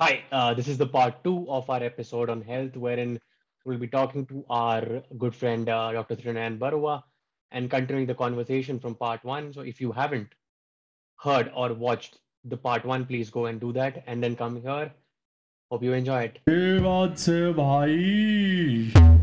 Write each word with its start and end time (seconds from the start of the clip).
Hi, 0.00 0.24
uh, 0.32 0.52
this 0.54 0.66
is 0.66 0.76
the 0.76 0.88
part 0.88 1.22
two 1.22 1.48
of 1.48 1.70
our 1.70 1.80
episode 1.80 2.28
on 2.28 2.40
health, 2.40 2.76
wherein 2.76 3.20
we'll 3.64 3.78
be 3.78 3.86
talking 3.86 4.26
to 4.26 4.44
our 4.50 5.04
good 5.18 5.32
friend 5.32 5.68
uh, 5.68 5.92
Dr. 5.92 6.16
Trinan 6.16 6.58
Barua 6.58 7.04
and 7.52 7.70
continuing 7.70 8.04
the 8.04 8.14
conversation 8.16 8.80
from 8.80 8.96
part 8.96 9.24
one. 9.24 9.52
So 9.52 9.60
if 9.60 9.80
you 9.80 9.92
haven't 9.92 10.34
heard 11.20 11.52
or 11.54 11.72
watched 11.74 12.18
the 12.42 12.56
part 12.56 12.84
one, 12.84 13.06
please 13.06 13.30
go 13.30 13.46
and 13.46 13.60
do 13.60 13.72
that 13.74 14.02
and 14.08 14.20
then 14.20 14.34
come 14.34 14.60
here. 14.60 14.92
Hope 15.70 15.84
you 15.84 15.92
enjoy 15.92 16.22
it. 16.22 16.40
ये 17.86 19.13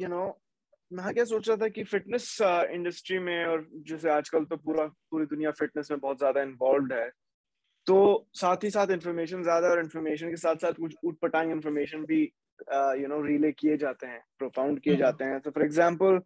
you 0.00 0.08
know 0.08 0.24
मैं 0.90 1.12
क्या 1.14 1.24
सोच 1.24 1.48
रहा 1.48 1.56
था 1.56 1.68
कि 1.68 1.84
fitness 1.84 2.36
industry 2.42 3.18
में 3.18 3.44
और 3.44 3.66
जैसे 3.88 4.10
आजकल 4.10 4.44
तो 4.44 4.56
पूरा 4.58 4.86
पूरी 5.10 5.26
दुनिया 5.26 5.50
फिटनेस 5.58 5.90
में 5.90 6.00
बहुत 6.00 6.18
ज़्यादा 6.18 6.42
इन्वॉल्व 6.42 6.94
है 6.94 7.08
तो 7.86 7.98
साथ 8.34 8.64
ही 8.64 8.70
साथ 8.70 8.90
इन्फॉर्मेशन 8.90 9.42
ज़्यादा 9.42 9.68
और 9.68 9.80
इन्फॉर्मेशन 9.80 10.30
के 10.30 10.36
साथ 10.36 10.56
साथ 10.56 10.72
कुछ 10.74 10.94
उटपटांग 11.04 11.50
इन्फॉर्मेशन 11.50 12.04
भी 12.04 12.22
यू 13.00 13.08
नो 13.08 13.20
रिले 13.22 13.52
किए 13.52 13.76
जाते 13.76 14.06
हैं 14.06 14.22
प्रोफाउंड 14.38 14.80
किए 14.80 14.92
हम्म। 14.92 15.02
जाते 15.02 15.24
हैं 15.24 15.40
तो 15.40 15.50
फॉर 15.50 15.64
एग्ज़ाम्पल 15.64 16.20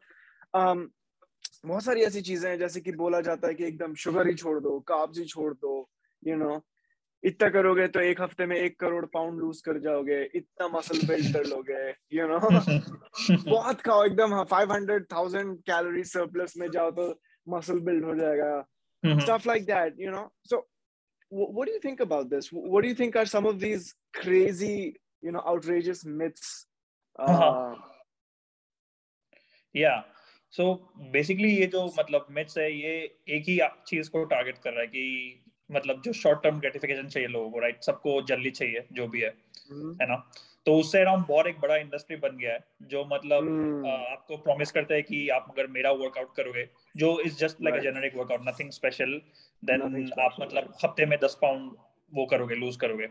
बहुत 0.54 1.84
सारी 1.84 2.02
ऐसी 2.02 2.20
चीज़ें 2.22 2.48
हैं 2.50 2.58
जैसे 2.58 2.80
कि 2.80 2.92
बोला 2.94 3.20
जाता 3.20 3.48
है 3.48 3.54
कि 3.54 3.64
एकदम 3.64 3.94
शुगर 3.96 4.28
ही 4.28 4.34
छोड़ 4.34 4.58
दो 4.60 4.78
कार्ब्स 4.88 5.18
ही 5.18 5.24
छोड़ 5.26 5.52
दो 5.54 5.76
यू 6.22 6.36
नो 6.36 6.56
इतना 7.24 7.48
करोगे 7.48 7.88
तो 7.88 8.00
एक 8.00 8.20
हफ़्ते 8.20 8.46
में 8.46 8.56
एक 8.56 8.80
करोड़ 8.80 9.06
पाउंड 9.06 9.40
लूज 9.40 9.60
कर 9.60 9.78
जाओगे 9.78 10.30
इतना 10.34 10.68
मसल 10.68 11.06
बिल्ड 11.06 11.32
कर 11.32 11.44
लोगे 11.44 11.90
यू 12.12 12.28
नो 12.28 12.40
बहुत 13.50 13.80
खाओ 13.80 14.04
एकदम 14.04 14.44
five 14.44 14.72
hundred 14.72 15.06
thousand 15.12 15.58
calorie 15.58 16.04
surplus 16.04 16.56
में 16.56 16.70
जाओ 16.70 16.90
तो 16.90 17.20
मसल 17.48 17.80
बिल्ड 17.80 18.04
हो 18.04 18.14
जाएगा। 18.14 18.68
like 19.46 19.66
that 19.66 19.98
you 19.98 20.10
know? 20.10 20.24
So 20.44 20.68
w- 21.32 21.52
what 21.56 21.68
do 21.68 21.72
you 21.72 21.80
think 21.80 22.00
about 22.00 22.30
this? 22.30 22.52
What 22.52 22.82
do 22.82 22.88
you 22.88 22.94
think 22.94 23.16
are 23.16 23.26
some 23.26 23.46
of 23.52 23.60
these 23.60 23.94
crazy 24.20 24.96
you 25.22 25.32
know 25.32 25.42
outrageous 25.46 26.04
myths 26.04 26.66
uh, 27.18 27.32
Uh-huh. 27.32 27.76
या 29.76 30.04
so 30.50 30.94
basically 30.98 31.56
ये 31.56 31.66
जो 31.66 31.94
मतलब 31.98 32.26
myths 32.30 32.58
है 32.58 32.72
ये 32.72 33.18
एक 33.28 33.44
ही 33.48 33.60
चीज़ 33.86 34.10
को 34.10 34.24
टारगेट 34.24 34.58
कर 34.58 34.70
रहा 34.70 34.80
है 34.80 34.86
कि 34.86 35.43
मतलब 35.70 36.02
जो 36.02 36.12
शॉर्ट 36.12 36.42
टर्म 36.42 36.58
ग्रेटिफिकेशन 36.60 37.08
चाहिए 37.08 37.28
लोगों 37.28 37.50
को 37.50 37.58
राइट 37.58 37.82
सबको 37.82 38.22
जल्दी 38.22 38.50
चाहिए 38.50 38.84
जो 38.92 39.06
भी 39.08 39.20
है 39.20 39.34
Mhm. 39.72 40.00
है 40.02 40.08
ना 40.08 40.16
तो 40.66 40.74
उससे 40.76 41.00
अराउंड 41.00 41.26
बहुत 41.26 41.46
एक 41.46 41.60
बड़ा 41.60 41.76
इंडस्ट्री 41.76 42.16
बन 42.16 42.36
गया 42.36 42.52
है 42.52 42.58
जो 42.82 43.04
मतलब 43.04 43.48
Hmm. 43.48 43.86
आपको 44.12 44.36
प्रॉमिस 44.36 44.72
करता 44.72 44.94
है 44.94 45.02
कि 45.02 45.28
आप 45.28 45.46
अगर 45.50 45.66
मेरा 45.66 45.90
वर्कआउट 45.92 46.34
करोगे 46.36 46.68
जो 46.96 47.20
is 47.20 47.36
just 47.38 47.56
like 47.62 47.74
a. 47.74 47.78
Generic 47.78 48.16
workout 48.16 48.40
nothing 48.48 48.70
special 48.70 49.20
then 49.64 49.82
आप 50.20 50.36
मतलब 50.40 50.74
हफ़्ते 50.84 51.06
में 51.06 51.18
दस 51.18 51.38
पाउंड 51.42 51.72
वो 52.12 52.26
करोगे 52.26 52.54
लूज 52.54 52.76
करोगे 52.76 53.06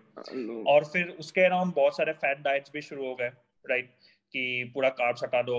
और 0.63 0.85
फिर 0.85 1.09
उसके 1.19 1.41
अराउंड 1.41 1.73
बहुत 1.73 1.97
सारे 1.97 2.13
फैट 2.13 2.37
डाइट्स 2.37 2.71
भी 2.73 2.81
शुरू 2.81 3.05
हो 3.05 3.15
गए 3.15 3.29
राइट 3.65 3.89
कि 4.33 4.71
पूरा 4.73 4.89
कार्ब्स 4.89 5.23
हटा 5.23 5.41
दो 5.41 5.57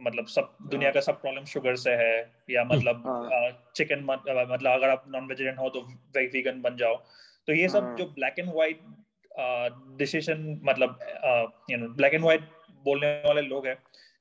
मतलब 0.00 0.26
सब 0.26 0.56
दुनिया 0.62 0.90
का 0.90 1.00
सब 1.00 1.20
प्रॉब्लम 1.20 1.44
शुगर 1.44 1.76
से 1.76 1.90
है 1.90 2.14
या 2.50 2.64
मतलब 2.64 3.02
हाँ। 3.06 3.72
चिकन 3.76 4.04
मतलब 4.04 4.66
अगर 4.66 4.88
आप 4.88 5.04
नॉन 5.08 5.26
वेजिटेरियन 5.26 5.58
हो 5.58 5.68
तो 5.68 5.80
वीगन 6.16 6.60
बन 6.62 6.76
जाओ 6.76 6.94
तो 7.48 7.52
ये 7.52 7.68
सब 7.68 7.84
हाँ। 7.84 7.96
जो 7.96 8.06
ब्लैक 8.06 8.38
एंड 8.38 8.52
व्हाइट 8.52 8.80
डिसीज़न 9.98 10.60
मतलब 10.64 10.98
you 11.70 11.78
know 11.78 11.88
black 11.88 12.14
and 12.14 12.22
white 12.22 12.48
बोलने 12.84 13.12
वाले 13.26 13.40
लोग 13.40 13.66
हैं 13.66 13.76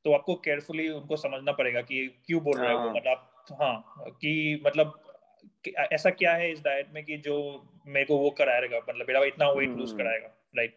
तो 0.05 0.13
आपको 0.13 0.35
केयरफुली 0.35 0.89
उनको 0.89 1.17
समझना 1.17 1.51
पड़ेगा 1.51 1.81
कि 1.81 2.07
क्यों 2.25 2.41
बोल 2.43 2.57
रहे 2.57 2.73
हो 2.73 2.79
वो 2.79 2.85
हाँ। 2.85 2.93
मतलब 2.93 3.31
हाँ 3.61 4.11
कि 4.21 4.61
मतलब 4.65 4.99
ऐसा 5.91 6.09
क्या 6.09 6.33
है 6.33 6.51
इस 6.51 6.59
डाइट 6.59 6.87
में 6.93 7.03
कि 7.05 7.17
जो 7.17 7.35
मेरे 7.87 8.05
को 8.05 8.17
वो 8.17 8.29
कराएगा 8.29 8.77
मतलब 8.79 9.05
मेरा 9.07 9.23
इतना 9.23 9.49
वेट 9.49 9.69
लूज 9.69 9.89
हम्म। 9.89 9.97
कराएगा 9.97 10.27
राइट 10.57 10.75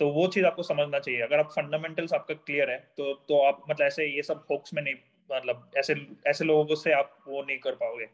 तो 0.00 0.08
वो 0.10 0.26
चीज़ 0.28 0.44
आपको 0.46 0.62
समझना 0.64 0.98
चाहिए। 0.98 1.20
अगर 1.22 1.38
आप 1.38 1.50
फंडामेंटल्स 1.52 2.12
आपका 2.14 2.34
क्लियर 2.36 2.70
है 2.70 2.78
तो 2.96 3.12
तो 3.28 3.40
आप 3.42 3.62
मतलब 3.70 3.86
ऐसे 3.86 4.06
ये 4.06 4.22
सब 4.24 4.44
होक्स 4.50 4.74
में 4.74 4.82
नहीं 4.82 4.94
मतलब 5.30 5.70
ऐसे 5.78 5.94
ऐसे 6.26 6.44
लोगों 6.44 6.74
से 6.76 6.92
आप 6.94 7.14
वो 7.28 7.42
नहीं 7.42 7.58
कर 7.60 7.74
पाओगे। 7.76 8.06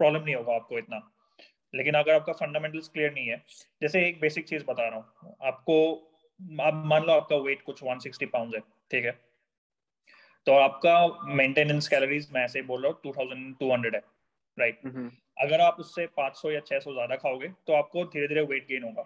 प्रॉब्लम 0.00 0.22
नहीं 0.22 0.34
होगा 0.34 0.54
आपको 0.54 0.78
इतना। 0.78 1.00
लेकिन 1.74 1.94
अगर 1.96 2.14
आपका 2.14 2.32
फंडामेंटल्स 2.34 2.88
क्लियर 2.88 3.12
नहीं 3.12 3.28
है 3.28 3.36
जैसे 3.82 4.06
एक 4.08 4.20
बेसिक 4.20 4.48
चीज़ 4.48 4.64
बता 4.66 4.88
रहा 4.88 4.98
हूँ। 4.98 5.36
आपको 5.44 5.78
आप 6.62 6.82
मान 6.86 7.04
लो 7.04 7.12
आपका 7.14 7.36
वेट 7.40 7.62
कुछ 7.62 7.82
160 7.84 8.26
पाउंड 8.28 8.54
है 8.54 8.60
ठीक 8.90 9.04
है? 9.04 9.12
तो 10.46 10.52
आपका 10.54 10.92
मेंटेनेंस 11.34 11.88
कैलोरीज 11.88 12.28
मैं 12.32 12.44
ऐसे 12.44 12.62
बोल 12.64 12.82
रहा 12.82 12.92
हूँ 12.92 13.00
2200 13.04 13.94
है 13.94 14.00
राइट 14.58 14.80
Mhm. 14.82 15.12
अगर 15.36 15.60
आप 15.60 15.76
उससे 15.80 16.06
500 16.16 16.50
या 16.50 16.60
600 16.62 16.92
ज़्यादा 16.94 17.16
खाओगे 17.18 17.48
तो 17.66 17.72
आपको 17.74 18.04
धीरे 18.06 18.28
धीरे 18.28 18.42
वेट 18.44 18.66
गेन 18.68 18.82
होगा। 18.84 19.02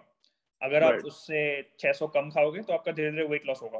अगर 0.61 0.83
आप 0.83 0.93
Right. 0.93 1.05
उससे 1.05 1.61
600 1.79 2.07
कम 2.07 2.29
खाओगे 2.29 2.61
तो 2.61 2.73
आपका 2.73 2.91
धीरे 2.91 3.11
धीरे 3.11 3.23
वेट 3.23 3.45
लॉस 3.45 3.61
होगा 3.61 3.79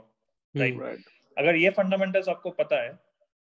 राइट 0.56 0.78
Right. 0.78 1.10
अगर 1.38 1.56
ये 1.56 1.70
फंडामेंटल्स 1.70 2.30
आपको 2.30 2.50
पता 2.50 2.82
है 2.84 2.90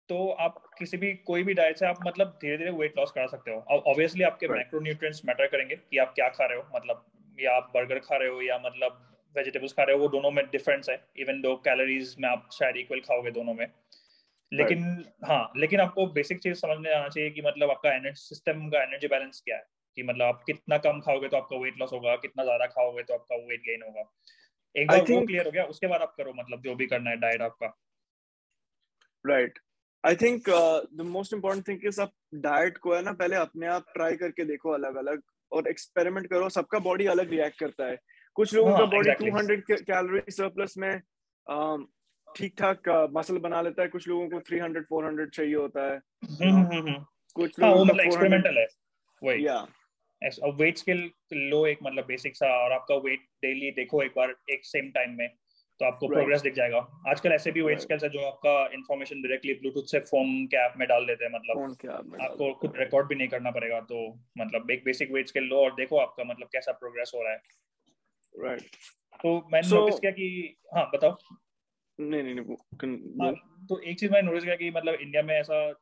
तो 0.08 0.28
आप 0.30 0.62
किसी 0.78 0.96
भी 0.96 1.12
कोई 1.14 1.42
भी 1.42 1.54
डाइट 1.54 1.76
से 1.76 1.86
आप 1.86 1.98
मतलब 2.06 2.38
धीरे 2.42 2.58
धीरे 2.58 2.70
वेट 2.70 2.98
लॉस 2.98 3.10
करा 3.10 3.26
सकते 3.26 3.50
हो। 3.50 3.58
ऑब्वियसली 3.58 4.22
आपके 4.22 4.46
Right. 4.46 4.58
मैक्रोन्यूट्रिएंट्स 4.58 5.24
मैटर 5.24 5.46
करेंगे 5.46 5.76
कि 5.76 5.98
आप 5.98 6.12
क्या 6.14 6.28
खा 6.28 6.46
रहे 6.46 6.58
हो। 6.58 6.64
मतलब 6.74 7.04
या 7.40 7.52
आप 7.52 7.70
बर्गर 7.74 7.98
खा 7.98 8.16
रहे 8.16 8.28
हो 8.28 8.42
या 8.42 8.58
मतलब 8.58 9.02
वेजिटेबल्स 9.36 9.72
खा 9.72 9.82
रहे 9.82 9.96
हो 9.96 10.02
वो 10.02 10.08
दोनों 10.08 10.30
में 10.30 10.44
डिफरेंस 10.46 10.88
है। 10.90 10.96
इवन 11.16 11.40
दो 11.40 11.56
कैलोरीज 11.56 12.16
में 12.20 12.28
आप 12.28 12.48
शायद 12.52 12.76
इक्वल 12.76 13.00
खाओगे 13.00 13.30
दोनों 13.30 13.54
में। 13.54 13.66
लेकिन 14.52 15.04
हाँ 15.24 15.52
लेकिन 15.56 15.80
आपको 15.80 16.06
बेसिक 16.06 16.38
चीज़ 16.38 16.54
समझ 16.54 16.78
में 16.78 16.94
आना 16.94 17.08
चाहिए 17.08 17.30
कि 17.30 17.42
मतलब 17.42 17.70
आपका 17.70 17.92
एनर्जी 17.92 18.20
सिस्टम 18.20 18.68
का 18.68 18.82
एनर्जी 18.82 19.08
बैलेंस 19.08 19.42
क्या 19.44 19.56
है। 19.56 19.64
कि 19.96 20.02
मतलब 20.02 20.22
आप 20.22 20.42
कितना 20.46 20.78
कम 20.78 21.00
खाओगे 21.00 21.28
तो 21.28 21.36
आपका 21.36 21.56
वेट 21.56 21.78
लॉस 21.80 21.92
होगा 21.92 22.16
कितना 22.16 22.44
ज़्यादा 22.44 22.66
खाओगे 22.66 23.02
तो 23.02 23.14
आपका 23.14 23.36
वेट 23.46 23.60
गेन 23.60 23.82
होगा। 23.82 24.10
एक 24.74 24.88
बार 24.88 25.00
वो 25.00 25.20
क्लियर 25.26 25.46
हो 25.46 25.50
गया 25.50 25.64
उसके 25.64 25.86
बाद 25.86 26.02
आप 26.02 26.14
करो 26.16 26.32
मतलब 26.32 26.62
जो 26.62 26.74
भी 26.74 26.86
करना 26.86 27.10
है 27.10 27.16
डाइट 27.16 27.42
आपका। 27.42 27.76
Right. 29.24 29.56
I 30.04 30.14
think 30.14 30.48
uh, 30.48 30.80
the 30.94 31.04
most 31.04 31.32
important 31.32 31.64
thing 31.68 31.78
is 31.90 31.98
आप 32.00 32.12
डाइट 32.42 32.76
को 32.78 32.94
है 32.94 33.00
ना 33.02 33.12
पहले 33.12 33.36
अपने 33.36 33.66
आप 33.66 33.86
ट्राई 33.94 34.16
करके 34.16 34.44
देखो 34.44 34.70
अलग 34.70 34.96
अलग 34.96 35.22
और 35.52 35.68
एक्सपेरिमेंट 35.68 36.26
करो 36.26 36.48
सबका 36.48 36.78
बॉडी 36.78 37.06
अलग 37.06 37.30
रिएक्ट 37.30 37.58
करता 37.58 37.86
है। 37.86 37.96
कुछ 38.36 38.54
लोगों 38.54 38.72
हाँ, 38.72 38.78
का 38.80 38.86
बॉडी 38.86 39.10
exactly. 39.10 39.32
200 39.32 39.82
कैलोरी 39.82 40.32
सरप्लस 40.32 40.74
में 40.78 41.00
ठीक 42.28 42.54
ठाक 42.58 42.88
मसल 43.12 43.38
बना 43.38 43.60
लेता 43.62 43.82
है 43.82 43.88
कुछ 43.88 44.08
लोगों 44.08 44.28
को 44.28 44.40
300 44.48 44.82
400 44.92 45.28
चाहिए 45.30 45.54
होता 45.54 45.86
है। 45.86 45.96
हम्म, 45.96 46.54
हम्म, 46.56 46.78
हम्म। 46.78 47.04
कुछ 47.36 47.60
हाँ 47.62 47.70
लोगों 47.70 47.84
मतलब 47.84 47.96
का 47.96 48.02
400 48.02 48.06
एक्सपेरिमेंटल 48.06 48.58
है 48.58 48.66
वही। 49.22 49.46
या 49.46 49.58
वेट 50.22 50.76
स्केल 50.76 51.10
लो 51.32 51.66
एक 51.66 51.78
मतलब 51.82 52.04
बेसिक 52.06 52.36
सा 52.36 52.46
और 52.64 52.72
आपका 52.72 52.94
वेट 52.94 53.20
डेली 53.20 53.70
देखो 53.70 54.02
एक 54.02 54.12
बार 54.16 54.36
एक 54.50 54.64
सेम 54.64 54.90
टाइम 54.90 55.10
में 55.10 55.28
तो 55.80 55.84
आपको 55.84 56.06
Right. 56.06 56.16
प्रोग्रेस 56.16 56.40
दिख 56.40 56.54
जाएगा। 56.54 57.02
आजकल 57.08 57.32
ऐसे 57.32 57.52
भी 57.52 57.60
वेट 57.60 57.80
स्केल्स 57.80 58.04
है 58.04 58.08
जो 58.10 58.20
आपका 58.20 58.66
इन्फॉर्मेशन 58.74 59.22
डायरेक्टली 59.22 59.54
ब्लूटूथ 59.54 59.82
से 59.82 60.00
फ़ोन 60.00 60.46
के 60.46 60.56
ऐप 60.56 60.74
में 60.76 60.88
डाल 60.88 61.06
देते 61.06 61.24
हैं 61.24 61.32
मतलब 61.32 61.58
आपको 62.22 62.52
खुद 62.54 62.72
रिकॉर्ड 62.76 63.08
भी 63.08 63.14
नहीं 63.14 63.28
करना 63.28 63.50
पड़ेगा 63.50 63.80
तो 63.80 64.20
मतलब 64.38 64.70
एक 64.70 64.84
बेसिक 64.84 65.10
वेट 65.12 65.28
स्केल 65.28 65.44
लो 65.44 65.56
और 65.56 65.70
देखो 65.74 65.98
आपका 65.98 66.24
मतलब 66.24 66.48
कैसा 66.52 66.72
प्रोग्रेस 66.72 67.12
हो 67.14 67.22
रहा 67.22 67.32
है। 67.32 67.40
राइट 68.34 68.60
तो 69.22 69.48
मैंने 69.52 69.68
So- 69.68 69.76
नोटिस 69.76 70.00
किया 70.00 70.12
कि 70.12 70.56
हाँ 70.74 70.90
बताओ। 70.94 71.16
नहीं 72.00 72.22
नहीं 72.22 72.34
नहीं 72.34 73.22
हाँ, 73.22 73.32
तो 73.68 73.80
एक 73.80 73.98
चीज़ 73.98 74.12
मैंने 74.12 74.26
नोटिस 74.28 74.44
किया 74.44 74.56
कि 74.56 74.70
मतलब 74.70 74.94
इंडिया 74.94 75.22
में 75.22 75.34
ऐसा 75.40 75.72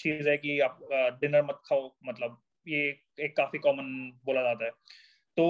चीज़ 0.00 0.28
है 0.28 0.36
कि 0.36 0.60
आप 0.60 0.78
डिनर 0.92 1.42
मत 1.42 1.60
खाओ 1.64 1.96
मतलब 2.06 2.42
ये 2.68 2.86
एक 3.20 3.36
काफ़ी 3.36 3.58
कॉमन 3.58 3.90
बोला 4.24 4.42
जाता 4.42 4.64
है। 4.64 4.70
तो 5.36 5.44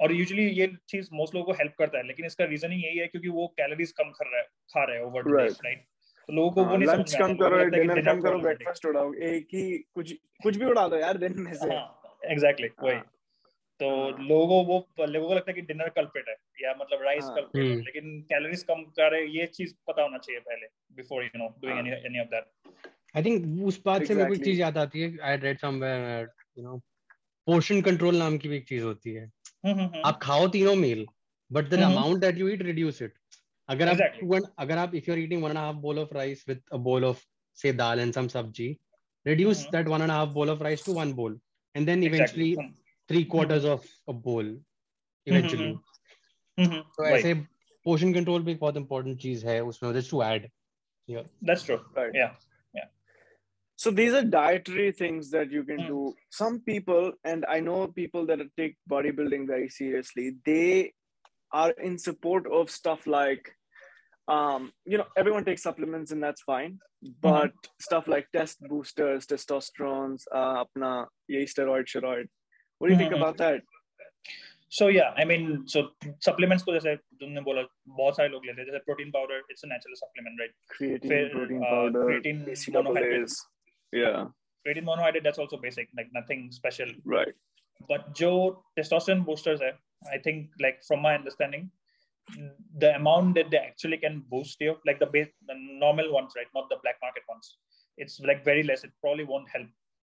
और 0.00 0.12
यूजुअली 0.12 0.46
ये 0.50 0.66
चीज़ 0.88 1.08
मोस्ट 1.12 1.34
लोगों 1.34 1.46
को 1.46 1.52
हेल्प 1.52 1.74
करता 1.78 1.98
है 1.98 2.06
लेकिन 2.06 2.26
इसका 2.26 2.44
रीजन 2.44 2.72
ही 2.72 2.82
यही 2.82 2.98
है 2.98 3.06
क्योंकि 3.06 3.28
वो 3.28 3.46
कैलोरीज 3.56 3.92
कम 3.92 4.10
कर 4.10 4.26
रहा 4.26 4.40
है 4.40 4.46
खा 4.74 4.84
रहे 4.84 4.96
हैं 4.98 5.04
ओवर 5.04 5.30
राइट 5.36 5.84
तो 6.28 6.32
लोगों 6.32 6.50
को 6.50 6.64
वो 6.64 6.76
नहीं 6.76 6.88
लंच 6.88 7.08
समझ 7.08 7.20
कम 7.20 7.34
करो 7.36 7.58
है 7.58 7.70
डिनर 7.70 8.00
कम 8.04 8.20
करो 8.20 8.38
ब्रेकफास्ट 8.38 8.86
उड़ाओ 8.86 9.12
एक 9.28 9.46
ही 9.54 9.62
कुछ 9.94 10.12
कुछ 10.42 10.56
भी 10.56 10.64
उड़ा 10.64 10.86
दो 10.88 10.96
यार 10.96 11.18
दिन 11.18 11.38
में 11.38 11.52
से। 11.54 11.74
हाँ 11.74 12.20
एग्जैक्टली 12.26 12.68
वही। 12.82 12.94
हाँ, 12.94 13.02
तो 13.80 13.88
हाँ। 13.90 14.26
लोगों 14.28 14.64
वो 14.66 15.06
लोगों 15.06 15.28
को 15.28 15.34
लगता 15.34 15.50
है 15.50 15.54
कि 15.54 15.62
डिनर 15.62 15.88
कल्पिट 15.88 16.28
है 16.28 16.34
या 16.62 16.74
मतलब 16.80 17.02
राइस 17.02 17.24
हाँ। 17.24 17.34
कल्पिट 17.34 17.62
है 17.62 17.70
हम्म। 17.70 17.82
लेकिन 17.82 18.20
कैलोरीज 18.30 18.62
कम 18.62 18.82
कर 18.98 19.10
रहे 19.12 19.24
ये 19.38 19.46
चीज़ 19.54 19.74
पता 19.88 20.02
होना 20.02 20.18
चाहिए 20.18 20.40
पहले 20.40 20.66
बिफोर 20.92 21.24
यू 21.24 21.38
नो 21.38 21.48
डूइंग 21.62 21.78
हाँ। 21.78 21.86
Any 21.86 21.96
any 22.06 22.20
of 22.20 22.28
that 22.28 22.86
I 23.16 23.22
think 23.24 23.66
उस 23.66 23.82
बात 23.86 24.04
से 24.04 24.14
मेरे 24.14 24.28
को 24.28 24.34
एक 24.34 24.44
चीज़ 24.44 24.60
याद 24.60 24.78
आती 24.78 25.00
है 25.02 25.16
I 25.22 25.36
read 25.38 25.58
somewhere 25.58 26.28
you 26.56 26.64
know 26.64 26.76
portion 27.46 27.80
control 27.82 28.16
नाम 28.16 28.38
की 28.38 28.48
भी 28.48 28.56
एक 28.56 28.68
चीज़ 28.68 28.82
होती 28.84 29.12
है। 29.12 29.24
हम्म, 29.24 29.72
हम्म, 29.72 29.84
हम्म। 29.84 30.02
आप 30.04 30.18
खाओ 30.22 30.48
तीनों 30.48 30.74
meal 30.76 31.06
but 31.50 31.68
the 31.68 31.80
amount 31.82 32.20
that 32.20 32.38
you 32.38 32.48
eat 32.48 32.62
reduce 32.62 33.02
it 33.02 33.14
अगर 33.68 33.88
आप 33.88 34.52
अगर 34.58 34.78
आप 34.78 34.94
if 34.94 35.10
you 35.10 35.14
are 35.14 35.20
eating 35.20 35.42
one 35.42 35.50
and 35.50 35.58
half 35.58 35.76
bowl 35.76 35.98
of 35.98 36.14
rice 36.14 36.44
with 36.48 36.62
a 36.72 36.76
bowl 36.88 37.04
of 37.04 37.24
से 37.58 37.72
dal 37.72 38.00
and 38.00 38.12
some 38.12 38.28
sabzi 38.28 38.68
reduce 39.26 39.66
that 39.72 39.88
one 39.88 40.02
and 40.02 40.10
half 40.10 40.30
bowl 40.30 40.50
of 40.50 40.62
rice 40.62 40.84
to 40.86 40.92
one 40.92 41.12
bowl 41.12 41.38
and 41.74 41.86
then 41.86 42.02
eventually 42.04 42.54
three 43.10 43.22
quarters 43.26 43.64
of 43.64 43.86
a 44.08 44.12
bowl 44.24 44.58
eventually 45.26 45.72
तो 46.58 47.06
ऐसे 47.06 47.34
portion 47.86 48.12
control 48.14 48.42
भी 48.42 48.52
एक 48.52 48.58
बहुत 48.60 48.76
important 48.76 49.20
चीज़ 49.20 49.46
है 49.46 49.60
उसमें 49.64 49.92
just 49.94 50.10
to 50.10 50.22
add 50.22 50.50
that's 51.08 51.66
true 51.66 51.76
yeah 52.14 52.26
So 53.79 53.91
these 53.91 54.13
are 54.13 54.23
dietary 54.23 54.91
things 54.91 55.29
that 55.31 55.51
you 55.51 55.63
can 55.63 55.81
Hmm. 55.81 55.87
do. 55.87 56.15
Some 56.29 56.61
people, 56.61 57.11
and 57.23 57.45
I 57.45 57.59
know 57.59 57.87
people 57.87 58.25
that 58.27 58.39
take 58.57 58.77
bodybuilding 58.89 59.47
very 59.47 59.69
seriously, 59.69 60.37
they 60.45 60.93
are 61.51 61.71
in 61.71 61.97
support 61.97 62.47
of 62.47 62.71
stuff 62.71 63.05
like, 63.05 63.53
um, 64.27 64.71
you 64.85 64.97
know, 64.97 65.07
everyone 65.15 65.45
takes 65.45 65.61
supplements 65.61 66.11
and 66.11 66.23
that's 66.23 66.41
fine. 66.41 66.79
But 67.21 67.53
stuff 67.79 68.07
like 68.07 68.31
test 68.31 68.61
boosters, 68.61 69.27
testosterone, 69.27 70.17
uh, 70.31 70.63
apna, 70.63 71.07
ye 71.27 71.45
steroid, 71.45 71.85
steroid. 71.85 72.29
What 72.77 72.87
do 72.87 72.93
you 72.93 72.99
think 72.99 73.13
Mhm. 73.13 73.21
about 73.21 73.37
that? 73.37 73.61
So 74.69 74.87
yeah, 74.87 75.13
I 75.15 75.25
mean, 75.25 75.67
so 75.73 75.91
supplements 76.19 76.63
तो 76.65 76.73
जैसे 76.73 76.95
तुमने 76.95 77.41
बोला 77.41 77.61
बहुत 77.87 78.15
सारे 78.17 78.29
लोग 78.29 78.45
लेते 78.45 78.61
हैं 78.61 78.65
जैसे 78.67 78.79
protein 78.85 79.11
powder 79.11 79.43
it's 79.51 79.65
a 79.65 79.67
natural 79.67 79.95
supplement 79.95 80.39
right 80.39 80.53
Creatine, 80.75 81.11
Fair, 81.11 81.29
protein 81.35 82.41
yeah. 83.92 84.26
Creatine 84.66 84.84
monohydrate, 84.84 85.24
that's 85.24 85.38
also 85.38 85.56
basic, 85.56 85.88
like 85.96 86.08
nothing 86.12 86.50
special. 86.52 86.88
Right. 87.04 87.34
But 87.88 88.14
Joe, 88.14 88.62
testosterone 88.78 89.24
boosters, 89.24 89.60
eh, 89.60 89.72
I 90.12 90.18
think, 90.18 90.50
like 90.60 90.82
from 90.86 91.00
my 91.00 91.14
understanding, 91.14 91.70
the 92.78 92.94
amount 92.94 93.34
that 93.34 93.50
they 93.50 93.56
actually 93.56 93.96
can 93.96 94.22
boost 94.30 94.60
you, 94.60 94.76
like 94.86 94.98
the 94.98 95.06
base, 95.06 95.28
the 95.46 95.54
normal 95.56 96.12
ones, 96.12 96.32
right, 96.36 96.46
not 96.54 96.68
the 96.68 96.76
black 96.82 96.96
market 97.02 97.22
ones, 97.28 97.56
it's 97.96 98.20
like 98.20 98.44
very 98.44 98.62
less. 98.62 98.84
It 98.84 98.90
probably 99.00 99.24
won't 99.24 99.48
help, 99.48 99.66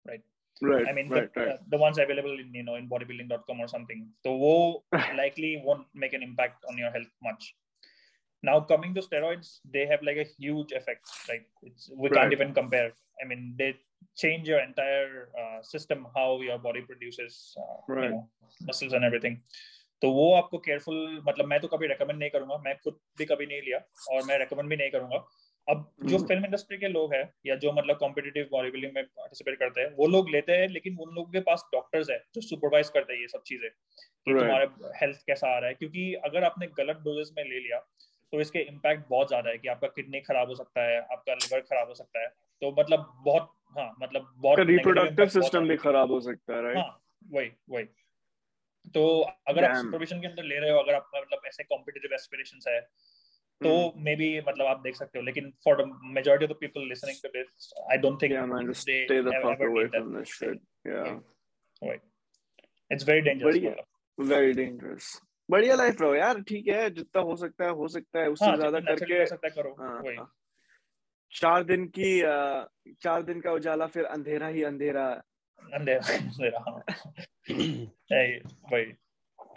right? 0.08 0.22
Right. 0.62 0.86
I 0.88 0.94
mean, 0.94 1.10
right, 1.10 1.34
the, 1.34 1.40
right. 1.40 1.50
Uh, 1.50 1.58
the 1.70 1.78
ones 1.78 1.98
available 1.98 2.38
in 2.40 2.54
you 2.54 2.64
know 2.64 2.76
in 2.76 2.88
bodybuilding.com 2.88 3.60
or 3.60 3.68
something, 3.68 4.08
the 4.24 4.32
woe 4.32 4.84
likely 5.16 5.62
won't 5.64 5.88
make 5.96 6.14
an 6.14 6.22
impact 6.22 6.64
on 6.70 6.78
your 6.78 6.92
health 6.92 7.08
much. 7.24 7.56
Now 8.44 8.60
coming 8.62 8.94
to 8.96 9.02
steroids, 9.02 9.60
they 9.66 9.86
have 9.86 10.02
like 10.02 10.18
a 10.18 10.24
huge 10.24 10.72
effect. 10.72 11.10
Like 11.30 11.44
it's 11.64 11.90
we 11.96 12.10
Right. 12.10 12.14
can't 12.18 12.34
even 12.34 12.54
compare. 12.54 12.92
I 13.22 13.28
mean, 13.28 13.56
they 13.58 13.76
change 14.18 14.48
your 14.48 14.60
entire 14.60 15.30
uh, 15.42 15.62
system, 15.62 16.08
how 16.16 16.42
your 16.42 16.58
body 16.58 16.82
produces 16.82 17.56
uh, 17.58 17.78
Right. 17.88 18.04
you 18.04 18.10
know, 18.10 18.30
muscles 18.62 18.94
and 18.94 19.06
everything. 19.06 19.38
तो 20.02 20.12
वो 20.12 20.34
आपको 20.34 20.58
careful 20.58 21.22
मतलब 21.28 21.46
मैं 21.46 21.60
तो 21.62 21.68
कभी 21.68 21.88
recommend 21.88 22.20
नहीं 22.20 22.30
करूँगा 22.30 22.58
मैं 22.66 22.76
खुद 22.84 23.00
भी 23.18 23.26
कभी 23.32 23.46
नहीं 23.46 23.62
लिया 23.62 23.80
और 24.12 24.24
मैं 24.28 24.38
रेकमेंड 24.40 24.70
भी 24.70 24.76
नहीं 24.76 24.90
करूँगा 24.92 25.18
अब 25.68 25.84
जो। 26.12 26.18
फ़िल्म 26.28 26.46
इंडस्ट्री 26.46 26.78
के 26.78 26.88
लोग 26.88 27.14
हैं 27.14 27.24
या 27.46 27.56
जो 27.66 27.72
मतलब 27.72 27.98
कॉम्पिटिटिव 27.98 28.48
बॉडी 28.52 28.72
बिल्डिंग 28.72 28.94
में 28.96 29.04
पार्टिसिपेट 29.04 29.60
करते 29.60 29.82
हैं 29.82 29.92
वो 29.98 30.08
लोग 30.08 30.30
लेते 30.30 30.54
हैं 30.62 30.68
लेकिन 30.70 30.98
उन 31.02 31.14
लोगों 31.16 31.32
के 31.32 31.40
पास 31.50 31.66
डॉक्टर्स 31.74 32.10
है 32.10 32.18
जो 32.36 32.42
सुपरवाइज 32.42 32.90
करते 32.96 33.14
हैं 33.14 33.20
ये 33.22 33.28
सब 33.28 33.44
चीज़ें 33.48 33.70
कि 33.70 34.32
Right. 34.34 34.40
तुम्हारा 34.42 34.92
हेल्थ 35.02 35.22
कैसा 35.28 35.56
आ 35.56 35.60
रहा 35.60 35.70
है 35.70 35.74
क्योंकि 35.74 36.14
अगर 36.32 36.44
आपने 36.44 36.68
गलत 36.80 36.98
डोजेस 37.06 37.32
में 37.38 37.44
ले 37.44 37.60
लिया 37.60 37.80
तो 38.34 38.42
इसके 38.42 38.60
इम्पैक्ट 38.60 39.08
बहुत 39.10 39.28
ज़्यादा 39.28 39.50
है 39.50 39.58
कि 39.58 39.68
आपका 39.68 39.88
किडनी 39.88 40.22
खराब 40.22 40.50
हो 40.50 40.56
सकता 40.56 40.84
है 40.84 41.00
आपका 41.02 41.34
लिवर 41.34 41.62
खराब 41.62 41.88
हो 41.88 41.94
सकता 41.94 42.22
है 42.22 42.28
तो 42.62 42.72
मतलब 42.80 43.12
बहुत 43.26 43.52
हाँ 43.78 43.96
मतलब 44.02 44.34
बहुत 44.38 44.60
बहुत 44.60 45.32
system 45.34 45.68
भी 45.68 45.78
खराब 45.78 46.12
हो 46.12 46.20
सकता 46.22 46.68
है? 46.68 46.76
हाँ 46.76 47.04
वही 47.32 47.52
वही 47.70 47.84
तो 48.96 49.02
अगर 49.48 49.64
आप. 49.64 49.76
सुपरविजन 49.76 50.22
के 50.22 50.28
अंदर 50.28 50.44
ले 50.44 50.60
रहे 50.60 50.70
हो 50.70 50.78
अगर 50.80 50.94
आपका 50.94 51.22
मतलब 51.22 51.42
ऐसे 51.48 51.64
कॉम्पिटिटिव 51.64 52.14
एस्पिरेशंस 52.14 52.66
है 52.68 52.80
तो 53.62 53.70
Hmm. 53.70 53.98
मे 54.04 54.16
बी 54.16 54.28
मतलब 54.40 54.66
आप 54.66 54.80
देख 54.82 54.96
सकते 54.96 55.20
हो 55.20 55.26
लेकिन 55.26 55.52
for 55.66 55.82
the 55.82 56.00
majority 56.04 56.46
of 56.46 56.52
the 56.52 56.56
people 56.60 56.88
listening 56.88 57.18
to 57.24 57.30
this 57.30 57.74
I 57.92 57.98
don't 57.98 58.22
think 58.22 58.32
fuck 59.44 59.62
ever 59.62 59.68
away 59.68 59.84
need 59.84 59.92
that. 59.92 60.02
from 60.02 60.16
this 60.16 60.32
shit. 60.32 60.62
Yeah, 60.86 61.20
it's 62.92 63.08
very 63.10 63.22
dangerous 63.22 63.60
very 64.18 64.54
dangerous. 64.54 65.06
बढ़िया 65.52 65.76
life 65.76 66.02
रहो 66.02 66.16
यार 66.16 66.42
ठीक 66.42 66.68
है 66.68 66.90
जितना 66.90 67.22
हो 67.22 67.36
सकता 67.36 67.66
है 67.66 67.72
हो 67.72 67.88
सकता 67.88 68.20
है 68.20 68.30
उससे 68.30 68.46
हाँ, 68.46 68.58
ज़्यादा 68.58 68.80
करके। 68.80 69.14
हाँ, 69.84 70.04
हाँ। 70.18 70.34
चार 71.34 71.64
दिन 71.64 71.92
की 72.00 72.22
चार 73.04 73.24
दिन 73.24 73.42
का 73.42 73.52
उजाला 73.52 73.88
फिर 73.88 74.06
अंधेरा 74.06 74.48
ही 74.48 74.64
अंधेरा। 74.64 75.24
अंधेरा 75.74 76.84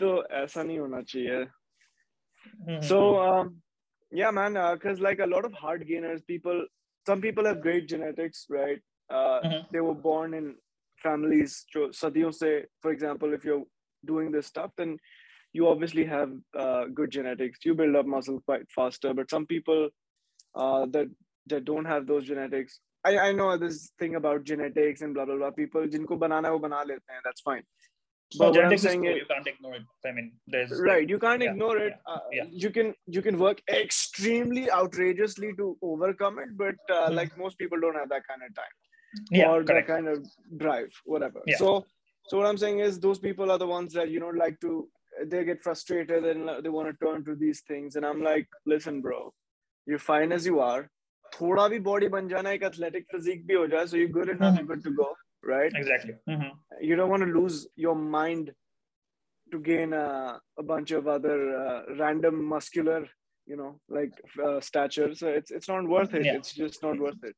तो 0.00 0.26
ऐसा 0.26 0.62
नहीं 0.62 0.78
होना 0.78 1.02
चाहिए। 1.02 1.46
So 2.80 3.14
yeah 4.14 4.30
man 4.30 4.78
like 5.00 5.20
a 5.20 5.24
lot 5.24 5.44
of 5.44 5.52
hard 5.52 5.82
gainers 5.82 6.20
people 6.20 6.68
some 7.06 7.20
people 7.20 7.46
have 7.46 7.56
great 7.56 7.86
genetics 7.86 8.48
right 8.52 8.82
they 9.72 9.78
were 9.78 9.92
born 9.92 10.34
in 10.34 10.58
families 11.02 11.64
जो 11.70 11.92
सदियों 11.92 12.30
से 12.30 12.68
for 12.82 12.92
example 12.92 13.34
if 13.34 13.48
you 13.48 13.70
doing 14.04 14.32
this 14.32 14.46
stuff 14.46 14.66
then 14.66 14.98
you 15.54 15.68
obviously 15.68 16.04
have 16.04 16.30
uh, 16.58 16.84
good 16.92 17.10
genetics 17.10 17.64
you 17.64 17.74
build 17.74 17.96
up 17.96 18.06
muscle 18.06 18.40
quite 18.44 18.66
faster 18.78 19.14
but 19.14 19.30
some 19.30 19.46
people 19.46 19.88
uh, 20.54 20.86
that 20.96 21.08
that 21.46 21.64
don't 21.64 21.84
have 21.84 22.06
those 22.06 22.24
genetics 22.24 22.80
I, 23.06 23.18
I 23.18 23.32
know 23.32 23.56
this 23.58 23.90
thing 23.98 24.14
about 24.16 24.44
genetics 24.44 25.00
and 25.02 25.14
blah 25.14 25.24
blah 25.24 25.36
blah 25.36 25.50
people 25.62 25.86
jinko 25.86 26.16
banana 26.16 26.52
wo 26.52 26.58
bana 26.66 26.84
lete 26.90 27.14
hain 27.14 27.24
that's 27.24 27.40
fine 27.50 27.64
but 28.36 28.54
so 28.54 28.60
what 28.60 28.72
I'm 28.72 28.78
saying 28.78 29.04
is, 29.04 29.16
you 29.16 29.26
can't 29.26 29.46
ignore 29.46 29.74
it. 29.76 29.82
I 30.04 30.12
mean, 30.12 30.32
there's 30.48 30.72
right. 30.80 31.08
You 31.08 31.18
can't 31.18 31.42
yeah, 31.42 31.50
ignore 31.50 31.76
it. 31.78 31.92
Yeah, 31.92 32.14
uh, 32.14 32.18
yeah. 32.32 32.44
You 32.50 32.70
can 32.70 32.94
you 33.06 33.22
can 33.22 33.38
work 33.38 33.60
extremely 33.70 34.70
outrageously 34.70 35.52
to 35.58 35.76
overcome 35.82 36.40
it, 36.40 36.56
but 36.56 36.74
uh, 36.90 36.94
mm-hmm. 36.94 37.14
like 37.14 37.38
most 37.38 37.58
people 37.58 37.78
don't 37.80 37.94
have 37.94 38.08
that 38.08 38.26
kind 38.26 38.40
of 38.46 38.54
time 38.54 39.46
or 39.46 39.62
correct. 39.62 39.68
that 39.68 39.86
kind 39.86 40.08
of 40.08 40.26
drive, 40.56 40.90
whatever. 41.04 41.42
So 41.58 41.86
so 42.26 42.38
what 42.38 42.46
I'm 42.46 42.58
saying 42.58 42.80
is, 42.80 42.98
those 42.98 43.18
people 43.18 43.50
are 43.50 43.58
the 43.58 43.66
ones 43.66 43.92
that 43.92 44.10
you 44.10 44.20
know 44.20 44.30
like 44.30 44.58
to 44.60 44.88
they 45.31 45.43
get 45.43 45.61
frustrated 45.63 46.25
and 46.31 46.49
they 46.65 46.69
want 46.69 46.89
to 46.91 47.05
turn 47.05 47.23
to 47.25 47.35
these 47.35 47.61
things 47.71 47.95
and 47.95 48.05
i'm 48.05 48.21
like 48.27 48.47
listen 48.73 49.01
bro 49.01 49.17
you're 49.87 50.05
fine 50.11 50.31
as 50.39 50.45
you 50.51 50.59
are 50.69 50.81
थोड़ा 51.33 51.67
भी 51.71 51.79
body 51.87 52.07
बन 52.13 52.27
जाना 52.27 52.51
एक 52.51 52.63
athletic 52.63 53.05
physique 53.11 53.45
भी 53.47 53.53
हो 53.53 53.65
जाए 53.73 53.85
so 53.89 53.97
you're 53.97 54.13
good 54.13 54.29
enough 54.33 54.53
Mhm. 54.53 54.55
you're 54.59 54.69
good 54.69 54.83
to 54.85 54.91
go 54.99 55.07
right 55.49 55.75
Exactly. 55.81 56.13
Mhm. 56.35 56.47
you 56.91 56.95
don't 56.99 57.11
want 57.15 57.25
to 57.25 57.33
lose 57.35 57.57
your 57.83 57.93
mind 58.15 58.47
to 59.51 59.59
gain 59.67 59.93
uh, 59.97 60.31
a 60.63 60.65
bunch 60.71 60.93
of 60.99 61.07
other 61.15 61.35
uh, 61.59 61.77
random 61.99 62.39
muscular 62.53 62.97
you 63.47 63.59
know 63.59 63.69
like 63.99 64.17
uh, 64.47 64.57
stature 64.69 65.09
so 65.21 65.35
it's 65.41 65.55
it's 65.59 65.71
not 65.73 65.91
worth 65.93 66.15
it 66.21 66.25
Yeah. 66.29 66.39
it's 66.41 66.55
just 66.63 66.83
not 66.87 67.05
worth 67.07 67.29
it 67.31 67.37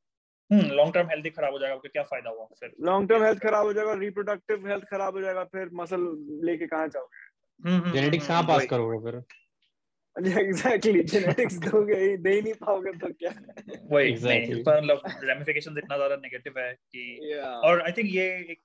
hmm 0.50 0.72
long 0.78 0.94
term 0.94 1.07
healthy 1.10 1.30
खराब 1.36 1.54
हो 1.54 1.60
जाएगा 1.60 1.75
आपका 1.75 1.89
क्या 1.98 2.04
फायदा 2.13 2.30
हुआ 2.38 2.45
फिर 2.62 2.72
long 2.92 3.06
term 3.12 3.22
health 3.25 3.44
खराब 3.44 3.66
हो 3.66 3.74
जाएगा 3.80 3.94
reproductive 4.06 4.66
health 4.72 4.88
खराब 4.94 5.16
हो 5.16 5.22
जाएगा 5.22 5.44
फिर 5.57 5.69
मसल 5.81 6.01
लेके 6.48 6.68
कहाँ 6.74 6.88
जाओगे 6.95 7.19
हम्म, 7.19 7.28
हम्म, 7.28 7.35
जेनेटिक्स 7.64 8.25
हम्म, 8.25 8.29
कहाँ 8.29 8.43
पास 8.43 8.67
करोगे 8.67 9.10
फिर? 9.10 9.22
एग्जैक्टली 10.39 11.03
जेनेटिक्स 11.03 11.55
दोगे 11.55 11.96
ही 11.96 12.17
दे 12.17 12.31
ही 12.31 12.43
नहीं 12.43 12.55
पाओगे 12.55 12.93
तो 12.93 13.08
क्या? 13.13 13.31
वही 13.91 14.13
Exactly. 14.13 14.63
पर 14.65 14.81
मतलब 14.82 15.03
रेमिफिकेशन 15.25 15.79
इतना 15.79 15.96
ज़्यादा 15.96 16.17
नेगेटिव 16.17 16.58
है 16.58 16.72
कि 16.75 17.34
और 17.65 17.81
आई 17.82 17.93
थिंक 17.93 18.08
ये 18.10 18.27
एक 18.51 18.63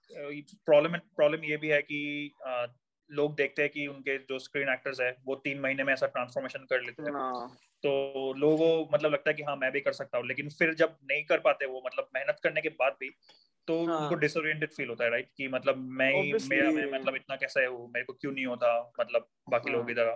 प्रॉब्लम 0.66 0.98
प्रॉब्लम 0.98 1.44
ये 1.44 1.58
भी 1.58 1.68
है 1.68 1.82
कि 1.82 2.34
अ, 2.46 2.66
लोग 3.12 3.36
देखते 3.36 3.62
हैं 3.62 3.72
कि 3.72 3.86
उनके 3.88 4.18
जो 4.18 4.40
स्क्रीन 4.40 4.70
एक्टर्स 4.70 5.00
है 5.02 5.16
वो 5.26 5.36
तीन 5.36 5.60
महीने 5.60 5.84
में 5.84 5.94
ऐसा 5.94 6.08
ट्रांसफॉर्मेशन 6.08 6.66
कर 6.70 6.82
लेते 6.82 7.04
हैं। 7.04 7.12
हाँ, 7.12 7.50
तो 7.84 8.34
लोगों 8.38 8.70
मतलब 8.94 9.12
लगता 9.12 9.30
है 9.30 9.34
कि 9.34 9.44
हाँ 9.44 9.56
मैं 9.56 9.72
भी 9.72 9.80
कर 9.82 9.92
सकता 9.92 10.18
हूँ 10.18 10.28
लेकिन 10.28 10.50
फिर 10.50 10.74
जब 10.74 10.96
नहीं 11.12 11.24
कर 11.24 11.40
पाते 11.40 11.66
वो 11.66 11.82
मतलब 11.86 12.10
मेहनत 12.16 12.40
करने 12.44 12.62
के 12.62 12.70
बाद 12.70 12.96
भी 13.00 13.10
तो 13.68 13.86
हाँ। 13.86 13.98
उनको 13.98 14.16
डिसोरिएंटेड 14.16 14.70
फील 14.70 14.90
होता 14.90 15.04
है 15.04 15.10
राइट 15.10 15.30
कि 15.38 15.48
मतलब 15.48 15.78
मैं 15.78 16.12
Obviously. 16.14 16.50
मेरा 16.50 16.72
मैं 16.72 16.86
मतलब 16.92 17.16
इतना 17.16 17.36
कैसा 17.36 17.62
है 17.62 17.68
वो 17.68 17.88
मेरे 17.88 18.06
को 18.06 18.14
क्यों 18.14 18.32
नहीं 18.32 18.46
होता 18.46 18.94
मतलब 19.00 19.28
बाकी 19.50 19.70
हाँ। 19.70 19.78
लोग 19.78 19.88
की 19.88 19.94
तरह। 19.94 20.16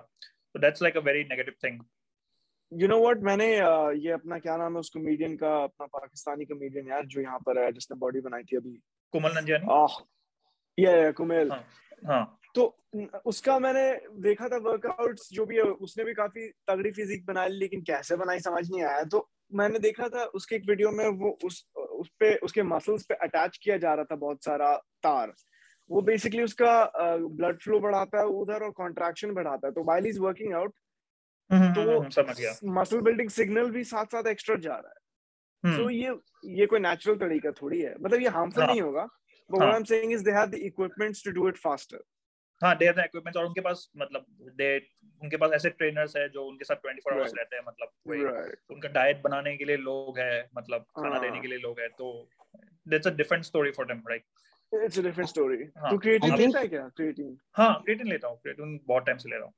तो 0.53 0.59
that's 0.59 0.81
like 0.81 0.97
a 0.97 0.99
very 0.99 1.23
negative 1.23 1.53
thing 1.63 1.79
you 2.71 2.87
know 2.87 2.97
what? 2.99 3.21
मैंने 3.23 3.45
uh, 3.59 3.91
ये 4.05 4.11
अपना 4.11 4.39
क्या 4.39 4.55
नाम 4.57 4.73
है 4.73 4.79
उस 4.79 4.89
कॉमेडियन 4.89 5.35
का 5.37 5.55
अपना 5.63 5.85
पाकिस्तानी 5.85 6.45
कॉमेडियन 6.45 6.87
यार 6.87 7.05
जो 7.05 7.21
यहाँ 7.21 7.39
पर 7.39 7.63
है 7.63 7.71
जिसने 7.71 7.97
बॉडी 7.97 8.21
बनाई 8.21 8.43
थी 8.43 8.57
अभी। 8.57 8.79
कुमल 9.13 9.35
नंजियानी 9.35 9.67
आह 9.73 9.97
ये 10.77 11.03
ये 11.03 11.11
कुमेल 11.11 11.51
हाँ 11.51 11.63
हाँ। 12.05 12.39
तो 12.55 12.75
उसका 13.25 13.57
मैंने 13.59 13.83
देखा 14.23 14.47
था 14.49 14.57
वर्कआउट्स 14.65 15.29
जो 15.33 15.45
भी 15.45 15.55
है 15.55 15.63
उसने 15.87 16.03
भी 16.03 16.13
काफ़ी 16.13 16.47
तगड़ी 16.67 16.91
फिजिक 16.91 17.25
बना 17.25 17.45
ली 17.47 17.57
लेकिन 17.59 17.81
कैसे 17.83 18.15
बनाई 18.15 18.39
समझ 18.39 18.69
नहीं 18.69 18.83
आया। 18.83 19.03
तो 19.05 19.27
मैंने 19.53 19.79
देखा 19.79 20.07
था 20.09 20.23
उसके 20.35 20.55
एक 20.55 20.63
वीडियो 20.69 20.91
में 20.91 21.07
वो 21.19 21.37
उस 21.45 21.67
उस 21.75 22.09
पे 22.19 22.35
उसके 22.43 22.63
मसल्स 22.63 23.05
पे 23.05 23.15
अटैच 23.23 23.57
किया 23.63 23.77
जा 23.77 23.93
रहा 23.93 24.05
था 24.05 24.15
बहुत 24.15 24.43
सारा 24.45 24.75
तार। 25.03 25.33
वो 25.89 26.01
बेसिकली 26.01 26.43
उसका 26.43 26.91
ब्लड 27.17 27.59
फ्लो 27.61 27.79
बढ़ाता 27.79 28.19
है 28.19 28.25
उधर 28.39 28.63
और 28.63 28.71
कॉन्ट्रैक्शन 28.77 29.33
बढ़ाता 29.33 29.67
है। 29.67 29.73
तो 29.73 29.83
वाइल 29.83 30.07
इज़ 30.07 30.19
वर्किंग 30.19 30.53
आउट 30.53 30.73
तो 31.49 32.01
मसल 32.73 33.01
बिल्डिंग 33.01 33.29
सिग्नल 33.31 33.69
भी 33.71 33.83
साथ 33.85 34.05
साथ 34.11 34.27
एक्स्ट्रा 34.27 34.55
जा 34.61 34.75
रहा 34.75 34.89
है। 34.89 35.77
तो 35.77 35.89
ये 35.89 36.15
ये 36.57 36.65
कोई 36.65 36.79
नेचुरल 36.79 37.17
तरीका 37.17 37.51
थोड़ी 37.61 37.81
है। 37.81 37.95
मतलब 38.01 38.21
ये 38.21 38.29
हार्मफुल। 38.29 38.63
नहीं 38.63 38.81
होगा 38.81 39.03
but 39.03 39.57
what. 39.57 39.69
I 39.69 39.77
am 39.77 39.83
saying 39.85 40.11
is 40.13 40.23
they 40.25 40.31
have 40.31 40.45
the 40.47 40.55
equipments 40.65 41.23
to 41.25 41.31
do 41.31 41.47
it 41.49 41.57
faster 41.59 42.03
हाँ 42.61 42.77
दे 42.77 42.85
इक्विपमेंट्स 42.85 43.37
और 43.37 43.45
उनके 43.45 43.61
पास 43.61 43.91
मतलब 43.97 44.25
दे 44.41 44.77
उनके 45.21 45.37
पास 45.37 45.51
ऐसे 45.53 45.69
ट्रेनर्स 45.69 46.15
है 46.17 46.29
जो 46.29 46.45
उनके 46.45 46.65
साथ 46.65 46.75
24 46.75 47.07
आवर्स 47.13 47.23
Right. 47.23 47.37
रहते 47.39 47.55
हैं 47.55 47.63
मतलब 47.67 47.89
वही 48.07 48.23
राइट 48.23 48.59
उनका 48.69 48.89
डाइट 48.89 49.21
बनाने 49.23 49.57
के 49.57 49.65
लिए 49.65 49.77
लोग 49.77 50.19
हैं 50.19 50.49
मतलब 50.57 50.81
खाना 50.81 51.09
हाँ। 51.09 51.21
देने 51.21 51.39
के 51.41 51.47
लिए 51.47 51.57
लोग 51.57 51.79
हैं 51.79 51.89
तो 51.89 52.29
that's 52.87 53.07
a 53.07 53.11
different 53.11 53.43
story 53.43 53.71
for 53.71 53.85
them 53.85 54.01
right 54.09 54.23
it's 54.73 54.99
a 54.99 55.01
different 55.01 55.29
story 55.29 55.63
हाँ, 55.77 55.91
तू 55.91 55.97
क्रिएटिन 55.97 56.35
लेता 56.37 56.59
है 56.59 56.67
क्या? 56.67 56.87
क्रिएटिन 56.87 57.37
हाँ 57.55 57.81
क्रिएटिन 57.83 58.07
लेता 58.07 58.27
हूँ 58.27 58.37
क्रिएटिन 58.37 58.79
बहुत 58.87 59.05
टाइम 59.05 59.17
से 59.17 59.29
ले 59.29 59.35
रहा 59.35 59.45
हूँ। 59.45 59.53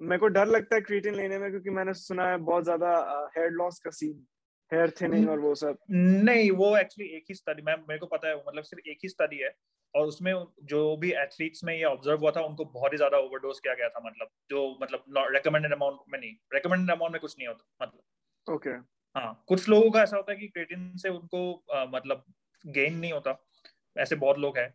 मेरे 0.00 0.18
को 0.18 0.28
डर 0.28 0.46
लगता 0.46 0.74
है 0.74 0.80
क्रिएटिन 0.80 1.14
लेने 1.14 1.38
में 1.38 1.50
क्योंकि 1.50 1.70
मैंने 1.70 1.94
सुना 1.94 2.30
है 2.30 2.36
बहुत 2.36 2.64
ज़्यादा 2.64 2.90
हेयर 3.38 3.50
लॉस 3.50 3.78
का 3.78 3.90
सीन 3.90 4.26
हेयर 4.72 4.90
थिनिंग 4.92 5.28
और 5.28 5.38
वो 5.40 5.54
सब। 5.56 5.78
नहीं 5.90 6.50
वो 6.52 6.76
एक्चुअली 6.76 7.08
एक 7.16 7.24
ही 7.28 7.34
स्टडी 7.34 7.62
मैं 7.62 7.76
मेरे 7.78 7.98
को 7.98 8.06
पता 8.06 8.28
है 8.28 8.36
मतलब 8.38 8.62
सिर्फ़ 8.64 8.88
एक 8.90 8.98
ही 9.02 9.08
स्टडी 9.08 9.38
है 9.38 9.50
और 9.94 10.06
उसमें 10.06 10.32
जो 10.64 10.80
भी 10.96 11.12
एथलीट्स 11.14 11.64
में 11.64 11.74
ये 11.74 11.84
ऑब्ज़र्व 11.84 12.20
हुआ 12.20 12.30
था 12.30 12.40
उनको 12.42 12.64
बहुत 12.72 12.92
ही 12.92 12.96
ज़्यादा 12.96 13.18
ओवरडोज 13.18 13.60
किया 13.60 13.74
गया 13.74 13.88
था 13.88 14.00
मतलब 14.00 14.28
जो 14.50 14.66
मतलब 14.82 15.04
रेकमेंडेड 15.34 15.72
अमाउंट 15.72 16.00
में 16.08 16.18
नहीं 16.20 16.34
रेकमेंडेड 16.54 16.96
अमाउंट 16.96 17.12
में 17.12 17.20
कुछ 17.20 17.34
नहीं 17.38 17.48
होता 17.48 17.86
मतलब। 17.86 18.02
ओके 18.46 18.74
हाँ 19.16 19.44
कुछ 19.48 19.68
लोगों 19.68 19.90
का 19.90 20.02
ऐसा 20.02 20.16
होता 20.16 20.32
है 20.32 20.38
कि 20.38 20.48
क्रिएटिन 20.48 20.96
से 20.96 21.08
उनको 21.08 21.52
अ, 21.54 21.84
मतलब 21.86 22.24
गेन 22.64 22.96
नहीं 22.96 23.12
होता 23.12 23.36
ऐसे 23.96 24.16
बहुत 24.16 24.38
लोग 24.38 24.58
हैं 24.58 24.68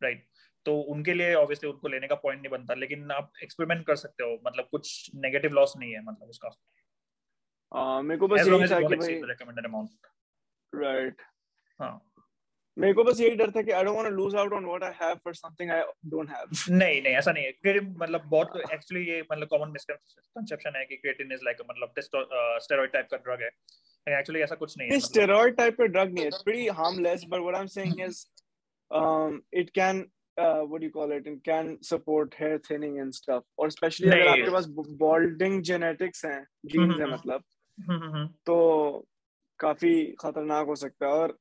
राइट 0.00 0.26
तो 0.66 0.76
उनके 0.92 1.14
लिए 1.14 1.34
ऑब्वियसली 1.34 1.70
उनको 1.70 1.88
लेने 1.88 2.08
का 2.08 2.14
पॉइंट 2.16 2.40
नहीं 2.42 2.50
बनता 2.52 2.74
लेकिन 2.74 3.10
आप 3.12 3.32
एक्सपेरिमेंट 3.42 3.86
कर 3.86 3.96
सकते 3.96 4.24
हो 4.24 4.34
मतलब 4.46 4.68
कुछ 4.70 5.10
नेगेटिव 5.16 5.52
लॉस 5.52 5.74
नहीं 5.78 5.92
है 5.94 6.02
मतलब 6.04 6.28
उसका। 6.28 6.50
हाँ, 7.74 8.02
मेरे 8.02 8.18
को 8.18 8.28
बस 8.28 8.40
यही 8.40 8.66
था 8.68 8.80
कि 8.80 8.96
भाई 8.96 9.20
राइट 10.72 11.22
हाँ। 11.80 12.08
मेरे 12.78 12.92
को 12.92 13.04
बस 13.04 13.20
यही 13.20 13.34
डर 13.36 13.50
था 13.50 13.62
कि 13.62 13.70
I 13.70 13.84
don't 13.84 13.96
want 13.96 14.08
to 14.08 14.14
lose 14.14 14.34
out 14.34 14.52
on 14.52 14.64
what 14.64 14.82
I 14.82 14.92
have 15.02 15.14
for 15.14 15.34
something 15.34 15.70
I 15.70 15.82
don't 16.06 16.30
have 16.30 16.48
नहीं 16.70 17.02
नहीं 17.02 17.14
ऐसा 17.14 17.32
नहीं 17.32 17.44
है। 17.44 17.80
मतलब 17.80 18.22
बहुत 18.26 18.48
तो 18.54 18.60
एक्चुअली 18.74 19.04
ये 19.10 19.20
मतलब 19.32 19.48
कॉमन 19.48 19.68
मिसकंसेप्शन 19.68 20.76
है 20.76 20.84
कि 20.84 20.96
क्रिएटिन 20.96 21.32
इज़ 21.32 21.40
लाइक 21.44 21.56
मतलब 21.70 21.94
स्टेरॉइड 21.98 22.90
टाइप 22.90 23.06
uh, 23.06 23.10
का 23.10 23.16
ड्रग 23.16 23.42
है। 23.42 23.50
एक्चुअली 24.18 24.40
ऐसा 24.40 24.54
कुछ 24.54 24.78
नहीं 24.78 24.90
है। 24.90 24.98
स्टेरॉइड 25.00 25.56
टाइप 25.56 25.76
का 25.78 25.84
ड्रग 25.84 26.12
नहीं 26.12 26.24
है। 26.24 26.26
It's 26.26 26.42
pretty 26.42 26.66
harmless 26.68 27.24
but 27.28 27.40
what 27.40 27.54
I 27.54 27.60
am 27.60 27.66
saying 27.66 28.00
is 28.00 28.26
it 29.60 29.70
can 29.70 30.00
what 30.38 30.82
you 30.82 30.90
call 30.90 31.12
it 31.12 31.26
it 31.26 31.40
can 31.44 31.76
support 31.82 32.34
hair 32.40 32.58
thinning 32.70 32.98
and 32.98 33.12
stuff 33.12 33.44
और 33.58 33.70
स्पेशली 33.70 34.10
अगर 34.10 34.26
आपके 34.28 34.50
पास 34.50 34.66
बाल्डिंग 35.02 35.62
जेनेटिक्स 35.62 36.24
हैं 36.24 36.42
जीन्स 36.42 36.76
है 36.76 36.82
हम्म, 36.82 36.92
हम्म, 36.92 37.02
हम्म। 37.02 37.14
मतलब 37.14 37.40
mm-hmm. 37.40 37.61
तो 38.46 39.06
काफ़ी 39.60 39.94
खतरनाक 40.20 40.66
हो 40.66 40.74
सकता 40.76 41.06
है। 41.06 41.12
और 41.12 41.36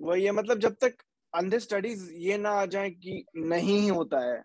वही 0.00 0.24
है 0.24 0.32
मतलब 0.32 0.58
जब 0.60 0.74
तक 0.80 0.96
अंधे 1.32 1.58
स्टडीज़ 1.60 2.10
ये 2.14 2.36
ना 2.38 2.50
आ 2.50 2.64
जाए 2.66 2.90
कि 2.90 3.24
नहीं 3.36 3.90
होता 3.90 4.20
है 4.24 4.42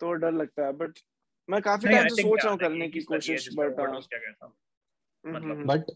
तो 0.00 0.12
डर 0.14 0.32
लगता 0.32 0.66
है। 0.66 0.72
बट 0.72 0.98
मैं 1.48 1.60
काफ़ी 1.62 1.88
टाइम 1.88 2.08
से 2.08 2.22
सोच 2.22 2.44
रहा 2.44 2.50
हूँ 2.50 2.58
करने 2.60 2.88
की 2.88 3.00
कोशिश 3.02 3.48
बट 3.54 3.76
बट 5.66 5.90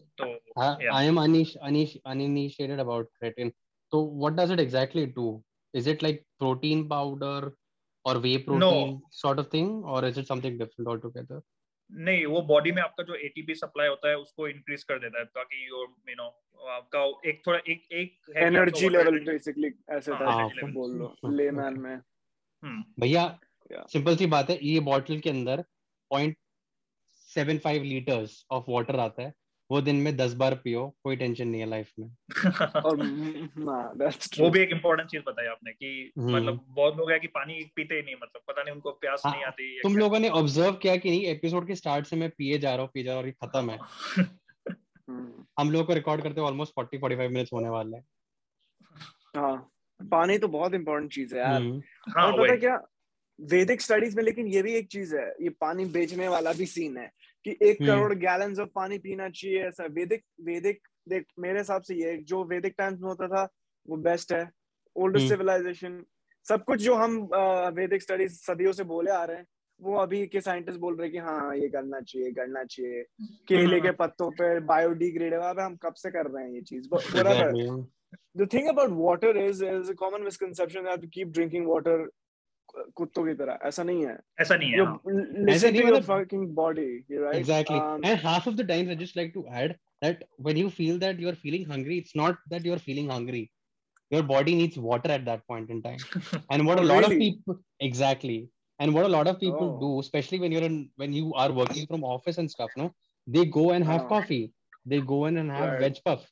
आई 0.93 1.07
एम 1.07 1.19
अनिश 1.21 1.55
अनिश 1.57 1.97
अनइनिशिएटेड 2.05 2.79
अबाउट 2.79 3.09
क्रिएटिन 3.09 3.51
तो 3.93 4.05
what 4.19 4.33
does 4.33 4.51
it 4.51 4.59
exactly 4.59 5.05
do 5.15 5.27
is 5.73 5.89
it 5.89 6.03
like 6.03 6.23
protein 6.39 6.87
powder 6.87 7.51
और 8.05 8.17
whey 8.17 8.35
protein 8.45 8.99
sort 9.13 9.39
of 9.39 9.47
thing 9.53 9.85
और 9.85 10.05
is 10.05 10.19
it 10.19 10.27
something 10.27 10.59
different 10.59 10.87
all 10.87 10.99
together 10.99 11.41
नहीं 11.91 12.25
वो 12.25 12.41
बॉडी 12.41 12.71
में 12.71 12.81
आपका 12.81 13.03
जो 13.03 13.15
एटीपी 13.15 13.55
सप्लाई 13.55 13.87
होता 13.87 14.09
है 14.09 14.17
उसको 14.17 14.47
इंक्रीज 14.47 14.83
कर 14.83 14.99
देता 14.99 15.19
है 15.19 15.25
ताकि 15.25 15.67
यू 15.69 15.81
यू 16.09 16.15
नो 16.15 16.41
आपका 16.67 17.29
एक 17.29 17.41
थोड़ा 17.47 17.59
एक 17.67 17.83
एक 17.91 18.17
है 18.37 18.43
एनर्जी 18.43 18.89
लेवल 18.89 19.19
बेसिकली 19.19 19.71
ऐसे 19.89 20.11
हाँ, 20.11 20.19
टाइप 20.19 20.51
energy 20.51 20.73
बोल 20.73 20.91
लो 20.91 21.15
लेमैन 21.25 21.79
में। 21.79 21.95
हम्म, 21.95 22.83
भैया 22.99 23.39
सिंपल 23.71 24.15
सी 24.15 24.25
बात 24.25 24.49
है 24.49 24.59
ये 24.63 24.79
बॉटल 24.79 25.19
के 25.19 25.29
अंदर 25.29 25.63
point 26.09 26.37
seven 27.35 27.57
five 27.57 27.83
litres 27.83 28.45
of 28.51 28.65
water 28.69 28.99
आता 28.99 29.23
है। 29.23 29.33
वो 29.69 29.81
दिन 29.81 29.95
में 29.95 30.15
दस 30.17 30.33
बार 30.33 30.55
पियो 30.55 30.95
कोई 31.03 31.15
टेंशन 31.15 31.47
नहीं 31.47 31.61
है 31.61 31.67
लाइफ 31.67 31.91
में। 31.99 32.07
और 32.85 33.01
हाँ 33.69 34.09
वो 34.39 34.49
भी 34.49 34.59
एक 34.59 34.69
इम्पोर्टेंट 34.71 35.09
चीज़ 35.09 35.21
बताई 35.21 35.45
आपने 35.45 35.71
कि 35.71 36.11
हम्म। 36.17 36.35
मतलब 36.35 36.65
बहुत 36.69 36.97
लोग 36.97 37.11
है 37.11 37.19
कि 37.19 37.27
पानी 37.27 37.71
पीते 37.75 37.95
ही 37.95 38.01
नहीं 38.01 38.15
मतलब 38.15 38.41
पता 38.47 38.63
नहीं 38.63 38.73
उनको 38.75 38.91
प्यास 38.91 39.21
हाँ, 39.25 39.33
नहीं 39.33 39.43
आती 39.43 39.79
तुम 39.83 39.97
लोगों 39.97 40.19
ने 40.19 40.29
ऑब्ज़र्व 40.29 40.73
किया 40.73 40.95
कि 40.95 41.09
नहीं 41.09 41.25
एपिसोड 41.25 41.67
के 41.67 41.75
स्टार्ट 41.75 42.05
से 42.05 42.15
मैं 42.15 42.29
पिए 42.29 42.57
जा 42.57 42.75
रहा 42.75 42.81
हूँ 42.81 42.89
पिए 42.93 43.03
जा 43.03 43.13
रहा 43.13 43.21
हूँ 43.21 43.31
खत्म 43.43 43.69
है। 43.69 43.77
हम्म, 45.09 45.45
हम 45.59 45.71
लोग 45.71 45.87
को 45.87 45.93
रिकॉर्ड 45.93 46.23
करते 46.23 46.41
हुए 46.41 46.49
almost 46.49 46.73
forty 46.73 46.97
forty 46.97 47.15
five 47.15 47.31
minutes 47.31 47.53
होने 47.53 47.69
वाले 47.69 47.97
हैं। 47.97 48.03
हाँ 49.35 49.71
पानी 49.99 50.37
तो 50.37 50.47
बहुत 50.47 50.73
इम्पोर्टेंट 50.73 51.11
चीज़ 51.13 51.35
है 51.35 51.41
यार। 51.41 51.61
हम्म, 51.61 51.81
हाँ 52.09 52.25
और 52.25 52.41
पता 52.41 52.51
है 52.51 52.57
क्या 52.57 52.81
वैदिक 53.39 53.81
स्टडीज़ 53.81 54.15
में 54.15 54.23
लेकिन 54.23 54.47
ये 54.47 54.61
भी 54.61 54.73
एक 54.73 54.87
चीज़ 54.87 55.15
है 55.15 55.27
ये 55.41 55.49
पानी 55.49 55.85
बेचने 55.85 56.27
वाला 56.27 56.53
भी 56.53 56.65
सीन 56.65 56.97
है। 56.97 57.11
कि 57.45 57.57
एक 57.61 57.81
हम्म। 57.81 57.91
करोड़ 57.91 58.13
गैलन 58.13 58.59
ऑफ़ 58.61 58.69
पानी 58.75 58.97
पीना 58.99 59.29
चाहिए 59.29 59.63
ऐसा। 59.67 59.85
वैदिक 59.93 60.23
वैदिक 60.45 60.87
देख 61.09 61.25
मेरे 61.39 61.59
हिसाब 61.59 61.81
से 61.81 61.95
ये 61.95 62.17
जो 62.29 62.43
वैदिक 62.43 62.75
टाइम्स 62.77 63.01
में 63.01 63.07
होता 63.09 63.27
था 63.27 63.47
वो 63.87 63.97
बेस्ट 64.07 64.33
है। 64.33 64.49
ओल्डेस्ट 64.95 65.25
हम्म। 65.25 65.33
सिविलाइजेशन 65.35 66.03
सब 66.45 66.63
कुछ 66.63 66.81
जो 66.81 66.95
हम 66.95 67.17
वैदिक 67.75 68.01
स्टडीज़ 68.01 68.33
सदियों 68.41 68.71
से 68.71 68.83
बोले 68.83 69.11
आ 69.11 69.23
रहे 69.25 69.37
हैं 69.37 69.45
वो 69.81 69.95
अभी 69.97 70.25
के 70.27 70.41
साइंटिस्ट 70.41 70.79
बोल 70.79 70.95
रहे 70.95 71.07
हैं 71.07 71.11
कि 71.11 71.17
हाँ 71.17 71.39
हाँ, 71.39 71.55
ये 71.57 71.67
करना 71.69 71.99
चाहिए 72.01 72.31
करना 72.31 72.63
चाहिए। 72.63 73.03
केले 73.47 73.79
के 73.81 73.91
पत्तों 74.01 74.29
पे 74.31 74.59
बायोडिग्रेडेबल 74.65 75.59
हम 75.61 75.75
कब 75.75 75.93
से 75.93 76.11
कर 76.11 76.27
रहे 76.27 76.43
हैं 76.43 76.51
ये 76.51 76.61
चीज़? 76.61 76.87
बराबर 76.89 77.83
the 78.39 78.45
thing 78.47 78.67
about 78.69 78.91
water 78.97 79.31
is 79.39 79.61
is 79.69 79.89
a 79.89 79.95
common 79.95 80.23
misconception 80.23 80.85
that 80.85 81.01
you 81.03 81.09
keep 81.15 81.33
drinking 81.37 81.65
water 81.65 81.95
कुत्तों 82.96 83.24
की 83.26 83.32
तरह 83.34 83.58
ऐसा 83.68 83.82
नहीं 83.82 84.04
है 84.06 84.16
ऐसा 84.40 84.56
नहीं 84.56 84.70
है 84.70 84.78
you 84.78 84.84
हाँ। 84.86 85.00
listen 85.48 85.72
नहीं 85.72 85.80
to 85.80 85.86
your 85.86 85.94
मतलब- 85.96 86.06
fucking 86.10 86.44
body 86.58 86.84
you 87.12 87.22
right 87.24 87.38
Exactly. 87.38 87.78
um, 87.86 88.04
and 88.10 88.20
half 88.26 88.46
of 88.50 88.56
the 88.60 88.66
times, 88.72 88.90
I 88.90 88.94
just 89.00 89.16
like 89.20 89.32
to 89.38 89.42
add 89.62 89.74
that 90.04 90.22
when 90.48 90.60
you 90.60 90.70
feel 90.76 91.00
that 91.04 91.18
you're 91.24 91.38
feeling 91.46 91.64
hungry, 91.72 91.98
it's 92.04 92.14
not 92.20 92.38
that 92.52 92.64
you're 92.70 92.78
feeling 92.84 93.10
hungry. 93.14 93.42
Your 94.14 94.22
body 94.30 94.54
needs 94.60 94.78
water 94.78 95.10
at 95.16 95.24
that 95.26 95.42
point 95.46 95.70
in 95.74 95.82
time. 95.82 95.98
And 96.50 96.66
what 96.70 96.78
Oh, 96.80 96.84
a 96.84 96.88
lot 96.92 97.04
of 97.08 97.10
really? 97.10 97.26
people 97.32 97.58
exactly. 97.88 98.38
And 98.78 98.94
what 98.94 99.04
a 99.08 99.12
lot 99.14 99.28
of 99.32 99.38
people 99.42 99.66
Oh. 99.72 99.80
do, 99.82 99.90
especially 100.04 100.38
when 100.44 100.52
you're 100.56 100.66
in 100.70 100.78
when 101.04 101.12
you 101.20 101.32
are 101.44 101.50
working 101.60 101.86
from 101.90 102.04
office 102.16 102.38
and 102.44 102.50
stuff, 102.56 102.70
no, 102.82 102.86
they 103.36 103.44
go 103.58 103.64
and 103.78 103.84
have 103.92 104.04
Oh. 104.04 104.08
coffee. 104.14 104.44
They 104.94 105.00
go 105.14 105.18
in 105.30 105.36
and 105.42 105.50
have 105.58 105.68
Right. 105.72 105.80
veg 105.86 105.98
puff. 106.10 106.22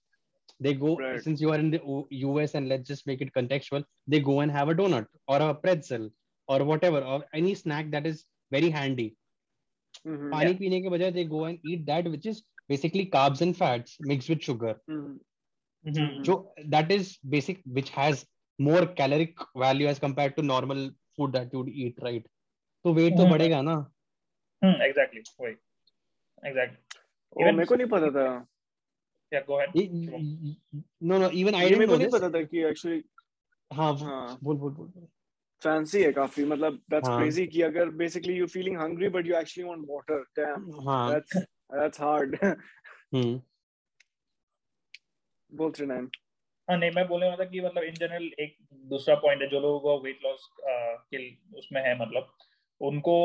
They 0.66 0.72
go 0.84 0.94
Right. 1.02 1.20
since 1.26 1.40
you 1.46 1.50
are 1.56 1.58
in 1.64 1.70
the 1.74 1.80
O- 1.94 2.06
US 2.28 2.54
and 2.60 2.68
let's 2.74 2.88
just 2.92 3.06
make 3.12 3.20
it 3.26 3.34
contextual. 3.40 3.84
They 4.14 4.20
go 4.30 4.38
and 4.46 4.56
have 4.58 4.72
a 4.74 4.78
donut 4.80 5.06
or 5.34 5.38
a 5.48 5.52
pretzel 5.66 6.08
Or 6.47 6.63
whatever 6.63 7.01
or 7.01 7.19
any 7.33 7.53
snack 7.55 7.91
that 7.91 8.05
is 8.05 8.25
very 8.51 8.69
handy. 8.69 9.05
mhm, 10.07 10.31
पानी 10.31 10.53
पीने 10.59 10.81
के 10.81 10.89
बजाय 10.89 11.11
they 11.15 11.23
go 11.31 11.43
and 11.45 11.59
eat 11.71 11.85
that 11.87 12.07
which 12.13 12.25
is 12.31 12.39
basically 12.71 13.03
carbs 13.15 13.41
and 13.45 13.55
fats 13.57 13.97
mixed 14.11 14.29
with 14.31 14.41
sugar 14.47 14.71
mhm, 14.89 15.11
hmm, 15.85 16.23
so 16.29 16.35
that 16.75 16.91
is 16.95 17.11
basic 17.35 17.61
which 17.77 17.91
has 17.97 18.23
more 18.59 18.81
caloric 19.01 19.43
value 19.63 19.87
as 19.91 19.99
compared 19.99 20.35
to 20.37 20.45
normal 20.49 20.81
food 21.17 21.33
that 21.37 21.53
you 21.53 21.61
would 21.61 21.69
eat 21.85 22.01
right 22.07 22.25
तो 22.85 22.93
weight 22.99 23.17
तो 23.17 23.23
हम्म। 23.23 23.31
बढ़ेगा 23.31 23.61
ना 23.69 23.75
हम्म, 24.61 24.75
exactly 24.89 25.23
वही 25.41 25.55
exactly 26.49 27.01
oh 27.35 27.51
मेरे 27.51 27.65
को 27.65 27.75
नहीं 27.75 27.87
पता 27.95 28.09
था 28.17 28.27
yeah 29.31 29.45
go 29.47 29.59
ahead 29.59 29.75
ये- 29.75 30.55
no 31.11 31.19
no 31.25 31.29
even 31.41 31.55
I 31.55 31.63
ये 31.63 31.69
didn't 31.69 31.79
मेरे 31.79 31.91
को 31.91 31.97
नहीं 31.97 32.09
पता 32.19 32.29
था 32.37 32.41
कि 32.53 32.63
एक्चुअली 32.69 33.03
हाँ 33.71 33.93
हाँ। 33.97 34.37
बोल 34.43 34.57
बोल 34.57 34.71
बोल। 34.71 35.07
फैंसी 35.63 36.01
है 36.03 36.11
काफ़ी 36.13 36.43
मतलब 36.45 36.81
दैट्स 36.89 37.09
हाँ। 37.09 37.17
क्रेजी 37.17 37.45
कि 37.47 37.61
अगर 37.61 37.89
basically 37.97 38.33
you 38.33 38.47
feeling 38.47 38.77
hungry 38.79 39.09
but 39.09 39.27
you 39.27 39.35
actually 39.35 39.69
want 39.69 39.85
water 39.89 40.21
damn 40.39 40.69
हाँ। 40.89 41.11
That's 41.11 41.37
that's 41.37 42.01
hard 42.01 42.35
hmm. 42.43 43.39
बोल 45.51 45.71
त्रिनाइन 45.71 46.09
हाँ 46.67 46.77
नहीं 46.77 46.91
मैं 46.91 47.07
बोलने 47.07 47.27
वाला 47.27 47.43
था 47.43 47.49
कि 47.49 47.61
मतलब 47.61 47.83
इन 47.83 47.93
जनरल 47.95 48.29
एक 48.39 48.57
दूसरा 48.85 49.15
पॉइंट 49.15 49.41
है 49.41 49.47
जो 49.49 49.59
लोगों 49.59 49.79
को 49.79 49.99
वेट 50.03 50.19
लॉस 50.23 50.49
के 50.61 51.27
उसमें 51.57 51.81
है 51.81 51.99
मतलब 51.99 52.31
उनको 52.81 53.17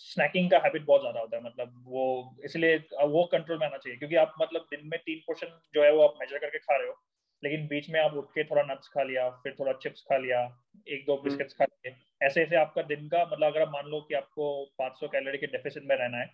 स्नैकिंग 0.00 0.50
का 0.50 0.58
हैबिट 0.58 0.84
बहुत 0.84 1.00
ज़्यादा 1.00 1.20
होता 1.20 1.36
है 1.36 1.42
मतलब 1.42 1.82
वो 1.86 2.04
इसलिए 2.44 2.76
वो 3.08 3.24
कंट्रोल 3.32 3.58
में 3.58 3.66
आना 3.66 3.76
चाहिए 3.76 3.98
क्योंकि 3.98 4.16
आप 4.16 4.34
मतलब 4.42 4.66
दिन 4.70 4.86
में 4.86 4.98
तीन 5.00 5.18
पोर्शन 5.26 5.58
जो 5.74 5.82
है 5.84 5.92
वो 5.92 6.02
आप 6.02 6.14
मेजर 6.20 6.38
करके 6.38 6.58
खा 6.58 6.76
रहे 6.76 6.88
हो 6.88 6.94
लेकिन 7.44 7.66
बीच 7.66 7.90
में 7.90 8.00
आप 8.00 8.14
उठ 8.14 8.24
के 8.24 8.44
थोड़ा 8.44 8.62
नट्स 8.62 8.88
खा 8.88 9.02
लिया 9.02 9.30
फिर 9.30 9.56
थोड़ा 9.60 9.72
चिप्स 9.72 10.00
खा 10.00 10.16
लिया 10.16 10.62
एक 10.88 11.04
दो 11.06 11.22
बिस्किट्स 11.22 11.54
खा 11.54 11.64
लिए। 11.64 11.96
ऐसे 12.22 12.42
ऐसे 12.42 12.56
आपका 12.56 12.82
दिन 12.82 13.08
का 13.08 13.24
मतलब 13.24 13.46
अगर 13.46 13.62
आप 13.62 13.68
मान 13.68 13.86
लो 13.86 14.00
कि 14.00 14.14
आपको 14.14 14.64
500 14.78 15.08
कैलोरी 15.08 15.38
के 15.38 15.46
डेफिसिट 15.46 15.82
में 15.84 15.96
रहना 15.96 16.16
है 16.16 16.26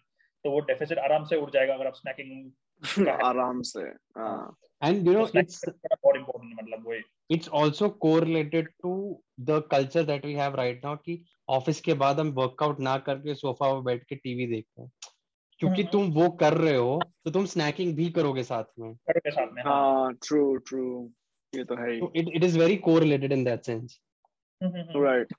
तो 0.44 0.50
वो 0.50 0.60
डेफिसिट 0.60 0.98
आराम 0.98 1.24
से 1.24 1.36
उठ 1.36 1.52
जाएगा 1.52 1.74
अगर 1.74 1.86
आप 1.86 1.94
स्नैकिंग 1.94 2.52
आराम 3.08 3.62
से 3.62 3.80
हाँ। 4.20 4.56
And 4.84 4.94
you 4.94 5.08
know 5.08 5.26
it's 5.26 5.68
बहुत 5.68 6.16
इंपॉर्टेंट 6.16 6.62
मतलब 6.62 6.88
वही। 6.88 7.00
it's 7.32 7.48
also 7.54 7.88
correlated 8.06 8.66
to 8.86 9.14
the 9.50 9.56
culture 9.74 10.04
that 10.06 10.24
we 10.24 10.34
have 10.36 10.54
right 10.54 10.86
now 10.86 10.96
कि 11.04 11.24
ऑफ़िस 11.48 11.80
के 11.80 11.94
बाद 11.94 12.20
हम 12.20 12.28
वर्कआउट 12.28 12.80
ना 12.80 12.98
करके 12.98 13.34
सोफा 13.34 13.74
पर 13.74 13.80
बैठ 13.80 14.04
के 14.04 14.16
टीवी 14.16 14.46
देखते 14.46 14.82
हैं। 14.82 14.90
क्योंकि 15.58 15.82
हम्म। 15.82 15.92
तुम 15.92 16.10
वो 16.10 16.30
कर 16.30 16.54
रहे 16.54 16.76
हो 16.76 17.00
तो 17.28 17.32
तुम 17.32 17.44
स्नैकिंग 17.46 17.94
भी 17.96 18.08
करोगे 18.10 18.42
साथ 18.42 18.64
में। 18.78 18.94
करो 18.94 19.20
के 19.20 19.30
साथ 19.30 19.52
में 19.52 19.62
हाँ। 19.62 19.72
हाँ 19.72 20.12
ट्रू 20.26 20.56
ट्रू 20.56 20.84
ये 21.52 21.64
तो 21.64 21.74
है 21.76 21.98
it, 22.00 22.28
it 22.36 22.44
is 22.44 22.56
very 22.56 22.76
correlated 22.78 23.32
in 23.32 23.42
that 23.44 23.64
sense 23.64 23.96
hmm, 24.60 24.72
hmm, 24.72 24.90
hmm. 24.90 25.04
Right 25.04 25.34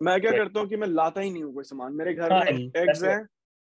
मैं 0.00 0.20
क्या 0.20 0.32
करता 0.32 0.60
हूँ 0.60 0.68
कि 0.68 0.76
मैं 0.76 0.88
लाता 0.88 1.20
ही 1.20 1.30
नहीं 1.30 1.42
हूँ 1.42 1.52
कोई 1.54 1.64
सामान। 1.64 1.92
मेरे 1.92 2.14
घर 2.14 2.32
हाँ, 2.32 2.44
में 2.44 2.70
एग्स 2.76 3.02
है 3.04 3.24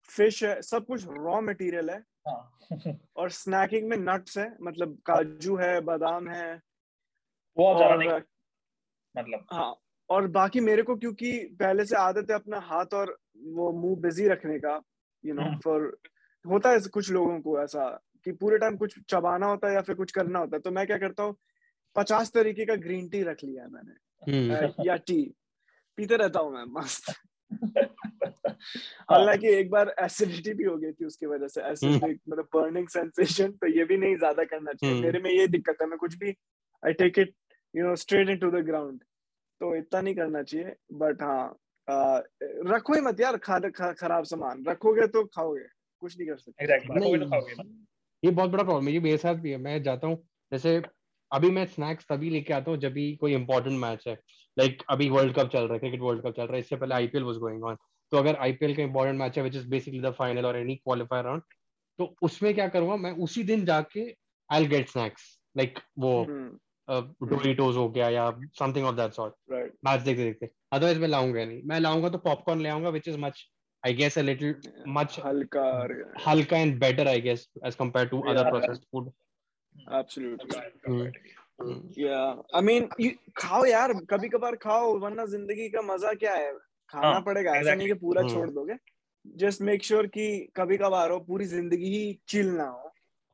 फ़िश 0.09 0.43
है 0.45 0.63
सब 0.63 0.87
कुछ 0.87 1.05
रॉ 1.09 1.41
मटेरियल 1.41 1.91
है। 1.91 1.99
हाँ। 2.29 2.99
और 3.17 3.31
स्नैकिंग 3.31 3.89
में 3.89 3.97
नट्स 3.97 4.39
है 4.39 4.57
मतलब 4.63 4.97
काजू 5.07 5.57
है 5.57 5.81
बादाम 5.81 6.29
है। 6.29 6.55
वो 7.57 7.67
आप 7.67 7.77
ज़्यादा 7.77 7.95
और 7.95 7.99
नहीं। 7.99 8.21
मतलब। 9.15 9.47
हाँ 9.53 9.75
और 10.11 10.27
बाकी 10.27 10.61
मेरे 10.61 10.83
को 10.83 10.97
क्योंकि 10.97 11.33
पहले 11.61 11.85
से 11.85 11.97
आदत 11.97 12.31
है 12.31 12.37
अपना 12.37 12.59
हाथ 12.61 12.95
और 12.95 13.17
वो 13.43 13.73
मुँह 13.73 13.97
बिज़ी 14.01 14.29
रखने 14.29 14.59
का 14.59 14.81
यू 15.25 15.35
नो। 15.35 15.55
फॉर 15.65 15.97
होता 16.45 16.71
है 16.71 16.79
कुछ 16.93 17.11
लोगों 17.11 17.41
को 17.41 17.61
ऐसा 17.63 17.89
कि 18.25 18.33
पूरे 18.33 18.59
टाइम 18.59 18.77
कुछ 18.77 18.99
चबाना 19.09 19.47
होता 19.47 19.69
है 19.69 19.75
या 19.75 19.81
फिर 19.83 19.97
कुछ 19.97 20.13
करना 20.13 20.39
होता 20.39 20.57
है 20.57 20.61
तो 20.61 20.71
मैं 20.71 20.87
क्या 20.87 20.99
करता 20.99 21.23
हूँ 21.23 21.37
पचास 21.97 22.33
तरीके 22.33 22.65
का 22.65 22.75
ग्रीन 22.77 23.09
टी 23.09 23.23
रख 23.23 23.45
लिया 23.45 23.63
है 23.63 23.71
मैंने। 23.71 23.93
हम्म, 24.23 24.85
या 24.87 24.97
टी 24.97 25.23
पीते 25.99 26.17
रहता 26.17 26.41
हूँ 26.41 26.53
मैं 26.53 26.65
मस्त। 26.71 27.11
हाँ, 27.51 28.55
हालाँकि 29.11 29.49
एक 29.49 29.71
बार 29.71 29.95
एसिडिटी 30.01 30.53
भी 30.55 30.65
हो 30.65 30.77
गई 30.77 30.93
थी 30.93 31.05
उसकी 31.05 31.27
वजह 31.27 31.49
से 31.49 31.61
हम्म। 31.61 31.73
एसिडिक 31.73 32.21
मतलब 32.29 32.49
बर्निंग 32.55 32.89
सेंसेशन 32.89 33.53
तो 33.53 33.67
ये 33.67 33.85
भी 33.85 33.97
नहीं 33.97 34.17
ज़्यादा 34.17 34.45
करना 34.45 34.73
चाहिए। 34.73 34.95
हम्म। 34.95 35.05
मेरे 35.05 35.19
में 35.19 35.31
ये 35.31 35.47
दिक्कत 35.49 35.83
है 35.83 35.89
मैं 35.89 35.99
कुछ 35.99 36.15
भी 36.19 36.35
I 36.83 36.93
take 36.93 37.19
it 37.19 37.35
you 37.75 37.87
know 37.87 37.95
straight 37.97 38.29
into 38.29 38.51
the 38.51 38.65
ground 38.67 39.01
तो 39.61 39.75
इतना 39.77 40.01
नहीं 40.01 40.15
करना 40.15 40.43
चाहिए। 40.43 40.75
बट 40.93 41.23
हाँ 41.23 41.57
रखो 42.67 42.95
ही 42.95 43.01
मत 43.01 43.21
यार 43.21 43.37
खराब 43.37 44.25
सामान 44.25 44.65
रखोगे 44.69 45.07
तो 45.07 45.25
खाओगे। 45.25 45.67
कुछ 46.05 46.19
नहीं 46.19 46.29
कर 46.29 46.37
सकते। 46.37 46.65
ये 48.23 48.31
बहुत 48.31 48.51
बड़ा 48.51 48.63
प्रॉब्लम 48.63 48.87
है 48.89 48.93
ये 48.95 49.01
मेरे 49.01 49.17
साथ 49.19 49.35
भी 49.37 49.51
है 49.51 49.57
मैं 49.59 49.83
जाता 49.83 50.07
हूँ 50.07 50.17
जैसे 50.53 50.81
अभी 51.31 51.51
मैं 51.51 51.65
स्नैक्स 51.67 52.07
तभी 52.09 52.31
लेके 52.31 52.53
आता 52.55 52.71
हूँ 52.71 52.79
जब 52.79 52.93
भी 52.93 53.15
कोई 53.17 53.35
इंपॉर्टेंट 53.35 53.79
मैच 53.81 54.05
है। 54.09 54.15
लाइक 54.57 54.73
like, 54.73 54.85
अभी 54.91 55.09
वर्ल्ड 55.11 55.35
कप 55.35 55.49
चल 55.49 55.65
रहा 55.65 55.73
है 55.73 55.79
क्रिकेट 55.79 56.01
वर्ल्ड 56.01 56.23
कप 56.23 56.35
चल 56.37 56.43
रहा 56.43 56.55
है 56.55 56.61
इससे 56.61 56.77
पहले 56.77 56.95
आईपीएल 56.95 57.25
वाज 57.25 57.37
गोइंग 57.37 57.65
ऑन 57.65 57.77
तो 58.13 58.17
अगर 58.17 58.37
आईपीएल 58.37 58.75
का 58.77 58.83
इंपॉर्टेंट 58.83 59.19
मैच 59.19 59.39
है 59.39 59.45
which 59.45 59.57
is 59.57 59.69
basically 59.69 60.01
the 60.01 60.11
final 60.11 60.47
और 60.47 60.57
एनी 60.57 60.75
क्वालिफायर 60.77 61.25
राउंड 61.25 61.43
तो 61.99 62.15
उसमें 62.23 62.55
क्या 62.55 62.69
करूँगा 62.69 62.97
मैं 62.97 63.13
उसी 63.19 63.43
दिन 63.45 63.65
जाके 63.65 64.07
आई 64.51 64.67
गेट 64.67 64.89
स्नैक्स 64.89 65.23
लाइक 65.57 65.79
वो 65.99 66.15
डोरिटोज 67.27 67.77
हो 67.77 67.89
गया 67.89 68.09
या 68.09 68.31
something 68.59 68.87
of 68.87 68.97
that 68.97 69.13
sort 69.13 69.35
match 69.85 70.01
देखते 70.01 70.25
देखते 70.25 70.51
अदरवाइज़ 70.73 71.01
मैं 71.01 71.09
लाऊँगा 71.09 71.45
नहीं। 71.45 71.63
मैं 71.65 71.81
लाऊँगा 71.81 72.09
तो 72.09 72.19
पॉपकॉर्न 72.19 72.61
ले 72.61 72.69
आऊँगा 72.69 72.89
which 72.89 73.09
is 73.09 73.19
much 73.19 73.45
guess 73.93 74.19
a 74.19 74.23
little 74.23 74.55
much 74.89 75.21
हल्का 75.25 75.89
हल्का 76.27 76.59
and 76.59 76.81
better 76.81 77.09
I 77.09 77.21
guess 77.21 77.49
as 77.67 77.75
compare 77.75 78.07
to 78.07 78.21
other 78.21 78.41
Yeah. 78.41 78.51
Processed 78.51 78.83
food 78.83 79.11
absolutely 79.93 82.05
या 82.05 82.43
आई 82.55 82.63
मीन 82.63 82.91
खाओ 83.37 83.65
यार 83.65 83.93
कभी 83.93 84.29
कभार 84.29 84.57
खाओ 84.57 84.99
वरना 84.99 85.27
ज़िंदगी 85.27 85.69
का 85.69 85.83
मज़ा 85.83 86.13
क्या 86.13 86.35
है? 86.35 86.55
खाना 86.91 87.09
हाँ, 87.09 87.21
पड़ेगा 87.21 87.51
ऐसा 87.51 87.59
exactly. 87.59 87.79
नहीं 87.79 87.89
कि 87.89 87.95
पूरा। 87.95 88.23
छोड़ 88.23 88.51
दोगे। 88.51 88.75
जस्ट 89.37 89.63
मेक 89.63 89.85
श्योर 89.85 90.07
कि 90.07 90.49
कभी 90.57 90.77
कभार 90.77 91.11
हो 91.11 91.21
पूरी 91.21 91.45
ज़िंदगी 91.45 91.87
ही 91.87 92.21
चिल 92.29 92.49
ना 92.49 92.65
हो। 92.65 92.93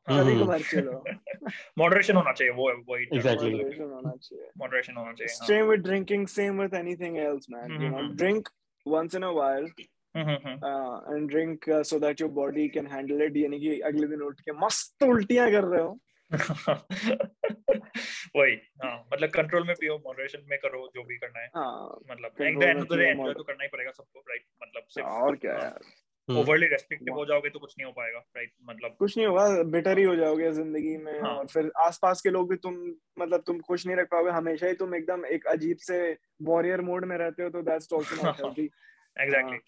कभी। 0.08 0.36
कभार 0.36 0.60
चिल 0.60 0.88
हो। 0.88 1.04
मॉडरेशन 1.78 2.16
होना 2.16 2.32
चाहिए 2.32 2.54
वो 2.54 2.92
वही 2.92 3.06
Exactly. 3.06 3.52
Moderation 3.52 3.80
होना 3.80 4.16
चाहिए। 4.16 4.50
मॉडरेशन 4.58 4.96
होना 4.96 5.12
चाहिए 5.12 5.34
same 5.34 5.72
with 5.72 5.86
drinking 5.86 6.26
same 6.26 6.62
with 6.62 6.82
anything 6.82 7.18
else 7.18 7.50
man 7.50 7.70
you 7.70 7.90
know. 7.90 8.02
Mhm. 8.02 8.16
drink 8.16 8.48
once 8.86 9.14
in 9.14 9.22
a 9.22 9.32
while 9.32 9.68
hmm, 10.14 10.28
hmm, 10.28 10.48
hmm. 10.48 10.58
uh, 10.68 11.14
and 11.14 11.30
drink 11.30 11.66
uh, 11.68 11.82
so 11.84 11.98
that 11.98 12.20
your 12.20 12.30
body 12.38 12.68
can 12.68 12.86
handle 12.92 13.20
it. 13.26 13.36
यानी 13.36 13.60
कि 13.60 13.78
अगले 13.90 14.06
दिन 14.06 14.22
उठ 14.22 14.40
के 14.40 14.52
मस्त 14.64 15.02
उल्टियाँ 15.02 15.50
कर 15.52 15.64
रहे 15.64 15.82
हो। 15.82 15.98
वही 18.36 18.52
हाँ 18.82 18.96
मतलब 19.12 19.28
कंट्रोल 19.30 19.66
में 19.66 19.74
पियो 19.80 19.96
मॉडरेशन 20.06 20.44
में 20.50 20.58
करो 20.58 20.90
जो 20.94 21.02
भी 21.04 21.16
करना 21.16 21.40
है। 21.40 21.46
हाँ 21.56 21.98
मतलब 22.10 22.42
at 22.42 22.58
the 22.58 22.62
end 22.62 22.80
of 22.80 22.86
the 22.88 22.98
day 22.98 23.08
enjoy 23.08 23.32
तो 23.34 23.42
करना 23.42 23.62
ही 23.62 23.68
पड़ेगा 23.68 23.90
सबको 23.90 24.20
राइट 24.28 24.44
मतलब 24.62 24.86
सिर्फ़ 24.94 25.08
और 25.08 25.36
क्या 25.36 25.52
यार। 25.52 25.80
हम्म। 26.28 26.40
ओवरली 26.40 26.66
रेस्ट्रिक्टिव 26.66 27.14
हो 27.14 27.24
जाओगे 27.26 27.50
तो 27.50 27.58
कुछ 27.58 27.74
नहीं 27.78 27.86
हो 27.86 27.92
पाएगा 27.92 28.18
राइट 28.36 28.52
मतलब 28.68 28.94
कुछ 28.98 29.16
नहीं 29.16 29.26
होगा 29.26 29.62
बेटर 29.70 29.98
ही 29.98 30.04
हो 30.04 30.14
जाओगे 30.16 30.50
ज़िंदगी 30.52 30.96
में 30.96 31.20
हाँ। 31.20 31.30
और 31.30 31.46
फिर 31.46 31.70
आसपास 31.86 32.20
के 32.20 32.30
लोग 32.30 32.50
भी 32.50 32.56
तुम 32.66 32.74
मतलब 33.18 33.42
तुम 33.46 33.60
खुश 33.68 33.86
नहीं 33.86 33.96
रख 33.96 34.08
पाओगे। 34.10 34.30
हमेशा 34.30 34.66
ही 34.66 34.74
तुम 34.82 34.94
एकदम 34.94 35.24
एक 35.26 35.46
अजीब 35.46 35.76
से 35.86 35.98
वॉरियर 36.42 36.80
मोड 36.90 37.04
में 37.04 37.16
रहते 37.18 37.42
हो 37.42 37.50
तो 37.50 37.62
that's 37.62 37.92
also 37.94 38.22
not 38.24 38.40
healthy 38.40 38.70
exactly 39.16 39.58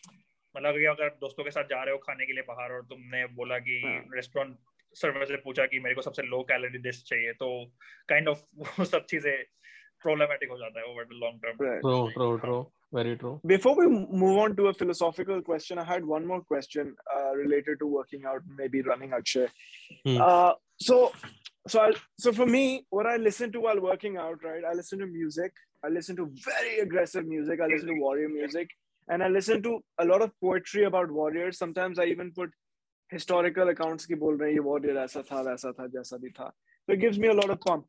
मतलब 0.57 0.79
कि 0.79 0.85
अगर 0.93 1.09
दोस्तों 1.21 1.45
के 1.45 1.51
साथ 1.51 1.65
जा 1.71 1.83
रहे 1.83 1.93
हो 1.93 1.99
खाने 1.99 2.27
के 2.27 2.33
लिए 2.33 2.45
बाहर 2.49 2.73
और 2.73 2.83
तुमने 2.93 3.25
बोला 3.41 3.59
कि 3.69 3.81
हाँ। 3.85 3.99
रेस्टोरेंट 4.15 4.57
सर्वर 5.03 5.25
से 5.27 5.37
पूछा 5.45 5.67
कि 5.67 5.79
मेरे 5.81 5.95
को 5.95 6.03
सबसे 6.03 6.23
लो 6.23 6.43
कैलोरी 6.51 6.79
डिश 6.89 7.03
चाहिए 7.07 7.33
तो 7.41 7.49
काइंड 8.09 8.29
ऑफ़ 8.29 8.45
वो 8.59 8.85
सब 8.85 9.05
चीज़ें 9.15 9.35
प्रॉब्लमेटिक 10.03 10.51
हो 10.51 10.59
जाता 10.59 10.81
है 10.81 10.87
over 10.93 11.05
the 11.05 11.19
long 11.25 11.41
term. 11.45 11.81
True, 11.81 12.11
true, 12.15 12.39
true. 12.45 12.63
Very 12.97 13.17
true. 13.17 13.41
Before 13.51 13.75
we 13.77 13.85
move 14.23 14.39
on 14.39 14.55
to 14.57 14.67
a 14.71 14.73
philosophical 14.79 15.39
question, 15.41 15.79
I 15.79 15.85
had 15.91 16.05
one 16.05 16.27
more 16.31 16.43
question 16.43 16.95
uh, 17.17 17.31
related 17.37 17.79
to 17.83 17.87
working 17.87 18.27
out, 18.33 18.43
maybe 18.59 18.83
running 18.89 19.15
Akshay. 19.19 19.47
Hmm. 20.05 20.19
Uh, 20.21 20.53
so, 20.89 21.13
so 21.75 21.81
I, 21.81 21.93
so 22.19 22.33
for 22.41 22.47
me, 22.47 22.85
what 22.91 23.07
I 23.07 23.17
listen 23.17 23.53
to 23.53 23.61
while 23.61 23.81
working 23.81 24.19
out, 24.19 24.45
right? 24.45 24.67
I 24.71 24.75
listen 24.75 24.99
to 24.99 25.07
music. 25.07 25.53
I 25.83 25.89
listen 25.89 26.17
to 26.17 26.27
very 26.45 26.81
aggressive 26.81 27.27
music. 27.27 27.61
I 27.61 27.71
listen 27.73 27.89
to 27.89 27.95
warrior 27.95 28.29
music, 28.29 28.69
and 29.08 29.24
I 29.24 29.28
listen 29.30 29.62
to 29.64 29.80
a 29.98 30.06
lot 30.06 30.22
of 30.22 30.32
poetry 30.42 30.84
about 30.84 31.12
warriors. 31.12 31.58
Sometimes 31.58 32.00
I 32.00 32.06
even 32.06 32.32
put 32.32 32.50
historical 33.12 33.70
accounts 33.70 34.06
की 34.06 34.16
बोल 34.24 34.38
रहे 34.38 34.50
हैं 34.50 34.58
ये 34.58 34.64
warrior 34.64 34.98
ऐसा 35.04 35.22
था 35.32 35.42
वैसा 35.42 35.72
था 35.80 35.88
जैसा 35.96 36.18
भी 36.18 36.30
था. 36.40 36.52
So 36.88 36.94
it 36.94 37.00
gives 37.00 37.20
me 37.20 37.28
a 37.28 37.38
lot 37.42 37.56
of 37.56 37.62
pump. 37.68 37.86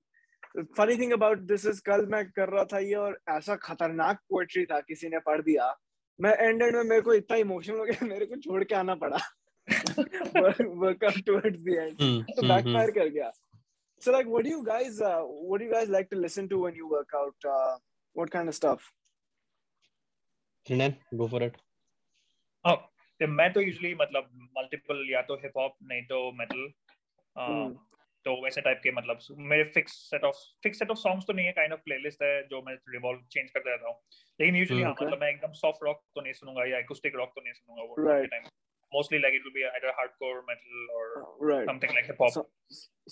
Funny 0.76 0.96
thing 0.98 1.12
about 1.12 1.38
this 1.46 1.64
is 1.66 1.80
कल 1.86 2.04
मैं 2.10 2.24
कर 2.36 2.48
रहा 2.48 2.64
था 2.72 2.78
ये 2.78 2.94
और 2.94 3.18
ऐसा 3.30 3.56
खतरनाक 3.64 4.18
पोएट्री 4.30 4.64
था 4.66 4.80
किसी 4.80 5.08
ने 5.08 5.18
पढ़ 5.26 5.42
दिया 5.42 5.74
मैं 6.18 6.32
एंड 6.38 6.62
एंड 6.62 6.76
में 6.76 6.82
मेरे 6.82 7.02
को 7.02 7.14
इतना 7.14 7.36
इमोशनल 7.36 7.78
हो 7.78 7.84
गया 7.84 8.06
मेरे 8.06 8.26
को 8.26 8.36
छोड़ 8.46 8.62
के 8.64 8.74
आना 8.74 8.94
पड़ा 9.02 9.18
workout 9.68 11.20
towards 11.26 11.62
the 11.64 11.68
end 11.68 11.98
Hmm, 12.00 12.22
तो 12.22 12.42
hmm, 12.42 12.48
बैकफायर 12.48 12.90
कर 12.98 13.08
गया 13.08 13.30
so 14.02 14.12
like 14.12 14.28
what 14.32 14.44
do 14.44 14.50
you 14.50 14.64
guys 14.64 15.00
uh, 15.00 15.22
what 15.50 15.60
do 15.60 15.64
you 15.64 15.72
guys 15.72 15.88
like 15.88 16.08
to 16.10 16.18
listen 16.24 16.48
to 16.50 16.58
when 16.64 16.76
you 16.80 16.88
work 16.88 17.14
out 17.20 17.46
uh, 17.54 17.76
what 18.16 18.30
kind 18.30 18.48
of 18.48 18.54
stuff 18.54 18.84
Then 20.67 20.95
go 21.17 21.27
for 21.27 21.41
it. 21.43 21.55
हाँ 22.65 22.75
तो 23.21 23.27
मैं 23.27 23.51
तो 23.53 23.61
usually 23.61 23.93
मतलब 23.95 24.29
multiple 24.57 25.05
या 25.11 25.21
तो 25.21 25.35
hip 25.35 25.57
hop 25.57 25.75
नहीं 25.83 26.01
तो 26.07 26.19
metal 26.39 26.69
हम्म। 27.35 27.73
तो 28.25 28.35
वैसे 28.43 28.61
टाइप 28.61 28.79
के 28.83 28.91
मतलब 28.91 29.19
मेरे 29.51 29.63
fix 29.75 29.93
set 30.09 30.23
of 30.23 30.35
fix 30.63 30.79
set 30.79 30.89
of 30.91 30.97
songs 30.97 31.25
तो 31.27 31.33
नहीं 31.33 31.45
है 31.45 31.51
काइंड 31.51 31.73
ऑफ़ 31.73 31.79
प्लेलिस्ट 31.85 32.21
है 32.23 32.47
जो 32.47 32.61
मैं 32.67 32.73
रिवॉल्व 32.89 33.19
चेंज 33.31 33.49
करते 33.51 33.69
रहता 33.69 33.87
हूँ। 33.87 33.95
लेकिन 34.39 34.55
यूजुअली 34.55 34.83
हाँ 34.83 34.91
मतलब 34.91 35.19
मैं 35.21 35.29
एकदम 35.29 35.51
सॉफ्ट 35.61 35.83
रॉक 35.83 36.01
तो 36.15 36.21
नहीं 36.21 36.33
सुनूँगा 36.33 36.65
या 36.65 36.79
acoustic 36.81 37.15
रॉक 37.15 37.31
तो 37.35 37.41
नहीं 37.41 37.53
सुनूँगा 37.53 37.83
वो 37.83 37.95
time 38.25 38.43
mostly 38.91 39.19
like 39.19 39.35
it 39.35 39.43
will 39.43 39.53
be 39.53 39.63
either 39.63 39.89
hardcore 39.99 40.43
metal 40.49 40.87
और 40.95 41.11
right. 41.51 41.65
Something 41.71 41.93
like 41.93 42.05
hip 42.05 42.21
hop 42.21 42.31
So- 42.33 42.47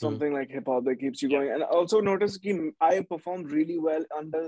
something 0.01 0.33
like 0.33 0.51
hip 0.57 0.67
hop 0.71 0.85
that 0.85 0.99
keeps 0.99 1.21
you 1.23 1.29
going. 1.29 1.49
And 1.53 1.63
also 1.77 1.99
notice 2.01 2.37
कि 2.45 2.53
I 2.89 2.93
perform 3.09 3.41
really 3.55 3.77
well 3.87 4.05
under 4.19 4.43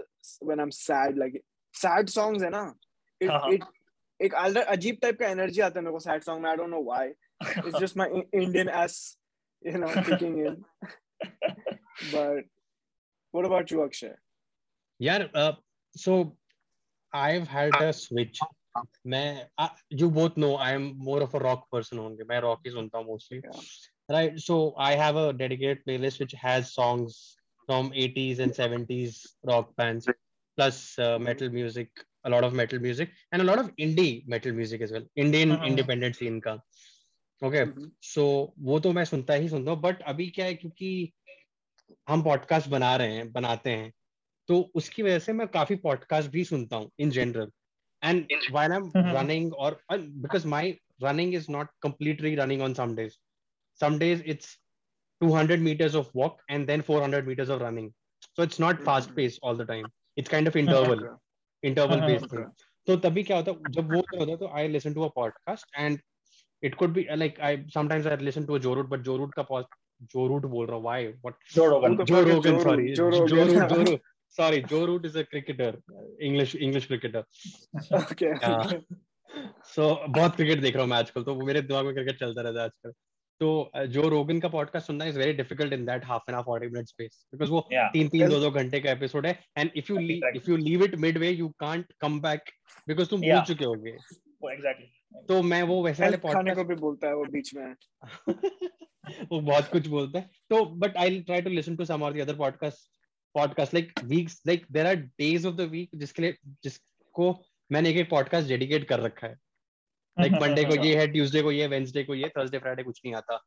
when 0.49 0.61
I'm 0.65 0.71
sad 0.77 1.17
like 1.23 1.35
sad 1.75 2.09
songs 2.13 2.43
है 2.43 2.49
ना? 2.49 2.63
हाँ, 3.27 3.39
हाँ। 3.39 3.51
एक 4.19 4.33
अलग 4.35 4.65
अजीब 4.67 4.97
type 5.01 5.19
का 5.19 5.27
एनर्जी 5.27 5.61
आता 5.61 5.79
है 5.79 5.83
मेरे 5.83 5.91
को 5.91 5.99
सैड 5.99 6.23
सॉन्ग 6.23 6.43
में 6.43 6.49
I 6.49 6.55
don't 6.55 6.69
know 6.69 6.81
why 6.83 7.07
it's 7.07 7.79
just 7.79 7.97
my 7.97 8.09
Indian 8.33 8.69
ass 8.75 8.97
you 9.65 9.77
know 9.77 9.87
kicking 10.01 10.39
in 10.39 10.55
but 12.05 12.49
what 13.33 13.45
about 13.45 13.71
you 13.71 13.81
Akshay 13.81 14.15
यार 14.99 15.29
so 15.95 16.15
I 17.13 17.33
have 17.33 17.43
had 17.49 17.75
a 17.75 17.91
switch 17.93 18.39
मैं 19.07 19.47
you 19.93 20.09
both 20.11 20.37
know 20.37 20.55
I 20.57 20.73
am 20.73 20.91
more 21.05 21.23
of 21.23 21.35
a 21.35 21.39
rock 21.39 21.67
person 21.71 21.97
होंगे 21.97 22.23
मैं 22.29 22.39
rock 22.41 22.61
ही 22.65 22.71
सुनता 22.71 22.97
हूँ 22.97 23.05
mostly 23.07 23.39
right 24.09 24.37
so 24.39 24.57
I 24.79 24.95
have 24.95 25.17
a 25.17 25.31
dedicated 25.33 25.83
playlist 25.83 26.21
which 26.21 26.35
has 26.43 26.65
songs 26.67 27.19
from 27.67 27.89
80s 27.97 28.39
and 28.39 28.53
70s 28.53 29.19
rock 29.45 29.73
bands 29.77 30.09
plus 30.09 30.95
metal 31.21 31.49
music 31.49 32.03
a 32.25 32.29
lot 32.29 32.43
of 32.43 32.53
metal 32.53 32.79
music 32.79 33.11
and 33.31 33.41
a 33.41 33.45
lot 33.45 33.59
of 33.59 33.71
indie 33.77 34.25
metal 34.27 34.53
music 34.53 34.81
as 34.81 34.91
well. 34.91 35.05
Indian 35.15 35.51
Mhm. 35.55 35.65
independent 35.71 36.15
scene 36.15 36.39
का. 36.47 36.59
Okay. 37.41 37.65
Mhm. 37.65 37.91
So 38.03 38.23
वो 38.59 38.79
तो 38.79 38.91
मैं 38.93 39.05
सुनता 39.05 39.33
ही 39.33 39.49
सुनता 39.49 39.71
हूँ 39.71 39.81
but 39.81 40.01
अभी 40.11 40.27
क्या 40.37 40.45
है 40.45 40.53
क्योंकि 40.53 40.91
हम 42.09 42.23
पॉडकास्ट 42.23 42.69
बना 42.69 42.95
रहे 42.95 43.15
हैं 43.15 43.31
बनाते 43.31 43.69
हैं 43.69 43.91
तो 44.49 44.59
उसकी 44.75 45.03
वजह 45.03 45.19
से 45.19 45.33
मैं 45.33 45.47
काफ़ी 45.47 45.75
पॉडकास्ट 45.83 46.29
भी 46.31 46.43
सुनता 46.45 46.77
हूँ 46.77 46.91
in 46.99 47.11
general 47.17 47.51
and 48.01 48.25
while 48.51 48.71
I 48.71 48.77
am 48.77 48.89
Mhm. 48.91 49.13
Running 49.15 49.53
और 49.65 49.81
because 49.91 50.47
my 50.47 50.75
running 51.03 51.33
is 51.35 51.51
not 51.51 51.69
completely 51.85 52.35
running 52.39 52.63
on 52.67 52.75
some 52.79 52.95
days 52.99 53.17
some 53.79 53.97
days 54.03 54.23
it's 54.33 54.49
200 55.21 55.61
meters 55.67 55.95
of 55.99 56.09
walk 56.21 56.41
and 56.55 56.71
then 56.71 56.81
400 56.89 57.27
meters 57.31 57.51
of 57.55 57.61
running 57.65 57.91
so 58.37 58.45
it's 58.47 58.59
not 58.63 58.81
fast 58.89 59.09
Mhm. 59.09 59.15
paced 59.19 59.39
all 59.43 59.59
the 59.61 59.67
time 59.71 59.91
it's 60.21 60.33
kind 60.35 60.51
of 60.51 60.57
interval 60.63 61.05
interval 61.63 62.01
based 62.01 62.25
थे 62.25 62.43
तो 62.87 62.97
तभी 62.97 63.23
क्या 63.23 63.37
होता 63.37 63.51
जब 63.69 63.91
वो 63.91 63.99
होता 63.99 64.31
है 64.31 64.37
तो 64.37 64.47
I 64.47 64.67
listen 64.67 64.93
to 64.93 65.03
a 65.03 65.11
podcast 65.15 65.67
and 65.77 65.99
it 66.63 66.75
could 66.75 66.89
be 66.89 67.05
like 67.11 67.39
I 67.39 67.57
sometimes 67.73 68.07
I 68.07 68.17
listen 68.17 68.45
to 68.45 68.53
a 68.53 68.57
Joe Root 68.57 68.89
but 68.89 68.99
Joe Root 68.99 69.33
का 69.33 69.43
पॉज 69.43 69.65
जो 70.01 70.39
बोल 70.39 70.67
रहा 70.67 70.75
हूँ 70.75 70.83
why 70.83 71.07
what 71.07 71.33
Joe 71.55 72.59
sorry 72.59 72.93
Joe 72.93 73.09
Root 73.09 74.01
sorry 74.29 74.61
Joe 74.61 75.01
is 75.05 75.19
a 75.19 75.21
cricketer 75.21 75.77
English 76.21 76.55
English 76.55 76.85
cricketer 76.85 77.23
so 79.65 80.05
बहुत 80.09 80.35
cricket 80.35 80.61
देख 80.61 80.73
रहा 80.73 80.83
हूँ 80.83 80.91
मैं 80.91 80.97
आजकल 80.97 81.23
तो 81.23 81.45
मेरे 81.45 81.61
दिमाग 81.61 81.85
में 81.85 81.93
क्रिकेट 81.93 82.19
चलता 82.19 82.41
रहता 82.41 82.59
है 82.59 82.65
आजकल। 82.65 82.91
तो 83.43 83.85
जो 83.87 84.07
रोगन 84.09 84.39
का 84.39 84.47
पॉडकास्ट 84.49 84.87
सुनना 84.87 85.05
is 85.05 85.17
very 85.19 85.33
difficult 85.33 85.73
in 85.73 85.85
that 85.85 86.05
half 86.05 86.29
an 86.29 86.35
hour 86.35 86.59
40 86.59 86.73
minute 86.73 86.87
space 86.87 87.25
because 87.31 87.49
वो. 87.49 87.59
तीन 87.71 88.07
तीन. 88.09 88.27
दो 88.29 88.39
दो 88.39 88.51
घंटे 88.51 88.79
का 88.79 88.91
एपिसोड 88.91 89.25
है 89.25 89.33
and 89.57 89.71
if 89.75 89.91
you 89.91 89.97
Exactly. 89.97 90.35
If 90.35 90.49
you 90.51 90.57
leave 90.57 90.83
it 90.83 90.95
midway 90.95 91.29
you 91.29 91.49
can't 91.59 91.91
come 92.01 92.19
back 92.21 92.49
because 92.87 93.09
तुम 93.09 93.21
भूल 93.21 93.41
चुके 93.41 93.65
होगे 93.65 93.91
वो 93.91 94.49
एग्जैक्टली 94.49 95.23
तो 95.27 95.41
मैं 95.43 95.61
वो 95.63 95.83
वैसे 95.83 96.03
वाले 96.03 96.17
खाने 96.17 96.55
को 96.55 96.63
भी 96.63 96.75
बोलता 96.75 97.07
है 97.07 97.15
वो 97.15 97.25
बीच 97.31 97.53
में 97.55 97.75
वो 99.31 99.39
बहुत 99.41 99.69
कुछ 99.69 99.87
बोलते 99.87 100.17
हैं 100.19 100.29
तो 100.49 100.65
but 100.77 100.97
I 100.97 101.19
try 101.21 101.41
to 101.41 101.49
listen 101.49 101.75
to 101.75 101.85
some 101.85 102.03
और 102.03 102.13
the 102.13 102.21
other 102.21 102.35
podcast 102.35 102.89
podcast 103.35 103.73
like 103.73 103.91
weeks 104.05 104.41
like 104.47 104.65
there 104.71 104.87
are 104.87 104.95
days 104.95 105.47
of 105.47 105.55
the 105.55 105.69
week 105.71 105.89
जिसके 105.95 106.21
लिए 106.21 106.37
जिसको 106.63 107.31
मैंने 107.71 107.89
एक 107.89 107.97
एक 107.97 108.09
पॉडकास्ट 108.09 108.47
डेडिकेट 108.47 108.87
कर 108.87 108.99
रखा 108.99 109.27
है 109.27 109.37
लाइक 110.17 110.33
मंडे 110.41 110.63
को 110.65 110.75
ये 110.85 110.95
है 110.99 111.07
ट्यूसडे 111.11 111.41
को 111.41 111.51
ये 111.51 111.67
वेंसडे 111.67 112.03
को 112.03 112.15
ये 112.15 112.29
थर्सडे 112.37 112.59
फ्राइडे 112.59 112.83
कुछ 112.83 113.01
नहीं 113.05 113.13
आता 113.15 113.37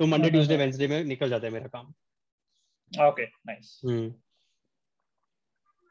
तो 0.00 0.06
Monday 0.06 0.28
hmm, 0.28 0.32
Tuesday 0.32 0.54
hmm. 0.54 0.64
Wednesday 0.64 0.88
में 0.88 1.04
निकल 1.04 1.30
जाता 1.30 1.46
है 1.46 1.52
मेरा 1.52 1.68
काम 1.78 3.06
okay 3.08 3.26
nice 3.26 3.80
hmm 3.86 4.12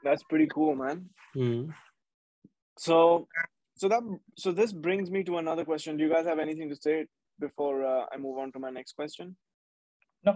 That's 0.04 0.24
pretty 0.30 0.46
cool, 0.54 0.76
man. 0.78 0.98
Hmm 1.36 1.74
So, 2.78 2.96
so 3.80 3.90
that 3.92 4.08
so 4.44 4.52
this 4.56 4.72
brings 4.86 5.12
me 5.16 5.20
to 5.28 5.38
another 5.42 5.64
question. 5.68 5.98
Do 6.00 6.04
you 6.06 6.10
guys 6.14 6.26
have 6.32 6.40
anything 6.46 6.72
to 6.72 6.76
say 6.86 6.96
before 7.40 7.76
uh, 7.90 8.02
I 8.16 8.18
move 8.24 8.40
on 8.46 8.52
to 8.56 8.62
my 8.64 8.72
next 8.78 8.98
question? 9.02 9.30
No 10.26 10.34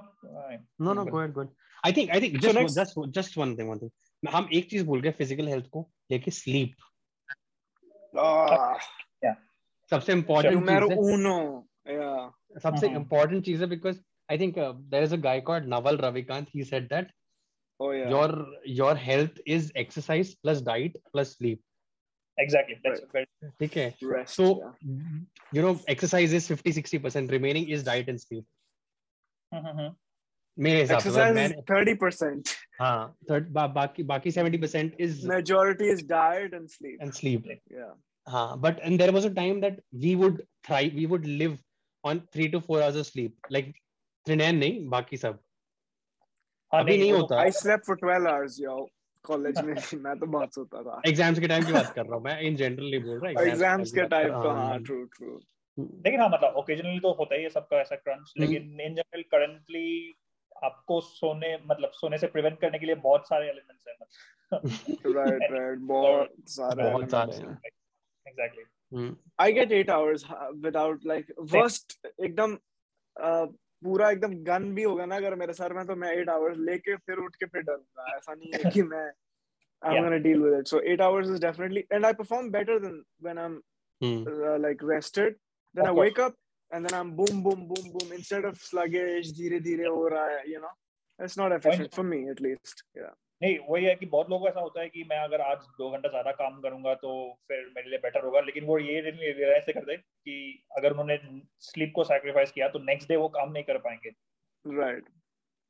No, 0.80 0.94
no, 0.94 1.06
go 1.06 1.20
ahead, 1.20 1.34
go 1.34 1.42
ahead. 1.42 1.54
I 1.84 1.92
think, 1.98 2.14
I 2.18 2.20
think 2.22 2.38
So 2.38 2.48
just, 2.48 2.60
next- 2.60 2.76
just, 2.76 2.98
just 3.20 3.38
one 3.42 3.56
thing, 3.58 3.68
one 3.74 3.82
thing. 3.84 3.92
हम 4.24 4.48
एक 4.54 4.70
चीज़ 4.70 4.86
भूल 4.86 5.02
गए 5.02 5.12
physical 5.18 5.48
health 5.48 5.68
को 5.74 5.86
लेके 6.12 6.32
sleep 6.32 6.76
Ah, 8.18 8.78
सबसे 9.91 10.13
important 10.13 10.55
numero 10.59 10.89
चीज 10.89 10.99
है 10.99 11.15
uno. 11.17 11.37
Yeah. 11.95 12.31
सबसे 12.63 12.87
Mhm. 12.87 12.97
इम्पोर्टेंट 12.97 13.45
चीज 13.45 13.61
है 13.61 13.67
because 13.69 14.01
I 14.31 14.39
think 14.39 14.59
there 14.59 15.03
is 15.05 15.13
a 15.13 15.17
guy 15.27 15.41
called 15.51 15.67
Naval 15.75 15.97
Ravikant 16.07 16.49
he 16.55 16.65
said 16.75 16.89
that 16.95 17.11
Oh 17.81 17.87
yeah. 17.93 18.11
your 18.13 18.27
your 18.79 18.91
health 19.05 19.39
is 19.55 19.65
exercise 19.83 20.29
plus 20.43 20.59
diet 20.67 20.99
plus 21.15 21.31
sleep 21.39 21.61
exactly 22.39 22.75
that's 22.85 23.01
very 23.15 23.49
ठीक 23.61 23.77
है 23.77 23.87
rest. 24.11 24.37
so 24.41 24.45
yeah. 24.59 25.57
you 25.57 25.65
know 25.65 25.73
exercise 25.95 26.35
is 26.39 26.47
50 26.53 26.75
60% 26.79 27.33
remaining 27.37 27.67
is 27.77 27.83
diet 27.89 28.13
and 28.13 28.23
sleep 28.25 28.47
मेरे 30.59 30.81
हिसाब 30.81 30.99
से 31.01 31.09
Exercise 31.09 31.35
मैं 31.35 31.49
is 31.49 31.55
thirty 31.73 31.95
percent. 32.05 32.55
हाँ 32.81 33.17
third 33.31 33.49
बा, 33.59 33.67
बाकी 33.81 34.03
बाकी 34.13 34.33
70% 34.39 34.97
is 35.07 35.21
Majority 35.33 35.91
is 35.97 36.03
diet 36.15 36.57
and 36.61 36.71
sleep. 36.77 37.03
and 37.07 37.19
sleep 37.21 37.51
Yeah. 37.81 37.93
हाँ 38.28 38.62
but 38.62 38.80
and 38.84 39.00
there 39.00 39.12
was 39.12 39.26
a 39.26 39.34
time 39.34 39.60
that 39.62 39.80
we 40.06 40.16
would 40.16 40.40
thrive 40.68 40.94
we 40.94 41.06
would 41.06 41.26
live 41.42 41.58
on 42.04 42.22
3 42.36 42.48
to 42.52 42.60
4 42.62 42.82
hours 42.82 42.96
of 42.96 43.08
sleep 43.08 43.52
like 43.58 43.74
Trinayan 44.26 44.58
नहीं 44.58 44.88
बाकी 44.90 45.18
सब 45.18 45.40
हाँ 46.72 46.82
अभी 46.82 46.98
नहीं 46.98 47.12
होता 47.12 47.36
I 47.42 47.50
slept 47.58 47.86
for 47.90 47.96
twelve 48.00 48.26
hours, 48.32 48.56
yo. 48.60 48.74
College 49.26 49.62
में 49.64 49.74
मैं 50.04 50.16
तो 50.20 50.26
बहुत 50.26 50.54
सोता 50.56 50.82
था. 50.84 51.02
एग्ज़ाम्स 51.08 51.40
के 51.40 51.48
टाइम 51.48 51.66
की 51.66 51.74
बात 51.74 51.94
कर 51.96 52.06
रहा 52.06 52.16
हूँ 52.16 52.24
मैं 52.24 52.40
इन 52.48 52.56
जनरल 52.56 52.90
नहीं 52.90 53.00
बोल 53.04 53.20
रहा 53.20 53.32
के 53.32 53.38
time 53.38 53.62
time 53.62 53.86
की 53.86 54.02
तो 54.02 54.08
बात 54.08 54.24
कर- 54.26 54.34
हाँ, 54.58 54.78
true, 54.90 55.06
true. 55.16 55.38
लेकिन 55.78 56.20
हाँ 56.20 56.30
मतलब 56.30 56.54
ओकेजनली 56.58 57.00
तो 57.00 57.12
होता 57.20 57.36
ही 57.36 57.44
है 57.44 57.50
सबका 57.50 57.80
ऐसा 57.82 57.96
क्रंच 57.96 58.34
हम्म। 58.38 58.44
लेकिन 58.44 58.82
इन 58.82 58.96
जनरल 58.96 59.22
करंटली 59.36 59.88
आपको 60.64 61.00
सोने 61.08 61.56
मतलब 61.72 61.92
सोने 61.94 62.18
से 62.18 62.28
प्रिवेंट 62.36 62.60
करने 62.62 62.80
के 62.80 62.86
लिए 62.86 62.96
बहुत 63.08 63.28
सारे 63.28 63.50
एलिमेंट्स 63.50 63.88
हैं 63.88 63.96
मतलब 64.02 65.16
Right, 65.18 65.50
right. 65.56 65.80
बहुत 65.88 66.36
सारे. 66.58 66.84
बहुत 66.84 67.12
सारे 67.12 67.38
हैं। 68.28 68.34
हैं. 68.34 68.48
Exactly 68.48 68.64
hmm, 68.98 69.16
I 69.42 69.52
get 69.52 69.72
eight 69.72 69.90
hours 69.90 70.24
uh, 70.24 70.52
without 70.64 71.04
like 71.04 71.32
worst 71.56 72.08
एकदम 72.08 72.58
uh, 73.24 73.48
पूरा 73.84 74.10
एकदम 74.12 74.34
गन 74.44 74.76
भी 74.76 74.84
होगा 74.84 75.06
ना 75.06 75.16
अगर 75.16 75.36
मेरे 75.36 75.54
सर 75.54 75.74
में 75.74 75.86
तो 75.88 75.96
मैं 75.96 76.16
eight 76.16 76.30
hours 76.36 76.58
लेके 76.58 76.96
फिर 76.96 77.18
उठ 77.18 77.36
के 77.36 77.46
फिर 77.46 77.62
डरूँगा 77.62 78.16
ऐसा 78.18 78.34
नहीं 78.34 78.54
है 78.54 78.66
कि 78.72 78.84
मैं 78.84 79.12
I'm 79.86 79.94
Yeah. 79.94 80.02
gonna 80.02 80.20
deal 80.20 80.42
with 80.42 80.54
it 80.60 80.68
so 80.68 80.82
eight 80.82 81.02
hours 81.02 81.30
is 81.30 81.40
definitely 81.40 81.86
and 81.92 82.06
I 82.06 82.14
perform 82.14 82.50
better 82.52 82.80
than 82.80 83.06
when 83.20 83.38
I'm 83.38 83.62
hmm, 84.04 84.26
uh, 84.28 84.60
like 84.68 84.82
rested 84.82 85.36
then 85.76 85.86
Of 85.86 85.90
I 85.90 85.94
course. 85.94 86.00
wake 86.00 86.20
up 86.20 86.34
and 86.72 86.86
then 86.86 86.94
I'm 87.00 87.16
boom 87.16 87.44
boom 87.44 87.68
boom 87.68 87.92
boom 87.94 88.12
instead 88.12 88.46
of 88.46 88.58
sluggish 88.58 89.32
धीरे 89.38 89.60
धीरे 89.60 89.86
हो 89.86 90.08
रहा 90.08 90.26
है 90.26 90.44
you 90.48 90.60
know 90.60 90.74
it's 91.20 91.38
not 91.38 91.52
efficient 91.52 91.94
for 91.94 92.04
me 92.04 92.30
at 92.30 92.42
least 92.42 92.84
yeah 92.96 93.14
नहीं 93.42 93.58
वही 93.70 93.86
है 93.86 93.96
कि 93.96 94.06
बहुत 94.06 94.30
लोगों 94.30 94.44
को 94.44 94.50
ऐसा 94.50 94.60
होता 94.60 94.82
है 94.82 94.90
कि 94.90 95.04
मैं 95.10 95.18
अगर 95.18 95.42
आज 95.42 95.58
दो 95.80 95.90
घंटा 95.92 96.10
ज़्यादा 96.10 96.32
काम 96.32 96.60
करूँगा 96.62 96.94
तो 96.94 97.12
फिर 97.48 97.66
मेरे 97.76 97.90
लिए 97.90 98.00
बेटर 98.00 98.26
होगा। 98.26 98.40
लेकिन 98.40 98.64
वो 98.66 98.78
ये 98.80 99.00
रियलाइज़ 99.02 99.66
से 99.66 99.74
करते 99.74 99.98
कि 99.98 100.64
अगर 100.78 100.92
उन्होंने 100.92 101.18
स्लीप 101.60 101.92
को 101.96 102.04
सैक्रिफाइस 102.04 102.52
किया 102.52 102.68
तो 102.68 102.80
नेक्स्ट 102.80 103.10
डे 103.10 103.16
वो 103.16 103.28
काम 103.30 103.52
नहीं 103.52 103.64
कर 103.64 103.78
पाएँगे। 103.78 104.10
Right 104.66 104.96
right. 104.96 105.14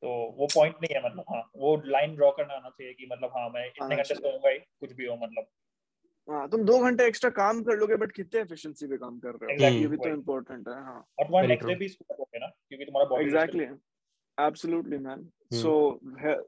तो 0.04 0.10
वो 0.38 0.48
पॉइंट 0.48 0.76
नहीं 0.76 0.96
है 0.96 1.06
मतलब 1.06 1.26
हाँ 1.30 1.42
वो 1.58 1.76
लाइन 1.86 2.16
ड्रॉ 2.16 2.32
करना 2.32 2.54
आना 2.54 2.70
चाहिए 2.70 2.94
कि 2.94 3.08
मतलब 3.12 3.32
हाँ 3.38 3.50
मैं 3.50 3.66
इतने 3.68 3.96
घंटे। 3.96 4.16
सोऊँगा 4.16 4.50
ही 4.50 4.58
कुछ 4.58 4.94
भी 4.94 5.06
हो 5.06 5.16
मतलब। 5.16 5.48
हाँ 6.28 6.48
तुम 6.50 6.64
दो 6.64 6.80
घंटे 6.80 7.06
एक्स्ट्रा 7.06 7.30
काम 7.30 7.62
कर 7.64 7.78
लोगे 7.78 7.96
बट 7.96 8.12
कितने 8.12 8.42
एफिशिएंसी 8.42 8.88
पे 8.88 8.98
काम 8.98 9.20
कर 9.20 9.30
रहे 9.30 9.46
हो? 9.46 9.58
Exactly, 9.58 9.82
ये 9.82 9.88
भी 9.88 9.98
तो। 9.98 10.10
इम्पोर्टेंट 10.10 10.68
है 10.68 10.74
हाँ। 10.74 11.00
और 11.20 11.26
तुम्हारा 11.26 11.48
नेक्स्ट 11.48 11.68
डे 11.68 11.76
भी 11.76 11.88
स्कोप 11.88 12.20
होगा 12.20 12.40
ना 12.40 12.48
क्योंकि 12.48 12.86
तुम्हारा 12.86 13.10
body 13.10 13.26
exactly 13.26 13.68
absolutely 14.38 14.98
man. 14.98 15.26
Hmm. 15.52 15.58
so 15.58 16.00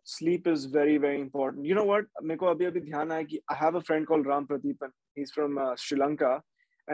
sleep 0.04 0.48
is 0.48 0.66
very 0.66 0.98
very 0.98 1.22
important. 1.22 1.66
You 1.66 1.76
know 1.76 1.86
what? 1.86 2.06
meko 2.24 2.54
abhi 2.54 2.70
abhi 2.70 2.82
dhyan 2.88 3.14
aaya 3.16 3.28
ki 3.30 3.42
i 3.50 3.56
have 3.64 3.76
a 3.76 3.82
friend 3.90 4.08
called 4.10 4.26
ram 4.32 4.48
pradeepan 4.48 4.92
he's 5.16 5.32
from 5.32 5.58
uh, 5.66 5.76
sri 5.84 5.98
lanka 6.02 6.32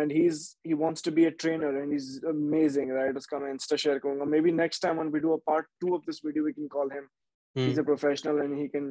and 0.02 0.12
he's 0.12 0.58
he 0.70 0.76
wants 0.84 1.02
to 1.08 1.12
be 1.18 1.26
a 1.26 1.32
trainer 1.44 1.72
and 1.82 1.92
he's 1.96 2.10
amazing 2.34 2.90
right? 2.98 3.16
uska 3.22 3.42
main 3.46 3.58
insta 3.58 3.80
share 3.86 4.00
karunga 4.06 4.28
maybe 4.36 4.52
next 4.62 4.86
time 4.86 5.02
when 5.02 5.12
we 5.16 5.24
do 5.26 5.34
a 5.38 5.42
part 5.52 5.68
2 5.88 5.96
of 5.98 6.06
this 6.10 6.22
video 6.28 6.44
we 6.50 6.54
can 6.60 6.70
call 6.78 6.96
him. 6.98 7.08
Hmm. 7.56 7.66
he's 7.68 7.82
a 7.84 7.88
professional 7.90 8.42
and 8.46 8.62
he 8.62 8.68
can 8.76 8.88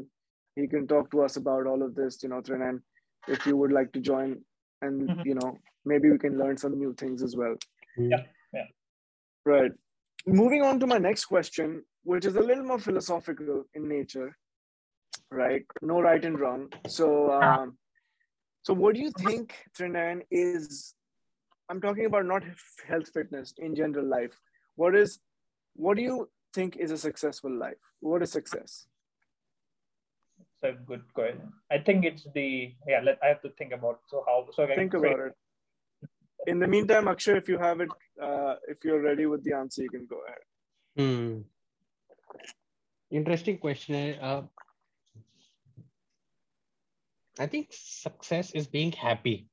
he 0.59 0.67
can 0.75 0.87
talk 0.95 1.11
to 1.14 1.23
us 1.29 1.37
about 1.45 1.67
all 1.71 1.83
of 1.87 1.95
this 2.01 2.23
you 2.25 2.31
know 2.33 2.43
Trinan, 2.49 2.77
if 3.37 3.47
you 3.49 3.57
would 3.62 3.73
like 3.79 3.90
to 3.97 4.01
join 4.12 4.31
and 4.87 5.09
mm-hmm. 5.09 5.27
you 5.31 5.35
know 5.40 5.51
maybe 5.93 6.11
we 6.14 6.19
can 6.27 6.38
learn 6.43 6.57
some 6.57 6.79
new 6.85 6.95
things 7.03 7.23
as 7.29 7.37
well. 7.43 7.57
Hmm. 7.97 8.11
Yeah 8.12 8.25
yeah. 8.55 8.69
Right 9.45 9.73
moving 10.27 10.63
on 10.63 10.81
to 10.81 10.87
my 10.87 10.99
next 10.99 11.27
question 11.27 11.83
which 12.05 12.25
is 12.25 12.37
a 12.37 12.41
little 12.41 12.65
more 12.65 12.79
philosophical 12.79 13.65
in 13.75 13.89
nature 13.89 14.37
right? 15.31 15.65
No 15.83 16.01
right 16.01 16.25
and 16.25 16.39
wrong. 16.39 16.73
So 16.87 17.33
um 17.33 17.77
so 18.63 18.75
what 18.75 18.95
do 18.95 19.01
you 19.01 19.13
think 19.19 19.55
Trinan 19.79 20.23
is 20.31 20.95
i'm 21.71 21.81
talking 21.81 22.07
about 22.07 22.27
not 22.27 22.43
health 22.89 23.11
fitness 23.13 23.55
in 23.59 23.75
general 23.75 24.07
life. 24.07 24.41
What 24.77 24.97
is 24.97 25.19
what 25.75 25.97
do 25.97 26.03
you 26.03 26.31
think 26.53 26.77
is 26.77 26.91
a 26.91 26.99
successful 26.99 27.51
life? 27.51 27.83
What 28.01 28.23
is 28.23 28.33
success? 28.33 28.87
It's 30.41 30.63
a 30.63 30.73
good 30.87 31.03
question. 31.15 31.53
I 31.71 31.79
think 31.79 32.05
it's 32.05 32.27
the 32.35 32.75
yeah. 32.87 33.01
Let 33.03 33.19
I 33.23 33.29
have 33.29 33.43
to 33.43 33.51
think 33.51 33.73
about 33.73 34.01
so 34.07 34.25
how 34.27 34.47
so 34.53 34.65
I 34.65 34.75
think 34.75 34.95
about 34.95 35.21
it 35.21 35.33
in 36.46 36.59
the 36.59 36.66
meantime, 36.66 37.09
Akshay, 37.09 37.37
if 37.37 37.48
you 37.48 37.59
have 37.59 37.80
it, 37.80 37.88
uh, 38.22 38.54
if 38.68 38.85
you're 38.85 39.00
ready 39.00 39.26
with 39.26 39.42
the 39.44 39.52
answer, 39.52 39.83
you 39.83 39.90
can 39.90 40.07
go 40.07 40.18
ahead. 40.26 40.42
Hmm. 40.96 41.40
Interesting 43.11 43.59
question. 43.59 44.18
Uh, 44.20 44.42
I 47.38 47.46
think 47.46 47.68
success 47.70 48.52
is 48.52 48.66
being 48.66 48.92
happy. 48.92 49.48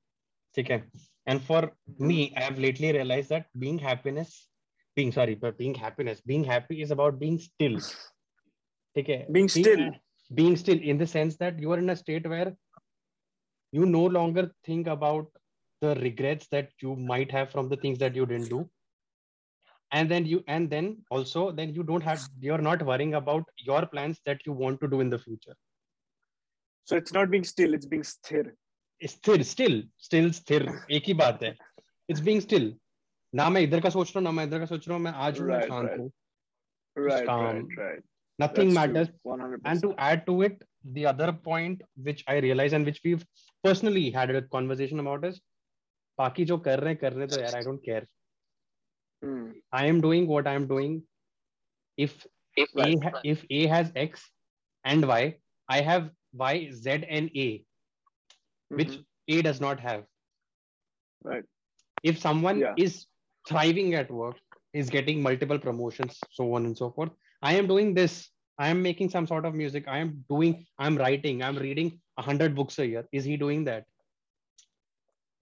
Okay. 0.57 0.83
And 1.25 1.41
for 1.41 1.71
hmm. 1.97 2.07
me, 2.07 2.33
I 2.35 2.41
have 2.41 2.57
lately 2.57 2.91
realized 2.91 3.29
that 3.29 3.47
being 3.57 3.79
happiness, 3.79 4.47
being 4.95 5.11
sorry, 5.11 5.35
but 5.35 5.57
being 5.57 5.73
happiness, 5.73 6.21
being 6.21 6.43
happy 6.43 6.81
is 6.81 6.91
about 6.91 7.19
being 7.19 7.39
still. 7.39 7.79
Okay. 8.97 9.25
Being 9.31 9.47
still. 9.47 9.77
Being, 9.77 9.99
being 10.33 10.55
still 10.55 10.79
in 10.79 10.97
the 10.97 11.07
sense 11.07 11.35
that 11.37 11.59
you 11.59 11.71
are 11.71 11.77
in 11.77 11.89
a 11.89 11.95
state 11.95 12.27
where 12.27 12.53
you 13.71 13.85
no 13.85 14.05
longer 14.05 14.51
think 14.65 14.87
about 14.87 15.27
the 15.82 15.94
regrets 15.96 16.48
that 16.48 16.70
you 16.82 16.96
might 16.96 17.30
have 17.30 17.50
from 17.50 17.68
the 17.68 17.76
things 17.76 17.98
that 17.98 18.14
you 18.14 18.26
didn't 18.26 18.48
do 18.48 18.68
and 19.92 20.10
then 20.10 20.26
you 20.26 20.42
and 20.48 20.70
then 20.70 20.86
also 21.10 21.50
then 21.52 21.74
you 21.74 21.82
don't 21.82 22.02
have 22.02 22.20
you're 22.40 22.64
not 22.68 22.82
worrying 22.82 23.14
about 23.14 23.44
your 23.58 23.86
plans 23.86 24.20
that 24.26 24.40
you 24.46 24.52
want 24.52 24.80
to 24.80 24.88
do 24.88 25.00
in 25.00 25.10
the 25.10 25.18
future 25.18 25.56
so 26.84 26.96
it's 26.96 27.12
not 27.12 27.30
being 27.30 27.44
still 27.44 27.74
it's 27.74 27.86
being 27.86 28.02
sthir 28.02 28.46
स्थिर 29.00 29.42
still 29.44 29.82
still 30.08 30.30
स्थिर 30.32 30.62
एक 30.98 31.02
ही 31.06 31.14
बात 31.14 31.42
है 31.42 31.56
it's 32.12 32.20
being 32.28 32.40
still 32.48 32.70
ना 33.34 33.48
मैं 33.50 33.60
इधर 33.62 33.80
का 33.80 33.90
सोच 33.90 34.08
रहा 34.08 34.18
हूँ 34.18 34.24
ना 34.24 34.30
मैं 34.30 34.44
इधर 34.46 34.58
का 34.58 34.66
सोच 34.66 34.88
रहा 34.88 34.96
हूँ 34.96 35.04
मैं 35.04 35.12
आज 35.26 35.40
हूँ 35.40 35.48
मैं 35.48 35.58
Right, 35.58 35.68
शांत 35.68 35.88
right. 35.88 35.98
हूँ 36.00 36.12
right 37.06 37.26
calm. 37.26 37.56
right 37.56 37.78
right 37.78 38.04
nothing 38.38 38.72
That's 38.72 38.78
matters 38.78 39.08
true, 39.08 39.36
100%. 39.36 39.60
and 39.64 39.82
to 39.82 39.94
add 40.06 40.26
to 40.26 40.42
it 40.42 40.64
the 40.96 41.04
other 41.12 41.28
point 41.48 41.82
which 42.08 42.24
i 42.28 42.36
realize 42.44 42.74
and 42.78 42.88
which 42.90 43.00
we've 43.04 43.24
personally 43.64 44.10
had 44.16 44.30
a 44.30 44.42
conversation 44.56 45.00
about 45.04 45.24
is 45.24 45.40
बाकी 46.20 46.44
जो 46.50 46.58
कर 46.68 46.80
रहे 46.80 46.92
हैं 46.92 46.98
कर 47.00 47.12
रहे 47.12 47.26
हैं 47.26 47.30
तो 47.30 47.40
यार 47.42 47.56
i 47.62 47.64
don't 47.68 47.84
care 47.88 48.04
Hmm. 49.24 49.44
i 49.80 49.82
am 49.90 50.00
doing 50.04 50.26
what 50.30 50.48
i 50.50 50.54
am 50.60 50.64
doing 50.70 50.96
if 52.06 52.16
if 52.62 52.74
a 52.74 52.86
Right. 52.86 53.04
ha- 53.06 53.20
if 53.32 53.44
a 53.58 53.60
has 53.74 53.92
x 54.02 54.24
and 54.92 55.06
y 55.10 55.20
i 55.76 55.78
have 55.86 56.08
y 56.42 56.52
z 56.84 56.96
and 57.18 57.38
a 57.44 57.46
which 58.80 58.92
Mhm. 58.96 59.36
a 59.36 59.42
does 59.48 59.60
not 59.66 59.80
have 59.86 60.02
Right. 61.30 61.46
if 62.12 62.18
someone 62.24 62.60
Yeah. 62.64 62.74
is 62.86 62.98
thriving 63.50 63.94
at 64.02 64.10
work 64.20 64.42
is 64.80 64.90
getting 64.90 65.22
multiple 65.24 65.58
promotions, 65.58 66.16
so 66.38 66.44
on 66.56 66.66
and 66.68 66.76
so 66.76 66.86
forth. 66.96 67.12
I 67.50 67.52
am 67.58 67.68
doing 67.68 67.94
this. 67.98 68.14
I 68.58 68.68
am 68.72 68.82
making 68.86 69.10
some 69.14 69.26
sort 69.30 69.46
of 69.48 69.54
music. 69.60 69.86
I 69.88 69.98
am 70.04 70.10
doing. 70.32 70.52
I'm 70.86 70.98
writing. 71.02 71.42
I'm 71.46 71.60
reading 71.64 71.90
a 72.18 72.24
hundred 72.26 72.54
books 72.58 72.78
a 72.84 72.86
year. 72.86 73.04
Is 73.20 73.28
he 73.30 73.36
doing 73.42 73.64
that? 73.68 73.86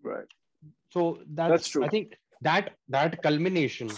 Right. 0.02 0.28
So 0.89 1.19
that's, 1.33 1.51
that's 1.51 1.67
true. 1.67 1.85
I 1.85 1.89
think 1.89 2.17
that 2.41 2.71
that 2.89 3.21
culmination. 3.21 3.89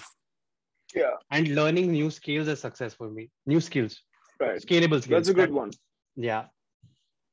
Yeah. 0.96 1.16
And 1.32 1.48
learning 1.50 1.92
new 1.92 2.10
skills 2.12 2.48
is 2.48 2.60
success 2.60 2.94
for 2.94 3.10
me. 3.10 3.30
New 3.46 3.62
skills. 3.62 4.02
Right. 4.40 4.60
Scalable 4.60 5.02
skills. 5.02 5.08
That's 5.10 5.30
a 5.30 5.34
good 5.34 5.50
that, 5.50 5.54
one. 5.54 5.72
Yeah. 6.16 6.46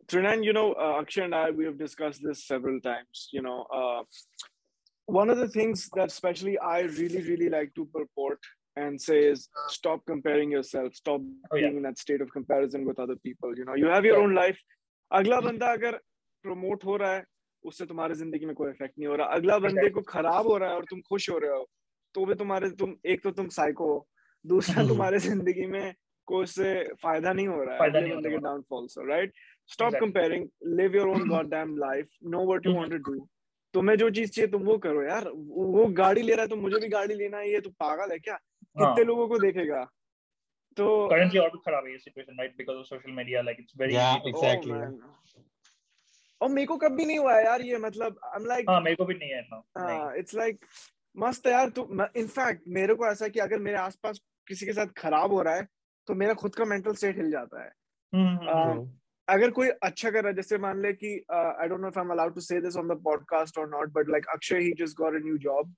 Trinan, 0.07 0.45
you 0.45 0.53
know, 0.53 0.75
uh, 0.75 1.01
Akshay 1.01 1.25
and 1.25 1.35
I, 1.35 1.51
we 1.51 1.65
have 1.65 1.79
discussed 1.79 2.23
this 2.23 2.47
several 2.47 2.81
times. 2.81 3.29
You 3.33 3.43
know, 3.43 3.67
uh, 3.75 4.03
one 5.07 5.29
of 5.29 5.39
the 5.39 5.49
things 5.49 5.91
that 5.97 6.09
especially 6.09 6.59
I 6.59 6.81
really, 6.81 7.23
really 7.23 7.49
like 7.49 7.75
to 7.75 7.87
purport 7.87 8.39
and 8.77 9.01
say 9.01 9.19
is 9.19 9.49
stop 9.69 10.01
comparing 10.07 10.51
yourself, 10.53 10.95
stop 10.95 11.21
oh, 11.51 11.57
yeah. 11.57 11.63
being 11.63 11.79
in 11.79 11.83
that 11.83 11.99
state 11.99 12.21
of 12.21 12.33
comparison 12.33 12.87
with 12.87 12.99
other 12.99 13.17
people. 13.17 13.57
You 13.57 13.65
know, 13.65 13.75
you 13.75 13.87
have 13.87 14.05
your 14.05 14.19
own 14.19 14.35
life. 14.35 14.59
Agla 15.13 15.43
banda 15.43 15.73
agar 15.73 15.99
promote 16.45 16.83
ho 16.83 16.99
raha 16.99 17.17
hai, 17.17 17.25
उससे 17.65 17.87
तुम्हारे 17.87 18.15
ज़िंदगी 18.15 18.47
में 18.47 18.55
कोई 18.55 18.71
effect 18.71 18.99
नहीं 18.99 19.09
हो 19.09 19.15
रहा। 19.17 19.27
अगला 19.37 19.59
बंदे 19.59 19.89
को 19.91 20.01
खराब 20.09 20.47
हो 20.47 20.57
रहा 20.59 20.69
है 20.71 20.77
और 20.77 20.85
तुम 20.91 21.01
खुश 21.09 21.29
हो 21.31 21.39
रहे 21.39 21.51
हो 21.51 21.69
तो 22.15 22.25
भी 22.25 22.35
तुम्हारे 22.35 22.71
तुम 22.81 22.95
एक 23.07 23.23
तो 23.23 23.31
तुम 23.31 23.49
साइको 23.55 23.87
हो 23.93 24.07
दूसरा 24.45 24.81
हम्म। 24.81 24.89
तुम्हारे 24.89 25.19
ज़िंदगी 25.19 25.67
में 25.67 25.95
कोई 26.29 26.43
उससे 26.45 26.73
फ़ायदा 27.03 27.33
नहीं 27.33 27.47
हो 27.49 27.63
रहा 27.63 27.73
है 27.73 27.79
फ़ायदा 27.79 27.99
अगले 27.99 28.09
नहीं 28.09 28.17
बंदे 28.17 28.31
के 28.31 28.39
डाउनफॉल 28.45 28.87
से 28.91 29.09
right 29.09 29.33
stop 29.71 29.87
Exactly. 29.87 30.01
comparing 30.03 30.45
live 30.77 30.95
your 30.97 31.07
own 31.15 31.25
goddamn 31.31 31.73
life 31.81 32.07
know 32.35 32.45
what 32.51 32.69
you 32.69 32.73
want 32.77 32.93
to 32.95 32.99
do. 33.09 33.15
तुम्हें 33.75 33.97
जो 33.99 34.09
चीज़ 34.11 34.31
चाहिए 34.31 34.51
तुम 34.51 34.63
वो 34.65 34.77
करो 34.85 35.03
यार 35.03 35.29
वो 35.75 35.87
गाड़ी 35.99 36.23
ले 36.23 36.35
रहा 36.35 36.43
है 36.43 36.49
तो 36.49 36.57
मुझे 36.57 36.79
भी 36.81 36.89
गाड़ी 36.89 37.15
लेना 37.15 37.39
है 37.39 37.51
ये 37.51 37.61
तो 37.61 37.71
पागल 37.81 38.13
है 38.13 38.19
क्या? 38.19 38.35
हाँ। 38.35 38.87
कितने 38.87 39.05
लोगों 39.05 39.27
को 39.29 39.39
देखेगा? 39.39 39.83
तो 40.77 40.87
currently 41.11 41.41
और 41.43 41.51
भी 41.51 41.59
खराब 41.67 41.87
है 41.87 41.93
ये 41.93 41.99
situation 41.99 42.41
right? 42.41 42.57
Because 42.61 42.81
of 42.81 42.87
social 42.87 43.15
media 43.19 43.43
like 43.43 43.61
it's 43.65 43.79
very 43.83 43.95
Yeah, 43.95 44.17
to- 44.19 44.33
exactly. 44.33 44.81
Oh. 46.41 46.45
और 46.45 46.51
मेरे 46.55 46.67
को 46.67 46.77
कभी 46.77 47.05
नहीं 47.07 47.19
हुआ 47.19 47.39
यार 47.41 47.63
ये 47.63 47.79
मतलब 47.79 48.19
आई 48.25 48.41
एम 48.41 48.47
लाइक 48.47 48.71
हाँ 48.71 48.81
मेरे 48.81 48.97
को 48.97 49.05
भी 49.05 49.15
नहीं 49.15 49.31
है 49.31 49.39
इतना 49.41 50.13
इट्स 50.19 50.35
लाइक 50.35 50.65
मस्त 51.17 51.47
है 51.47 51.53
यार 51.53 51.69
तू 51.79 51.83
इनफैक्ट 52.17 52.63
मेरे 52.69 52.95
को 52.95 53.07
ऐसा 53.07 53.29
कि 53.29 53.41
अगर 53.41 53.59
मेरे 53.59 53.77
आसपास 53.77 54.21
किसी 54.49 54.67
के 54.67 54.73
साथ 54.73 54.93
खराब 54.97 55.33
हो 55.33 55.43
रहा 55.43 55.55
है 55.55 55.67
तो 56.09 56.15
मेरा 56.15 56.35
खुद 56.43 56.55
का 56.55 56.65
मेंटल 56.65 56.95
स्टेट 56.95 57.17
हिल 57.17 57.31
जाता 57.31 57.63
है। 57.63 57.71
हम्म, 58.13 58.37
हम्म, 58.37 58.49
हम्म, 58.49 58.81
Um, 58.83 58.89
अगर 59.29 59.51
कोई 59.51 59.69
अच्छा 59.69 60.11
कर 60.11 60.23
रहा 60.23 60.29
है 60.29 60.35
जैसे 60.37 60.59
मान 60.59 60.81
ले 60.83 60.93
कि 60.93 61.09
I 61.31 61.69
don't 61.69 61.81
know 61.81 61.89
if 61.89 61.99
I 61.99 62.05
am 62.05 62.11
allowed 62.13 62.35
to 62.35 62.41
say 62.41 62.61
this 62.61 62.77
on 62.77 62.89
the 62.89 63.01
podcast 63.05 63.59
और 63.59 63.69
not 63.71 63.93
but 63.93 64.09
like 64.11 64.27
Akshay 64.35 64.59
he 64.59 64.73
just 64.79 64.97
got 64.97 65.15
a 65.15 65.25
new 65.27 65.37
job 65.49 65.75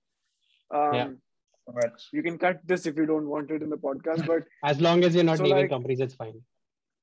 you 2.16 2.22
can 2.22 2.36
cut 2.44 2.62
this 2.70 2.86
if 2.90 2.96
you 3.00 3.04
don't 3.08 3.28
want 3.32 3.50
it 3.56 3.62
in 3.64 3.72
the 3.72 3.80
podcast 3.82 4.26
but 4.30 4.46
As 4.70 4.80
long 4.86 5.02
as 5.08 5.16
you're 5.18 5.26
not 5.30 5.38
So, 5.38 5.44
naming 5.44 5.58
like- 5.58 5.72
companies, 5.72 6.00
it's 6.06 6.16
fine. 6.22 6.38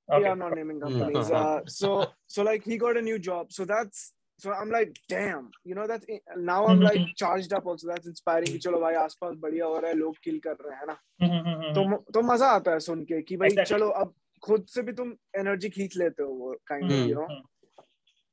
Okay. 0.09 0.21
yeah 0.23 0.31
i'm 0.31 0.39
not 0.39 0.53
naming 0.57 0.79
companies 0.81 1.29
Mhm. 1.31 1.39
uh, 1.39 1.61
so 1.79 1.89
so 2.35 2.43
like 2.49 2.63
he 2.71 2.77
got 2.83 2.97
a 2.99 3.01
new 3.07 3.17
job 3.27 3.51
so 3.55 3.65
that's 3.71 4.03
so 4.43 4.51
i'm 4.57 4.69
like 4.75 4.91
damn 5.13 5.49
you 5.71 5.75
know 5.79 5.87
that's 5.91 6.05
now 6.51 6.59
i'm 6.67 6.81
like 6.87 7.01
charged 7.21 7.55
up 7.57 7.65
also 7.71 7.89
that's 7.91 8.07
inspiring 8.11 8.51
कि 8.53 8.59
चलो 8.65 8.79
भाई 8.83 8.95
आसपास 9.01 9.35
बढ़िया 9.41 9.65
हो 9.65 9.79
रहा 9.79 9.91
है 9.91 9.97
लोग 10.03 10.17
किल 10.23 10.39
कर 10.47 10.55
रहे 10.67 10.75
हैं 10.77 10.87
ना 10.91 10.97
हम्म, 11.23 11.31
हम्म, 11.33 11.55
हम्म, 11.63 11.73
तो 11.73 11.83
हम्म. 11.83 11.97
तो 12.13 12.21
मज़ा 12.31 12.47
आता 12.59 12.71
है 12.71 12.79
सुन 12.87 13.03
के 13.11 13.21
कि 13.31 13.37
भाई 13.43 13.49
Exactly. 13.49 13.69
चलो 13.77 13.89
अब 14.03 14.13
खुद 14.43 14.65
से 14.75 14.81
भी 14.87 14.93
तुम 15.01 15.11
एनर्जी 15.43 15.69
खींच 15.75 15.97
लेते 15.97 16.23
हो 16.23 16.29
वो 16.43 16.53
kind 16.67 16.85
of 16.85 16.93
hmm, 16.93 17.09
you 17.09 17.15
know 17.15 17.25
hmm. 17.25 17.43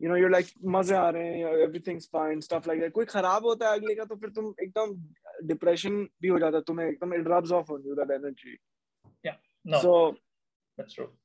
you 0.01 0.09
know 0.11 0.17
you're 0.21 0.33
like 0.37 0.49
मज़े 0.77 0.97
आ 0.97 1.09
रहे 1.17 1.27
हैं 1.41 1.67
everything's 1.67 2.07
fine 2.19 2.41
stuff 2.49 2.67
like 2.73 2.81
that 2.85 2.93
कोई 3.01 3.05
खराब 3.17 3.45
होता 3.47 3.69
है 3.71 3.79
अगले 3.79 3.95
का 3.95 4.05
तो 4.13 4.17
फिर 4.23 4.31
तुम 4.39 4.55
एकदम 4.63 4.95
डिप्रेशन 5.53 6.01
भी 6.23 6.29
हो 6.29 6.39
जाता 6.39 6.57
है 6.57 6.63
तुम्हें 6.71 6.87
एकदम 6.89 7.15
it 7.21 7.29
rubs 7.35 7.53
off 7.61 7.71
on 7.77 7.85
you 7.91 7.99
that 8.03 8.15
energy 8.21 8.57
no 9.65 9.79
so 9.85 9.93
that's 10.79 10.95
true 10.97 11.07
so 11.07 11.24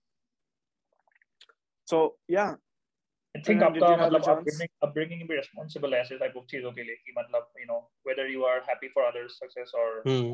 yeah 2.37 2.55
I 3.35 3.39
think 3.47 3.61
And 3.63 3.73
did 3.73 3.83
आपका 3.83 3.97
मतलब 4.03 4.23
upbringing 4.33 4.69
upbringing 4.85 5.19
भी 5.31 5.35
responsible 5.39 5.93
है 5.93 5.99
ऐसे 6.01 6.17
type 6.21 6.37
of 6.39 6.45
चीज़ों 6.53 6.71
के 6.77 6.83
लिए 6.83 6.95
कि 7.07 7.13
मतलब 7.17 7.51
you 7.63 7.67
know 7.71 7.81
whether 8.09 8.25
you 8.35 8.45
are 8.51 8.61
happy 8.69 8.89
for 8.95 9.03
others 9.09 9.35
success 9.43 9.75
or 9.81 9.89
Hmm. 10.07 10.31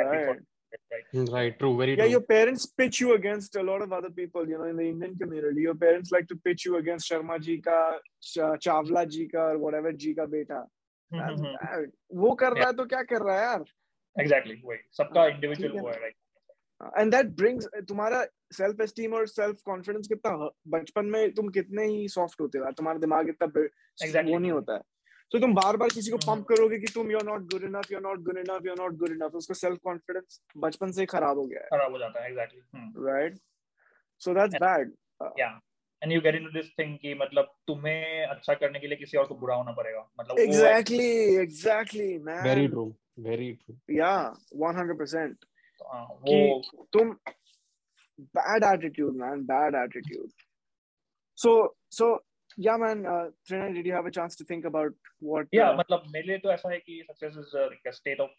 happy 0.00 0.24
for 0.26 0.34
right 0.90 1.30
right. 1.32 1.58
True. 1.58 1.72
Very 1.78 1.92
yeah 1.96 2.04
true. 2.04 2.12
your 2.12 2.20
parents 2.30 2.66
pitch 2.80 3.00
you 3.00 3.14
against 3.14 3.56
a 3.56 3.62
lot 3.70 3.82
of 3.86 3.92
other 3.98 4.10
people 4.20 4.48
you 4.52 4.58
know 4.62 4.68
in 4.72 4.80
the 4.82 4.86
Indian 4.92 5.12
community 5.22 5.66
your 5.66 5.74
parents 5.84 6.14
like 6.16 6.26
to 6.32 6.36
pitch 6.48 6.64
you 6.68 6.76
against 6.78 7.10
Sharma 7.10 7.38
ji 7.48 7.56
ka 7.68 7.76
Ch- 8.30 8.50
Chawla 8.66 9.04
ji 9.16 9.26
ka 9.34 9.44
or 9.52 9.58
whatever 9.66 9.92
ji 10.04 10.14
ka 10.20 10.26
beta 10.36 10.60
hmm, 11.12 11.22
That's 11.22 11.40
hmm, 11.40 11.56
hmm. 11.62 11.84
bad. 11.84 11.90
वो 12.24 12.34
कर 12.42 12.52
रहा 12.58 12.66
है 12.66 12.72
तो 12.76 12.84
क्या 12.92 13.02
कर 13.12 13.22
रहा 13.26 13.36
है 13.38 13.42
यार 13.46 13.64
exactly 14.16 14.56
वही 14.64 14.78
सबका 14.98 15.20
हाँ, 15.20 15.30
है 15.30 15.68
वो 15.80 15.88
है 15.88 15.98
right 16.04 16.16
एंड 16.98 17.14
दैट 17.14 17.26
ब्रिंग्स 17.26 17.66
तुम्हारा 17.88 18.24
सेल्फ 18.52 18.80
एस्टीम 18.80 19.14
और 19.14 19.26
सेल्फ 19.26 19.56
कॉन्फिडेंस 19.64 20.08
कितना 20.08 20.30
ह- 20.32 20.50
बचपन 20.68 21.04
में 21.04 21.34
तुम 21.34 21.48
कितने 21.48 21.84
ही 21.84 22.08
सॉफ्ट 22.08 22.40
होते 22.40 22.58
हो 22.58 22.70
तुम्हारा 22.70 22.98
दिमाग 22.98 23.28
इतना 23.28 23.46
Exactly. 23.46 24.32
वो 24.32 24.38
नहीं 24.38 24.52
होता 24.52 24.74
है। 24.74 24.80
तो 25.30 25.38
तुम 25.38 25.54
बार 25.54 25.76
बार 25.76 25.88
किसी 25.88 26.10
को। 26.10 26.16
पंप 26.16 26.46
करोगे 26.46 26.78
कि 26.78 26.86
तुम 26.94 27.10
you 27.10 27.18
are 27.18 27.24
not 27.24 27.40
good 27.40 27.62
enough 27.62 27.92
you 27.92 27.98
are 27.98 28.02
not 28.02 28.18
good 28.20 28.38
enough 28.38 28.66
you 28.66 28.72
are 28.72 28.78
not 28.78 28.92
good 28.92 29.08
enough 29.08 29.34
उसका 29.34 29.54
सेल्फ 29.54 29.78
कॉन्फिडेंस 29.84 30.42
बचपन 30.56 30.92
से 30.92 31.00
ही 31.02 31.06
खराब 31.06 31.38
हो 31.38 31.46
गया 31.46 31.60
खराब 31.60 31.92
हो 31.92 31.98
जाता 31.98 32.24
है 32.24 32.32
exactly. 32.32 32.60
है 32.76 33.12
right 33.12 33.36
so 34.18 34.34
that's 34.34 34.54
bad 34.54 34.92
yeah. 35.22 35.54
And 36.02 36.12
you 36.12 36.20
get 36.24 36.34
into 36.34 36.50
this 36.56 36.66
thing 36.66 36.96
कि 37.02 37.14
मतलब 37.14 37.52
तुम्हें 37.66 38.26
अच्छा 38.26 38.54
करने 38.54 38.80
के 38.80 38.86
लिए 38.86 38.96
किसी 38.96 39.18
और 39.18 39.24
को 39.26 39.34
बुरा 39.34 39.54
होना 39.54 39.72
पड़ेगा। 39.72 40.10
मतलब 40.20 40.38
exactly 40.38 41.36
exactly 41.36 42.18
man 42.18 42.42
Very 42.44 42.66
true. 42.74 42.90
Very 43.26 43.48
true. 43.54 43.76
या 43.90 44.34
100% 44.56 45.34
हाँ, 45.82 46.04
वो 46.28 46.62
तुम 46.92 47.16
bad 48.32 48.62
attitude 48.62 49.16
man 49.16 49.44
bad 49.44 49.74
attitude 49.74 50.30
so 51.34 51.74
so 51.90 52.18
yeah 52.56 52.76
man 52.76 53.04
uh, 53.06 53.26
Trina, 53.46 53.72
did 53.72 53.86
you 53.86 53.92
have 53.92 54.06
a 54.06 54.10
chance 54.10 54.36
to 54.36 54.44
think 54.44 54.64
about 54.64 54.92
what 55.20 55.46
yeah 55.50 55.70
uh, 55.70 55.76
मतलब 55.76 56.04
मेरे 56.12 56.26
लिए 56.26 56.38
तो 56.38 56.52
ऐसा 56.52 56.70
है 56.72 56.78
कि 56.78 57.02
success 57.08 57.36
is 57.36 57.54
uh, 57.54 57.68
like 57.70 57.82
a 57.86 57.92
state 57.92 58.20
of 58.20 58.30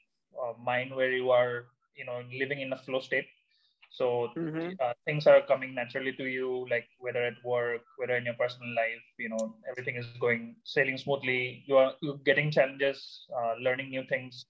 uh, 0.41 0.53
mind 0.63 0.95
where 0.95 1.11
you 1.11 1.31
are 1.31 1.65
you 1.95 2.05
know 2.05 2.21
living 2.43 2.61
in 2.61 2.71
a 2.73 2.77
flow 2.77 2.99
state 2.99 3.27
so 3.97 4.29
mhm, 4.35 4.75
uh, 4.83 4.93
things 5.05 5.27
are 5.27 5.41
coming 5.51 5.75
naturally 5.75 6.13
to 6.13 6.25
you 6.25 6.65
like 6.69 6.87
whether 6.99 7.23
at 7.25 7.37
work 7.43 7.83
whether 7.97 8.15
in 8.15 8.25
your 8.25 8.39
personal 8.39 8.73
life 8.75 9.05
you 9.17 9.29
know 9.29 9.43
everything 9.69 9.95
is 9.95 10.07
going 10.19 10.55
sailing 10.63 10.97
smoothly 10.97 11.63
you 11.67 11.77
are 11.77 11.93
you're 12.01 12.19
getting 12.31 12.51
challenges 12.51 13.27
uh, 13.37 13.53
learning 13.67 13.89
new 13.89 14.03
things 14.09 14.45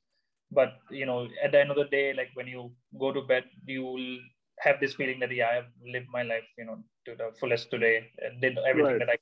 but 0.51 0.73
you 0.91 1.05
know 1.05 1.27
at 1.43 1.51
the 1.51 1.59
end 1.59 1.71
of 1.71 1.77
the 1.77 1.85
day 1.85 2.13
like 2.13 2.29
when 2.33 2.47
you 2.47 2.71
go 2.99 3.11
to 3.11 3.21
bed 3.21 3.43
you 3.65 3.83
will 3.83 4.17
have 4.59 4.79
this 4.79 4.93
feeling 4.95 5.19
that 5.19 5.33
yeah 5.33 5.49
i've 5.57 5.71
lived 5.93 6.07
my 6.11 6.23
life 6.23 6.47
you 6.57 6.65
know 6.65 6.77
to 7.05 7.15
the 7.15 7.31
fullest 7.39 7.69
today. 7.69 8.09
And 8.19 8.41
did 8.41 8.57
everything 8.57 8.97
Right. 8.97 8.99
that 8.99 9.09
i 9.09 9.17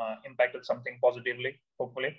uh, 0.00 0.16
impacted 0.26 0.66
something 0.66 0.98
positively 1.00 1.60
hopefully. 1.78 2.16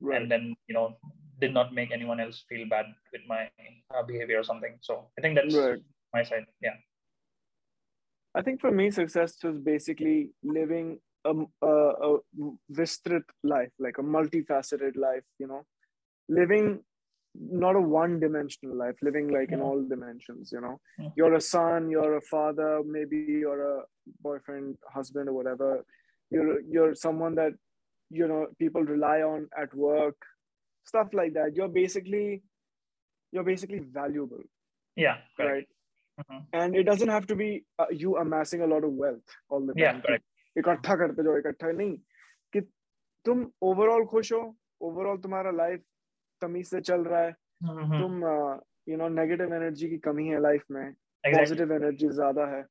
Right. 0.00 0.20
And 0.20 0.30
then 0.30 0.54
you 0.68 0.74
know 0.74 0.96
did 1.40 1.54
not 1.54 1.72
make 1.72 1.90
anyone 1.90 2.20
else 2.20 2.44
feel 2.48 2.68
bad 2.68 2.86
with 3.12 3.22
my 3.26 3.48
uh, 3.94 4.02
behavior 4.02 4.38
or 4.38 4.44
something. 4.44 4.76
So 4.80 5.06
i 5.18 5.22
think 5.22 5.36
that's 5.36 5.54
right. 5.54 5.78
my 6.12 6.22
side. 6.22 6.44
Yeah. 6.60 6.76
I 8.34 8.42
think 8.42 8.60
for 8.60 8.70
me 8.70 8.90
success 8.90 9.42
was 9.42 9.58
basically 9.58 10.30
living 10.42 11.00
a, 11.24 11.32
a, 11.62 11.68
a 11.68 12.18
vistrit 12.72 13.24
life 13.42 13.72
like 13.78 13.98
a 13.98 14.02
multifaceted 14.02 14.96
life 14.96 15.24
you 15.38 15.46
know. 15.46 15.64
Living 16.28 16.80
not 17.63 17.75
a 17.75 17.81
one 17.93 18.13
dimensional 18.19 18.75
life 18.81 19.01
living 19.07 19.27
like 19.35 19.51
in 19.51 19.59
Yeah. 19.59 19.65
all 19.69 19.81
dimensions 19.93 20.51
you 20.55 20.61
know 20.65 20.75
Yeah. 20.99 21.09
you're 21.17 21.35
a 21.39 21.41
son 21.47 21.89
you're 21.93 22.15
a 22.17 22.21
father 22.31 22.71
maybe 22.97 23.19
you're 23.43 23.63
a 23.73 23.77
boyfriend 24.27 24.77
husband 24.97 25.29
or 25.31 25.33
whatever 25.39 25.69
you're 26.31 26.59
you're 26.75 26.93
someone 27.05 27.35
that 27.41 27.53
you 28.19 28.27
know 28.31 28.41
people 28.63 28.83
rely 28.95 29.17
on 29.31 29.47
at 29.63 29.73
work 29.87 30.29
stuff 30.91 31.13
like 31.19 31.33
that 31.39 31.55
you're 31.59 31.73
basically 31.79 32.27
you're 33.33 33.47
basically 33.51 33.79
valuable 33.99 34.43
yeah 35.05 35.17
correct. 35.37 35.51
right 35.51 35.67
Mhm. 36.23 36.41
and 36.57 36.75
it 36.79 36.85
doesn't 36.89 37.09
have 37.13 37.25
to 37.29 37.35
be 37.39 37.49
uh, 37.83 37.87
you 38.01 38.11
amassing 38.19 38.61
a 38.65 38.67
lot 38.73 38.85
of 38.89 38.93
wealth 39.03 39.31
all 39.49 39.65
the 39.69 39.73
time 39.73 39.81
yeah 39.85 39.99
correct 40.07 40.25
इकट्ठा 40.59 40.95
करते 40.99 41.23
जाओ 41.27 41.37
इकट्ठा 41.37 41.71
नहीं 41.79 41.95
कि 42.53 42.59
तुम 43.25 43.41
overall 43.69 44.05
खुश 44.13 44.31
हो 44.33 44.39
overall 44.89 45.17
तुम्हारा 45.25 45.51
लाइफ 45.57 45.81
तमीज 46.40 46.66
से 46.66 46.80
चल 46.82 47.04
रहा 47.04 47.20
है। 47.20 47.30
Mhm. 47.64 48.00
तुम 48.00 48.24
यू 48.88 48.96
नो 48.96 49.08
नेगेटिव 49.10 49.54
एनर्जी 49.54 49.88
की 49.88 49.98
कमी 50.00 50.26
है 50.28 50.40
लाइफ 50.40 50.64
में। 50.70 50.92
पॉजिटिव 51.24 51.72
एनर्जी 51.72 52.08
ज़्यादा 52.10 52.46
है. 52.46 52.64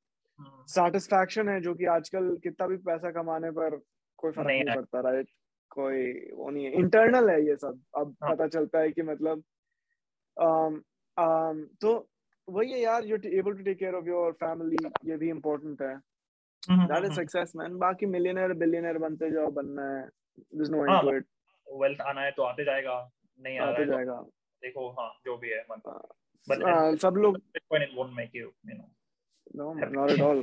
सेटिस्फैक्शन 0.70 1.50
है 1.50 1.60
जो 1.62 1.74
कि 1.76 1.86
आजकल 1.94 2.36
कितना 2.44 2.68
भी 2.68 2.78
पैसा 2.86 3.12
कमाने 3.12 3.52
पर 3.52 3.76
कोई 4.20 4.32
फ़र्क 4.32 4.48
नहीं 4.48 4.64
नहीं 4.64 4.76
पड़ता 4.76 5.00
राइट 5.10 5.28
कोई 5.72 6.12
वो 6.34 6.50
नहीं 6.50 6.66
है। 6.66 6.72
इंटरनल 6.74 7.30
है 7.30 7.42
ये 7.46 7.56
सब। 7.56 7.82
अब 7.98 8.16
हाँ। 8.24 8.32
पता 8.32 8.48
चलता 8.48 8.80
है 8.80 8.92
कि 8.92 9.02
मतलब 9.04 9.44
um, 10.38 10.76
um, 11.18 11.58
तो 11.82 11.92
वही 12.48 12.72
है 12.72 12.80
यार 12.80 13.04
you're 13.04 13.26
able 13.26 13.54
to 13.54 13.64
take 13.64 13.78
care 13.80 13.96
of 13.96 14.06
your 14.08 14.32
family 14.40 14.78
ये 15.06 15.18
भी 15.18 15.30
इम्पोर्टेंट 15.30 15.82
है. 15.82 15.96
दैट 16.64 17.06
इज़ 17.06 17.14
सक्सेस 17.14 17.52
मैन 17.56 17.78
बाकी 17.78 18.06
मिलियनर 18.06 18.54
बिलियनर 18.56 18.98
बनते 18.98 19.30
जाओ 19.32 19.52
बनना 19.52 19.90
है। 19.90 20.02
There 20.02 20.62
is 20.62 20.72
no 20.72 20.86
end 20.86 21.02
to 21.02 21.16
it 21.18 21.26
wealth 21.68 22.02
आना 22.02 22.22
है 22.22 22.32
तो 22.32 22.44
आते 22.44 22.64
जाएगा। 22.66 22.98
नहीं 23.42 23.58
आ 23.60 23.66
रहा 23.70 23.80
है 23.80 23.86
तो 23.86 23.92
जाएगा 23.92 24.22
देखो 24.64 24.90
हाँ 25.00 25.10
जो 25.26 25.38
भी 25.38 25.50
है 25.50 25.66
मतलब 25.72 26.08
but 26.50 26.64
uh, 26.70 26.96
सब 27.02 27.18
लोग 27.24 27.38
it 27.58 27.98
won't 27.98 28.16
make 28.20 28.34
you 28.40 28.52
you 28.70 28.78
know 28.78 28.88
no 29.60 29.74
man, 29.74 29.92
not 29.98 30.12
at 30.16 30.22
all 30.30 30.42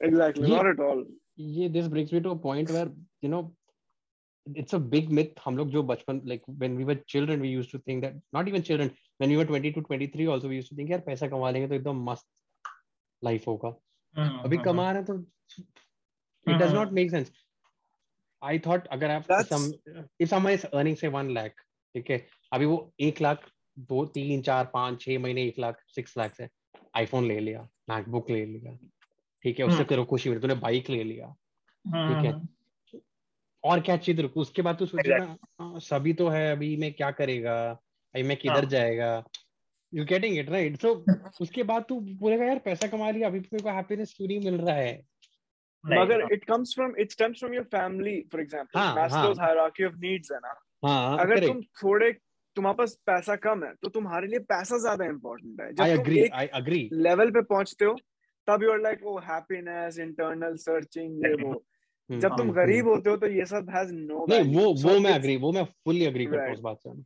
exactly 0.00 0.48
Yeah. 0.48 0.56
not 0.56 0.66
at 0.72 0.80
all 0.88 1.04
ये 1.38 1.68
this 1.76 1.88
brings 1.94 2.12
me 2.16 2.20
to 2.26 2.30
a 2.30 2.40
point 2.48 2.70
where 2.76 2.88
you 3.26 3.30
know 3.34 3.42
it's 4.46 4.76
a 4.78 4.80
big 4.94 5.10
myth 5.18 5.40
हम 5.44 5.56
लोग 5.56 5.70
जो 5.70 5.82
बचपन 5.92 6.20
like 6.32 6.42
when 6.62 6.76
we 6.80 6.84
were 6.90 6.96
children 7.14 7.44
we 7.46 7.52
used 7.54 7.70
to 7.76 7.80
think 7.88 8.04
that 8.06 8.18
not 8.38 8.50
even 8.52 8.66
children 8.70 8.90
when 9.22 9.34
we 9.34 9.38
were 9.40 9.46
22 9.52 9.82
23 9.82 10.26
also 10.34 10.50
we 10.52 10.60
used 10.60 10.70
to 10.72 10.76
think 10.80 10.90
यार 10.90 11.00
पैसा 11.06 11.28
कमा 11.34 11.50
लेंगे 11.50 11.68
तो 11.68 11.74
एकदम 11.74 12.04
मस्त 12.10 12.26
लाइफ 13.22 13.46
होगा 13.48 13.68
अभी 13.68 14.56
हम्म, 14.56 14.64
कमा 14.64 14.90
रहे 14.92 15.02
हैं 15.02 15.04
तो 15.06 16.52
it 16.52 16.58
does 16.64 16.74
not 16.78 16.92
make 17.00 17.10
sense 17.16 17.30
I 18.42 18.56
thought 18.66 18.88
अगर 18.96 19.10
आप 19.10 19.30
some 19.52 19.70
if 20.24 20.28
someone 20.34 20.58
is 20.58 20.66
earning 20.72 20.96
say 21.02 21.08
one 21.20 21.32
lakh 21.38 21.62
ठीक 21.94 22.10
है? 22.10 22.26
अभी 22.52 22.66
वो 22.66 22.94
एक 23.00 23.20
लाख 23.20 23.48
दो 23.78 24.06
तीन 24.06 24.42
चार 24.42 24.70
पाँच 24.74 25.00
छह 25.00 25.18
महीने 25.18 25.42
एक 25.42 25.58
लाख 25.58 25.82
सिक्स 25.88 26.18
लाख 26.18 26.34
से 26.34 26.48
आईफोन 26.96 27.24
ले 27.24 27.40
लिया 27.40 27.68
मैकबुक 27.88 28.30
ले 28.30 28.46
लिया। 28.46 28.88
ठीक 29.42 29.58
है? 29.58 29.64
उससे 29.64 29.76
हम्म। 29.76 29.88
तेरे 29.88 30.02
को 30.02 30.06
खुशी 30.06 30.28
मिली 30.30 30.42
तूने 30.42 30.54
बाइक 30.54 30.90
ले 30.90 31.04
लिया। 31.04 31.26
ठीक 31.86 32.24
है। 32.24 32.32
हम्म, 32.32 33.00
और 33.64 33.80
क्या 33.80 33.96
चाहिए 33.96 34.16
तेरे 34.16 34.28
को? 34.28 34.40
उसके 34.40 34.62
बाद 34.62 34.76
तू 34.76 34.86
सोचेगा 34.86 35.16
Exactly. 35.16 35.48
"हाँ, 35.60 35.80
सभी 35.80 36.12
तो 36.12 36.28
है 36.28 36.52
अभी 36.52 36.76
मैं 36.76 36.92
क्या 36.92 37.10
करेगा? 37.10 37.70
अभी 38.14 38.22
मैं 38.22 38.36
किधर 38.36 38.54
हाँ। 38.54 38.64
जाएगा? 38.64 39.24
You 39.94 40.04
getting 40.04 40.38
it 40.38 40.50
right 40.50 40.76
so 40.76 41.04
उसके 41.40 41.62
बाद 41.62 41.84
तू 41.88 42.00
बोलेगा 42.00 42.44
यार 42.44 42.58
पैसा 42.58 42.86
कमा 42.86 43.10
लिया 43.10 43.28
अभी 43.28 43.40
मेरे 43.40 43.62
को 43.62 43.68
हैप्पीनेस 43.68 44.14
क्यों 44.16 44.28
नहीं 44.28 44.40
मिल 44.40 44.54
रहा 44.54 44.76
है? 44.76 45.02
मगर 45.86 46.20
हाँ, 46.20 46.30
it 46.30 46.40
comes 46.40 46.68
from 46.78 46.88
it 47.02 47.08
stems 47.10 47.38
from 47.44 47.50
your 47.50 47.70
family 47.74 48.16
for 48.28 48.38
example. 48.40 48.76
हाँ, 48.76 48.96
Maslow's 48.96 49.40
हाँ। 49.40 49.48
hierarchy 49.48 49.84
of 49.86 49.92
needs 49.92 50.32
है 50.32 50.38
ना? 50.38 50.63
हाँ 50.84 51.18
अगर 51.18 51.34
करेक्ट 51.34 51.52
तुम 51.52 51.60
थोड़े 51.82 52.12
तुम्हारे 52.56 52.76
पास 52.78 52.96
पैसा 53.06 53.36
कम 53.44 53.64
है 53.64 53.72
तो 53.82 53.88
तुम्हारे 53.98 54.26
लिए 54.26 54.38
पैसा 54.50 54.78
ज़्यादा 54.78 55.04
इंपॉर्टेंट 55.04 55.60
है 55.60 55.72
जब 55.72 55.84
तुम 55.84 56.00
अग्री 56.00 56.18
एक 56.24 56.34
आई 56.40 56.46
अग्री 56.60 56.88
लेवल 57.08 57.30
पे 57.36 57.42
पहुँचते 57.54 57.84
हो 57.84 57.96
तब 58.48 58.62
you 58.62 58.72
are 58.72 58.80
like 58.80 59.06
oh 59.06 59.18
happiness 59.30 59.98
internal 60.08 60.56
searching 60.66 61.24
ये 61.26 61.32
वो 61.42 61.64
जब 62.10 62.36
तुम 62.38 62.50
गरीब 62.52 62.88
होते 62.88 63.10
हो 63.10 63.16
तो 63.16 63.26
ये 63.38 63.44
सब 63.54 63.70
हैज़ 63.76 63.92
नो 63.94 64.26
नहीं 64.30 64.54
वो 64.54 64.72
वो 64.82 64.98
मैं 65.00 65.12
अग्री 65.14 65.36
वो 65.44 65.52
मैं 65.52 65.64
फुल्ली 65.84 66.06
अग्री 66.06 66.26
करता 66.26 66.44
हूँ 66.44 66.54
उस 66.54 66.60
बात 66.68 66.86
से 66.86 67.02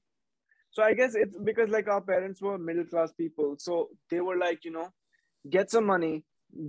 So 0.77 0.83
I 0.85 0.95
guess 0.95 1.15
it's 1.15 1.37
because 1.45 1.71
like 1.71 1.89
our 1.89 2.01
parents 2.01 2.43
were 2.43 2.57
middle 2.57 2.85
class 2.85 3.13
people, 3.13 3.55
so 3.59 3.79
they 4.11 4.21
were 4.21 4.37
like, 4.37 4.65
you 4.65 4.71
know, 4.71 4.85
get 5.45 5.71
some 5.71 5.87
money, 5.87 6.11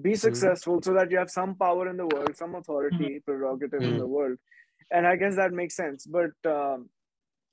be 0.06 0.16
successful, 0.16 0.78
mm-hmm. 0.78 0.86
so 0.90 0.94
that 0.94 1.12
you 1.12 1.18
have 1.18 1.30
some 1.30 1.56
power 1.56 1.90
in 1.90 1.98
the 1.98 2.08
world, 2.08 2.36
some 2.36 2.56
authority, 2.56 3.10
mm-hmm. 3.10 3.26
prerogative 3.26 3.82
mm-hmm. 3.82 3.90
in 3.90 3.98
Mhm. 3.98 4.00
the 4.00 4.08
world, 4.08 4.38
and 4.92 5.06
I 5.06 5.16
guess 5.16 5.36
that 5.36 5.58
makes 5.60 5.76
sense. 5.76 6.08
But 6.08 6.50
um, 6.54 6.90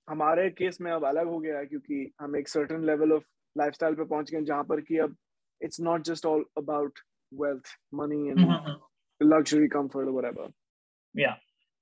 हमारे 0.08 0.48
case 0.50 0.80
में 0.80 0.90
अब 0.92 1.04
अलग 1.04 1.26
हो 1.26 1.38
गया 1.38 1.58
है 1.58 1.66
क्योंकि 1.66 2.10
हम 2.20 2.36
एक 2.36 2.48
सर्टन 2.48 2.84
लेवल 2.84 3.12
ऑफ़ 3.12 3.24
लाइफ 3.56 3.76
पे 3.82 4.04
पहुँच 4.04 4.30
गए 4.30 4.42
जहाँ 4.42 4.64
पर 4.64 4.80
कि 4.80 4.98
अब 4.98 5.16
it's 5.60 5.80
not 5.80 6.02
just 6.02 6.26
all 6.26 6.44
about 6.58 6.98
wealth 7.32 7.76
money 7.94 8.28
and 8.28 8.76
luxury 9.20 9.68
comfort 9.68 10.08
whatever 10.26 10.52
या 11.14 11.30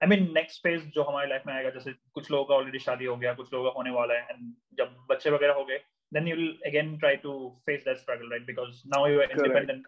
आई 0.00 0.08
मीन 0.08 0.32
नेक्स्ट 0.34 0.62
फ़ेज़ 0.62 0.84
जो 0.88 1.02
हमारे 1.02 1.28
लाइफ 1.28 1.42
में 1.46 1.54
आएगा 1.54 1.70
जैसे 1.70 1.92
कुछ 2.14 2.30
लोगों 2.30 2.44
का 2.44 2.54
ऑलरेडी 2.54 2.78
शादी 2.78 3.04
हो 3.04 3.16
गया 3.16 3.32
कुछ 3.34 3.52
लोगों 3.52 3.70
का 3.70 3.74
होने 3.76 3.90
वाला 3.90 4.14
है 4.14 4.26
एंड 4.30 4.52
जब 4.78 4.96
बच्चे 5.10 5.30
वगैरह 5.30 5.54
हो 5.54 5.64
गए 5.64 5.78
then 6.12 6.28
you 6.28 6.36
will 6.36 6.58
again 6.66 6.96
try 6.98 7.16
to 7.16 7.34
face 7.66 7.84
that 7.84 7.96
struggle 7.96 8.30
right 8.30 8.46
because 8.46 8.82
now 8.88 9.06
you 9.06 9.20
are 9.20 9.82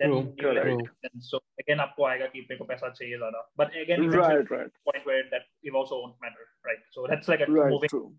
then 0.00 0.10
True, 0.10 0.34
you 0.36 0.42
correct. 0.42 0.66
like, 0.66 0.90
then 1.06 1.22
so 1.30 1.40
again 1.62 1.80
आपको 1.86 2.04
आएगा 2.06 2.26
कि 2.34 2.40
मेरे 2.40 2.56
को 2.58 2.64
पैसा 2.72 2.88
चाहिए 2.98 3.18
ज्यादा 3.18 3.40
but 3.62 3.74
again 3.84 4.04
eventually 4.04 4.42
Right, 4.42 4.52
right, 4.56 4.72
point 4.90 5.06
where 5.10 5.24
that 5.34 5.48
it 5.62 5.74
also 5.82 6.00
won't 6.02 6.16
matter 6.26 6.46
right 6.70 6.84
so 6.90 7.06
that's 7.12 7.28
like 7.28 7.40
a 7.40 7.50
right, 7.52 7.70
moving 7.76 7.88
true. 7.96 8.12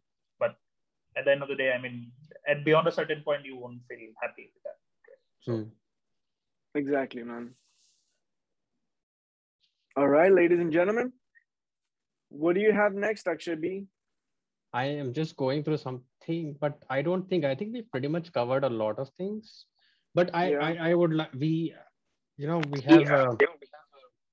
at 1.15 1.25
the 1.25 1.31
end 1.31 1.43
of 1.43 1.49
the 1.49 1.55
day 1.55 1.65
I 1.71 1.79
mean 1.81 1.97
at 2.51 2.61
beyond 2.65 2.87
a 2.87 2.91
certain 2.91 3.19
point 3.25 3.43
you 3.45 3.55
won't 3.63 3.81
feel 3.89 4.05
happy 4.21 4.45
with 4.53 4.63
that 4.67 4.77
so 5.47 5.55
Hmm. 5.55 5.63
Exactly, 6.75 7.23
man. 7.23 7.49
All 9.95 10.07
right, 10.07 10.31
ladies 10.31 10.59
and 10.59 10.71
gentlemen, 10.71 11.13
what 12.29 12.55
do 12.55 12.61
you 12.61 12.71
have 12.71 12.95
next, 12.95 13.27
Akshay 13.27 13.55
B? 13.55 13.85
I 14.73 14.85
am 14.85 15.13
just 15.13 15.35
going 15.37 15.63
through 15.63 15.77
something, 15.77 16.55
but 16.59 16.79
I 16.89 17.03
don't 17.03 17.29
think 17.29 17.45
I 17.45 17.53
think 17.53 17.73
we 17.73 17.83
pretty 17.83 18.07
much 18.07 18.31
covered 18.33 18.63
a 18.63 18.69
lot 18.69 18.97
of 18.97 19.11
things. 19.19 19.67
But 20.14 20.34
I 20.34 20.50
Yeah. 20.50 20.64
I, 20.66 20.90
I 20.90 20.94
would 20.94 21.14
like 21.14 21.32
we, 21.34 21.74
you 22.36 22.46
know, 22.46 22.60
we 22.70 22.80
have. 22.80 23.10
Uh, 23.10 23.36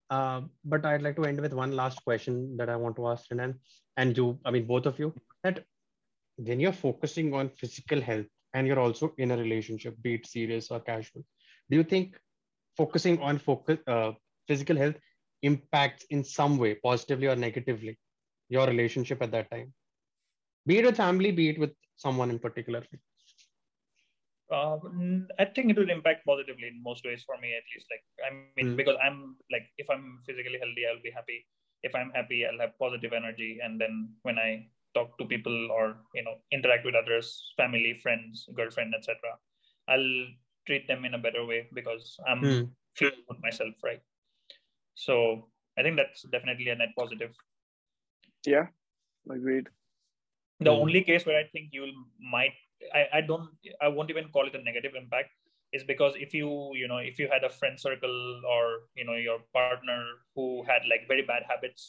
uh, 0.09 0.41
but 0.63 0.85
I'd 0.85 1.01
like 1.01 1.15
to 1.15 1.25
end 1.25 1.41
with 1.41 1.53
one 1.53 1.71
last 1.71 2.03
question 2.03 2.55
that 2.57 2.69
I 2.69 2.75
want 2.75 2.95
to 2.97 3.07
ask 3.07 3.29
Renan 3.31 3.59
and 3.97 4.15
you. 4.15 4.39
I 4.45 4.51
mean, 4.51 4.65
both 4.65 4.85
of 4.85 4.99
you. 4.99 5.13
That 5.43 5.63
when 6.37 6.59
you're 6.59 6.71
focusing 6.71 7.33
on 7.33 7.49
physical 7.49 8.01
health 8.01 8.25
and 8.53 8.67
you're 8.67 8.79
also 8.79 9.13
in 9.17 9.31
a 9.31 9.37
relationship, 9.37 9.95
be 10.01 10.15
it 10.15 10.27
serious 10.27 10.69
or 10.69 10.79
casual, 10.79 11.25
do 11.69 11.77
you 11.77 11.83
think 11.83 12.19
focusing 12.77 13.19
on 13.21 13.39
focus 13.39 13.79
uh, 13.87 14.11
physical 14.47 14.75
health 14.75 14.95
impacts 15.41 16.05
in 16.09 16.23
some 16.23 16.57
way, 16.57 16.75
positively 16.75 17.27
or 17.27 17.35
negatively, 17.35 17.97
your 18.49 18.67
relationship 18.67 19.21
at 19.21 19.31
that 19.31 19.49
time? 19.49 19.73
Be 20.67 20.79
it 20.79 20.85
with 20.85 20.97
family, 20.97 21.31
be 21.31 21.49
it 21.49 21.59
with 21.59 21.71
someone 21.95 22.29
in 22.29 22.39
particular. 22.39 22.83
Uh, 24.51 24.77
n- 24.85 25.27
I 25.39 25.45
think 25.45 25.71
it 25.71 25.77
will 25.77 25.89
impact 25.89 26.25
positively 26.25 26.67
in 26.67 26.83
most 26.83 27.03
ways 27.05 27.23
for 27.23 27.37
me, 27.37 27.53
at 27.55 27.63
least. 27.73 27.87
Like, 27.91 28.03
I 28.25 28.29
mean, 28.33 28.51
Mm. 28.61 28.75
because 28.75 28.95
I'm 29.01 29.13
like, 29.25 29.45
if 29.55 29.65
I'm 29.65 29.95
physically 30.05 30.35
healthy, 30.37 30.65
I'll 30.65 30.81
be 30.83 30.91
happy. 30.93 31.27
If 31.67 31.81
I'm 31.81 31.97
happy, 31.97 32.33
I'll 32.45 32.59
have 32.59 32.77
positive 32.77 33.11
energy. 33.13 33.59
And 33.61 33.79
then 33.79 34.15
when 34.21 34.37
I 34.37 34.67
talk 34.93 35.17
to 35.17 35.25
people 35.25 35.71
or, 35.71 35.97
you 36.13 36.23
know, 36.23 36.35
interact 36.51 36.85
with 36.85 36.95
others, 36.95 37.53
family, 37.57 37.99
friends, 38.01 38.47
girlfriend, 38.55 38.93
etc., 38.95 39.37
I'll 39.87 40.27
treat 40.67 40.87
them 40.87 41.05
in 41.05 41.13
a 41.15 41.19
better 41.19 41.45
way 41.45 41.67
because 41.73 42.17
I'm 42.27 42.61
Hmm. 42.61 42.75
feeling 42.95 43.23
good 43.27 43.41
myself, 43.41 43.73
right? 43.83 44.01
So 44.95 45.51
I 45.77 45.83
think 45.83 45.97
that's 45.97 46.23
definitely 46.29 46.69
a 46.69 46.75
net 46.75 46.89
positive. 46.97 47.33
Yeah, 48.45 48.67
agreed. 49.29 49.69
the 50.59 50.69
Hmm. 50.69 50.83
only 50.83 51.01
case 51.03 51.25
where 51.25 51.37
i 51.39 51.43
think 51.53 51.69
you'll 51.71 51.95
might 52.35 52.55
I, 52.93 53.17
I 53.17 53.21
don't 53.21 53.49
i 53.81 53.87
won't 53.87 54.09
even 54.09 54.29
call 54.29 54.47
it 54.47 54.55
a 54.55 54.61
negative 54.63 54.93
impact. 54.95 55.29
Is 55.73 55.83
because 55.83 56.15
if 56.17 56.33
you 56.33 56.71
you 56.75 56.87
know 56.87 56.97
if 56.97 57.19
you 57.19 57.27
had 57.31 57.43
a 57.43 57.49
friend 57.49 57.79
circle 57.79 58.41
or 58.47 58.87
you 58.95 59.05
know 59.05 59.15
your 59.15 59.39
partner 59.53 59.97
who 60.27 60.55
had 60.57 60.75
like 60.81 60.99
very 60.99 61.15
bad 61.15 61.35
habits 61.41 61.87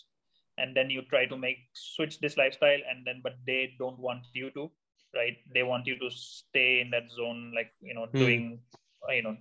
and 0.57 0.75
then 0.77 0.91
you 0.91 1.03
try 1.03 1.27
to 1.27 1.37
make 1.37 1.59
switch 1.73 2.19
this 2.21 2.37
lifestyle 2.37 2.81
and 2.89 3.07
then 3.07 3.21
but 3.23 3.35
they 3.47 3.75
don't 3.79 3.99
want 3.99 4.27
you 4.35 4.51
to 4.51 4.71
right? 5.15 5.37
They 5.55 5.63
want 5.63 5.87
you 5.87 5.99
to 5.99 6.11
stay 6.11 6.81
in 6.81 6.91
that 6.91 7.11
zone 7.11 7.53
like 7.55 7.73
you 7.81 7.95
know 7.95 8.07
Hmm. 8.13 8.19
doing 8.19 8.61
you 9.11 9.23
know 9.23 9.37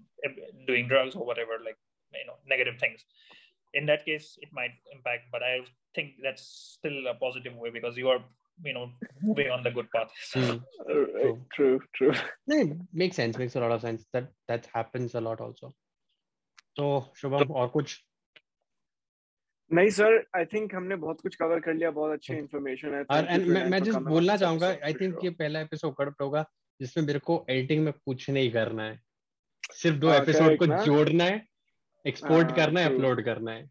doing 0.67 0.87
drugs 0.87 1.15
or 1.15 1.25
whatever 1.25 1.53
like 1.63 1.77
you 2.13 2.25
know 2.27 2.35
negative 2.47 2.77
things. 2.79 3.05
In 3.73 3.85
that 3.87 4.05
case 4.05 4.37
it 4.41 4.49
might 4.53 4.71
impact 4.93 5.23
but 5.31 5.43
i 5.43 5.59
think 5.95 6.13
that's 6.23 6.43
still 6.79 7.07
a 7.07 7.13
positive 7.15 7.55
way 7.55 7.69
because 7.69 7.97
you 7.97 8.09
are 8.09 8.19
you 8.63 8.73
know 8.73 8.89
moving 9.21 9.49
on 9.49 9.63
the 9.63 9.71
good 9.71 9.89
path 9.91 10.11
so, 10.23 10.39
Hmm. 10.39 10.57
Uh, 10.89 11.05
right, 11.15 11.37
True, 11.53 11.79
true. 11.93 12.13
No, 12.47 12.57
it 12.57 12.77
makes 12.93 13.15
sense. 13.15 13.37
Makes 13.37 13.55
a 13.55 13.59
lot 13.59 13.71
of 13.71 13.81
sense. 13.81 14.05
That 14.13 14.29
that 14.47 14.67
happens 14.73 15.15
a 15.15 15.21
lot 15.21 15.41
also. 15.41 15.73
So 16.77 17.07
Shubham 17.21 17.51
और 17.51 17.67
कुछ 17.67 17.97
नहीं 19.71 19.89
sir 19.89 20.23
I 20.37 20.45
think 20.45 20.75
हमने 20.75 20.95
बहुत 20.95 21.21
कुछ 21.21 21.35
cover 21.35 21.59
कर 21.59 21.73
लिया 21.73 21.91
बहुत 21.91 22.11
अच्छी. 22.13 22.33
इन्फॉर्मेशन 22.33 22.93
है 22.93 23.03
और 23.03 23.23
for 23.23 23.47
मैं 23.47 23.65
मैं 23.69 23.79
on 23.79 24.07
बोलना 24.07 24.37
चाहूँगा 24.37 24.67
episode, 24.67 24.85
आई 24.85 24.93
थिंक 24.93 25.23
ये 25.23 25.29
पहला 25.29 25.61
एपिसोड 25.61 25.95
करप्ट 25.95 26.21
होगा 26.21 26.45
जिसमें 26.79 27.05
मेरे 27.05 27.19
को 27.19 27.45
एडिटिंग 27.49 27.83
में 27.85 27.93
कुछ 27.93 28.29
नहीं 28.29 28.51
करना 28.51 28.83
है 28.83 28.99
सिर्फ़ 29.73 29.97
दो 29.97 30.09
हाँ, 30.09 30.17
एपिसोड 30.17 30.57
को 30.57 30.65
जोड़ना 30.85 31.23
है 31.23 31.45
एक्सपोर्ट 32.05 32.47
हाँ, 32.47 32.55
करना 32.55 32.79
है 32.79 32.93
अपलोड 32.93 33.23
करना 33.25 33.51
है 33.51 33.69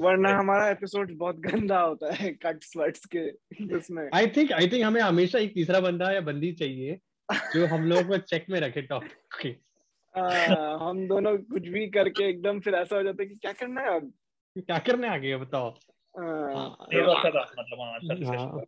वरना 0.00 0.36
हमारा 0.36 0.68
एपिसोड 0.68 1.16
बहुत 1.16 1.36
गंदा 1.36 1.80
होता 1.80 2.14
है 2.14 2.30
कट्स 2.32 2.76
वट्स 2.76 3.06
के 3.16 3.30
उसमें। 3.76 4.08
आई 4.14 4.26
थिंक 4.26 4.52
आई 4.52 4.68
थिंक 4.68 4.84
हमें 4.84 5.00
हमेशा 5.00 5.38
एक 5.38 5.54
तीसरा 5.54 5.80
बंदा 5.80 6.10
या 6.10 6.20
बंदी 6.20 6.52
चाहिए 6.52 6.98
जो 7.34 7.66
हम 7.66 7.84
लोगों 7.84 8.04
को 8.04 8.18
चेक 8.18 8.46
में 8.50 8.60
रखे 8.60 8.82
टॉपिक 8.82 9.42
के। 9.42 9.48
हाँ, 10.18 10.88
हम 10.88 11.08
दोनों 11.08 11.36
कुछ 11.38 11.68
भी 11.68 11.86
करके 11.90 12.28
एकदम 12.30 12.60
फिर 12.60 12.74
ऐसा 12.74 12.96
हो 12.96 13.02
जाता 13.02 13.22
है 13.22 13.28
कि 13.28 13.34
क्या 13.34 13.52
करना 13.52 13.80
है 13.80 13.96
अब? 13.96 14.12
क्या 14.56 14.78
करने 14.78 15.08
आ 15.08 15.16
गए 15.16 15.36
बताओ। 15.36 15.70
हाँ, 16.18 16.86
ये 16.92 17.00
तो 17.00 17.14
था 17.14 17.28
मतलब 17.58 18.24
हाँ। 18.26 18.36
हाँ। 18.36 18.64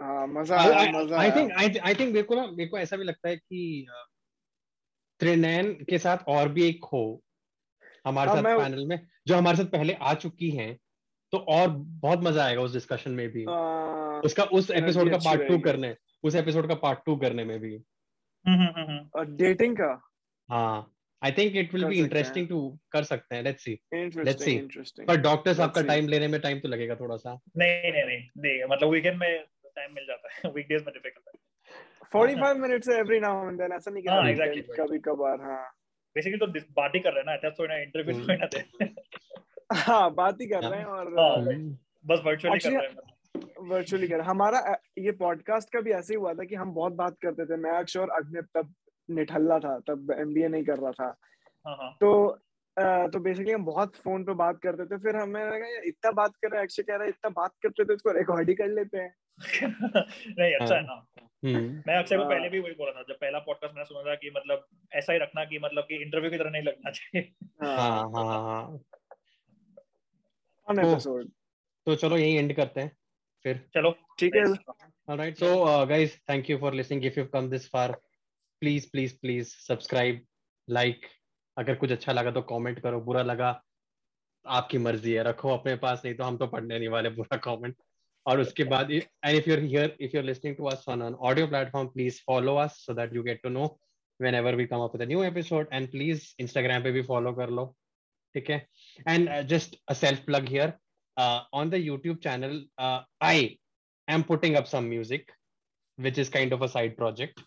हाँ 0.00 0.26
मज़ा 0.26 0.56
मज़ा 0.90 1.20
आई 1.20 1.30
थिंक 1.30 1.52
आई 1.52 1.94
थिंक 1.94 2.14
मेरे 2.14 2.22
को 2.22 2.34
ना 2.34 2.46
मेरे 2.46 2.66
को 2.66 2.78
ऐसा 2.78 2.96
भी 2.96 3.04
लगता 3.04 3.28
है 3.28 3.36
कि 3.36 3.86
त्रिनयन 5.20 5.72
के 5.72 5.98
साथ 5.98 6.18
और 6.28 6.48
भी 6.48 6.68
एक 6.68 6.84
हो। 6.84 7.22
हमारे 8.06 8.30
साथ 8.30 8.42
मैं- 8.42 8.60
पैनल 8.60 8.86
में 8.86 9.06
जो 9.26 9.36
हमारे 9.36 9.56
साथ 9.56 9.64
पहले 9.64 9.92
आ 9.92 10.14
चुकी 10.14 10.50
हैं 10.50 10.78
तो 11.32 11.38
और 11.38 11.68
बहुत 11.68 12.20
मज़ा 12.22 12.44
आएगा 12.44 12.60
उस 12.60 12.72
डिस्कशन 12.72 13.10
में 13.10 13.28
भी। 13.28 13.44
हाँ, 13.44 14.20
उसका 14.20 14.42
उस 14.42 14.70
एपिसोड 14.70 15.10
का 15.10 15.16
पार्ट 15.16 15.48
टू 15.48 15.58
करने 15.58 15.96
उस 16.22 16.34
एपिसोड 16.34 16.68
का 16.68 16.74
पार्ट 16.74 16.98
टू 17.06 17.16
करने 17.16 17.44
में 17.44 17.60
भी। 17.60 17.74
हम्म, 18.44 18.58
हम्म, 18.58 18.80
हम्म, 18.80 18.90
हम्म। 18.90 19.10
और 19.14 19.26
डेटिंग 19.26 19.76
का? 19.76 20.08
हाँ 20.50 20.90
I 21.22 21.32
think 21.32 21.56
it 21.56 21.74
will 21.74 21.84
be 21.84 21.98
interesting 21.98 22.48
to 22.48 22.78
कर 22.92 23.02
सकते 23.02 23.36
हैं 23.36 23.42
let's 23.42 23.64
see 23.64 23.74
see. 23.74 24.00
Interesting 24.00 24.60
interesting 24.60 25.08
पर 25.08 25.16
डॉक्टर 25.16 25.54
साहब 25.54 25.70
का 25.70 25.82
टाइम 25.82 26.08
लेने 26.08 26.28
में 26.28 26.40
टाइम 26.40 26.60
तो 26.60 26.68
लगेगा 26.68 26.96
थोड़ा 26.96 27.16
सा। 27.16 27.40
नहीं 27.56 27.92
नहीं 27.92 28.04
नहीं 28.04 28.18
नहीं 28.38 28.64
मतलब 28.70 28.88
वीकेंड 28.88 29.18
में 29.18 29.44
टाइम 29.66 29.94
मिल 29.94 30.06
जाता 30.06 30.28
है 30.34 30.52
वीकडेज 30.56 30.82
में 30.82 30.92
डिफ़िकल्ट 30.94 31.28
है। 31.34 31.40
45 32.12 32.56
मिनट 32.56 32.84
से 32.84 32.98
एवरी 32.98 33.20
नाउ 33.20 33.48
एंड 33.48 33.58
देन 33.58 33.72
ऐसा 33.72 33.90
नहीं 33.90 34.04
हाँ, 34.08 34.24
कि 34.24 34.34
exactly. 34.34 34.62
कभी 34.80 34.98
कभार 34.98 35.40
हाँ। 35.40 35.72
बेसिकली 36.16 36.38
तो 36.38 36.46
बात 36.76 36.92
ही 36.94 37.00
कर 37.00 37.10
रहे 37.10 37.18
हैं 37.18 37.26
ना 37.26 37.32
ऐसा 37.32 37.50
थोड़ा 37.50 37.76
इंटरव्यू 37.76 38.14
हम्म। 38.14 38.28
थोड़ी 38.28 38.38
ना 38.38 38.46
दे 38.46 38.94
हाँ 39.74 40.14
बात 40.14 40.40
ही 40.40 40.46
कर 40.46 40.62
रहे 40.62 40.78
हैं 40.78 40.86
और 40.86 41.18
हाँ। 41.18 41.36
हम्म, 41.36 41.76
बस 42.06 42.22
वर्चुअली 42.26 42.58
कर 42.58 42.70
रहे 42.70 42.88
हैं 42.88 43.12
वर्चुअली 43.68 44.08
कर 44.08 44.20
हमारा 44.20 44.76
ये 44.98 45.12
पॉडकास्ट 45.12 45.72
का 45.72 45.80
भी 45.80 45.90
ऐसे 45.90 46.14
ही 46.14 46.20
हुआ 46.20 46.34
था 46.34 46.44
कि 46.44 46.54
हम 46.54 46.72
बहुत 46.74 46.92
बात 46.92 47.16
करते 47.22 47.46
थे। 47.46 47.56
मैं 47.56 48.00
और 48.00 48.10
अग्निप 48.10 48.46
तब 48.54 48.74
निठल्ला 49.10 49.58
था 49.58 49.78
तब 49.78 50.10
एमबीए 50.18 50.48
नहीं 50.48 50.64
कर 50.64 50.76
रहा 50.76 50.90
था। 50.90 51.16
हाँ 51.66 51.76
हाँ। 51.76 51.96
तो 52.00 52.40
तो 53.12 53.20
बेसिकली 53.20 53.52
हम 53.52 53.64
बहुत 53.64 53.96
फ़ोन 53.96 54.24
पे 54.24 54.34
बात 54.34 54.60
करते 54.62 54.86
थे। 54.86 54.98
फिर 54.98 55.16
हमें 55.16 55.44
लगा 55.44 55.66
इतना 55.84 56.10
बात 56.10 56.30
कर 56.36 56.48
रहे 56.48 56.58
हैं 56.58 56.66
अक्षय 56.66 56.82
कह 56.82 56.94
रहा 56.94 57.02
है 57.02 57.08
इतना 57.08 57.30
बात 57.30 57.50
करते 57.62 57.84
थे 57.84 57.94
इसको 57.94 58.10
रिकॉर्ड 58.10 58.48
ही 58.48 58.54
कर 58.54 58.68
लेते 58.68 58.98
हैं। 58.98 59.14
नहीं 59.42 60.54
अच्छा 60.54 60.74
है 60.74 60.82
ना। 60.82 61.06
हम्म, 61.20 61.82
मैं 61.86 61.96
अक्षय 61.96 62.16
को 62.16 62.22
हाँ। 62.22 62.30
पहले 62.30 62.48
भी 62.48 62.58
वही 62.58 62.72
बोला 62.72 62.92
था 62.92 63.02
जब 63.02 63.14
पहला 63.14 63.38
पॉडकास्ट 63.38 63.74
मैंने 63.74 63.84
सुना 63.84 64.10
था 64.10 64.14
कि 64.14 64.30
मतलब 64.30 64.66
ऐसा 64.92 65.12
ही 65.12 65.18
रखना 65.18 65.44
कि 65.44 65.58
मतलब 65.58 65.84
कि 65.84 66.02
इंटरव्यू 66.02 66.30
की 66.30 66.38
तरह 66.38 66.50
नहीं 66.50 66.62
लगना 66.62 66.90
चाहिए। 66.90 67.32
हाँ। 67.62 67.78
हाँ 68.02 68.24
हाँ 68.24 68.78
तो- 70.76 70.92
एपिसोड 70.92 71.28
तो 71.86 71.94
चलो 71.94 72.16
यही 72.16 72.36
एंड 72.36 72.56
करते 72.56 72.80
हैं 72.80 72.96
फिर। 73.42 73.66
चलो। 73.74 73.96
ठीक 74.18 74.36
है। 74.36 74.42
All 74.42 75.20
right. 75.20 75.42
So, 75.42 75.66
uh, 75.66 75.86
guys, 75.90 76.10
thank 76.30 76.44
you 76.50 76.58
for 76.60 76.72
listening. 76.74 77.12
If 77.12 77.18
you've 77.18 77.32
come 77.34 77.50
this 77.50 77.62
far, 77.62 77.94
please, 78.64 78.82
please, 78.96 79.12
please 79.24 79.46
subscribe, 79.70 80.16
like. 80.70 81.02
अगर 81.58 81.74
कुछ 81.74 81.92
अच्छा 81.92 82.12
लगा 82.12 82.30
तो 82.30 82.42
कमेंट 82.42 82.80
करो 82.80 83.00
बुरा 83.00 83.22
लगा 83.22 83.64
आपकी 84.46 84.78
मर्ज़ी 84.78 85.12
है 85.12 85.22
रखो 85.22 85.48
अपने 85.54 85.76
पास 85.76 86.02
नहीं 86.04 86.14
तो 86.14 86.24
हम 86.24 86.36
तो 86.36 86.46
पढ़ने 86.46 86.78
नहीं 86.78 86.88
वाले 86.88 87.08
बुरा 87.08 87.36
कमेंट 87.36 87.76
और 88.26 88.40
उसके 88.40 88.64
बाद 88.64 88.90
and 88.90 89.36
if 89.36 89.48
you 89.48 89.56
are 89.56 89.62
here 89.62 89.96
if 90.00 90.10
you 90.14 90.20
are 90.20 90.26
listening 90.26 90.56
to 90.56 90.64
us 90.66 90.84
on 90.88 91.02
an 91.02 91.14
audio 91.30 91.46
platform 91.46 91.88
please 91.94 92.20
follow 92.26 92.54
us 92.56 92.84
so 92.86 92.94
that 92.94 93.14
you 93.14 93.22
get 93.22 93.42
to 93.42 93.48
know 93.48 93.66
we 94.20 94.66
come 94.66 94.80
up 94.80 94.92
with 94.92 95.02
a 95.02 95.06
new 95.06 95.22
episode 95.24 95.66
and 95.72 95.90
please 95.90 96.34
instagram 96.40 96.82
पे 96.82 96.90
भी 96.92 97.02
follow 97.06 97.34
कर 97.36 97.50
लो 97.50 97.64
ठीक 98.34 98.50
है 98.50 98.66
uh, 99.08 99.60
a 99.90 99.94
self 99.94 100.24
plug 100.26 100.48
here 100.48 100.72
uh, 101.16 101.40
on 101.52 101.70
the 101.70 101.80
youtube 101.86 102.20
channel 102.20 102.62
uh, 102.78 103.00
i 103.20 103.58
am 104.08 104.24
putting 104.24 104.56
up 104.56 104.66
some 104.66 104.88
music 104.88 105.32
which 105.98 106.18
is 106.18 106.28
kind 106.28 106.52
of 106.52 106.62
a 106.62 106.68
side 106.68 106.96
project 106.96 107.42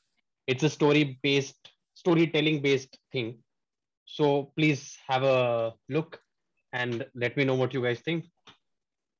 it's 0.47 0.63
a 0.63 0.69
story 0.69 1.19
based 1.23 1.71
storytelling 1.93 2.61
based 2.61 2.97
thing 3.11 3.35
so 4.07 4.51
please 4.55 4.97
have 5.07 5.23
a 5.23 5.73
look 5.89 6.19
and 6.73 7.05
let 7.15 7.35
me 7.37 7.43
know 7.43 7.55
what 7.55 7.73
you 7.73 7.81
guys 7.81 7.99
think 7.99 8.25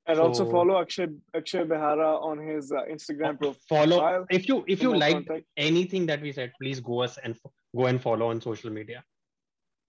and 0.07 0.19
also 0.19 0.45
follow 0.49 0.79
Akshay 0.81 1.07
Akshay 1.35 1.63
Behara 1.65 2.11
on 2.29 2.37
his 2.39 2.71
uh, 2.71 2.83
Instagram 2.95 3.37
profile 3.39 3.57
follow 3.69 4.25
if 4.29 4.47
you 4.47 4.63
if 4.67 4.81
you 4.81 4.95
like 4.95 5.27
anything 5.57 6.05
that 6.05 6.21
we 6.21 6.31
said 6.31 6.51
please 6.61 6.79
go 6.79 7.01
us 7.01 7.17
and 7.23 7.35
f- 7.35 7.51
go 7.75 7.85
and 7.87 8.01
follow 8.01 8.29
on 8.29 8.41
social 8.41 8.69
media 8.69 9.03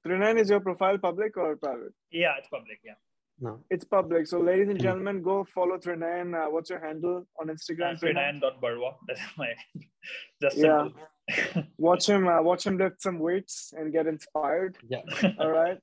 Trinan, 0.07 0.39
is 0.41 0.49
your 0.49 0.61
profile 0.61 0.97
public 0.99 1.37
or 1.37 1.57
private? 1.57 1.93
yeah 2.11 2.35
it's 2.39 2.49
public 2.49 2.79
yeah 2.85 2.95
no 3.41 3.51
It's 3.71 3.85
public. 3.85 4.27
So, 4.27 4.39
ladies 4.41 4.69
and 4.69 4.79
Hmm. 4.81 4.87
gentlemen, 4.87 5.23
go 5.23 5.35
follow 5.57 5.77
Trinan. 5.83 6.35
Uh, 6.39 6.51
what's 6.51 6.71
your 6.71 6.81
handle 6.85 7.19
on 7.41 7.47
Instagram? 7.55 7.93
Trinan? 8.01 8.41
Trinan.barwa 8.41 8.89
that's 9.09 9.21
my 9.43 9.51
just 10.43 10.57
Yeah. 10.57 10.89
Watch 11.89 12.09
him. 12.09 12.27
Uh, 12.27 12.41
watch 12.49 12.67
him 12.67 12.79
lift 12.79 13.01
some 13.07 13.19
weights 13.27 13.73
and 13.79 13.93
get 13.93 14.07
inspired. 14.15 14.77
yeah 14.95 15.03
All 15.39 15.51
right. 15.51 15.79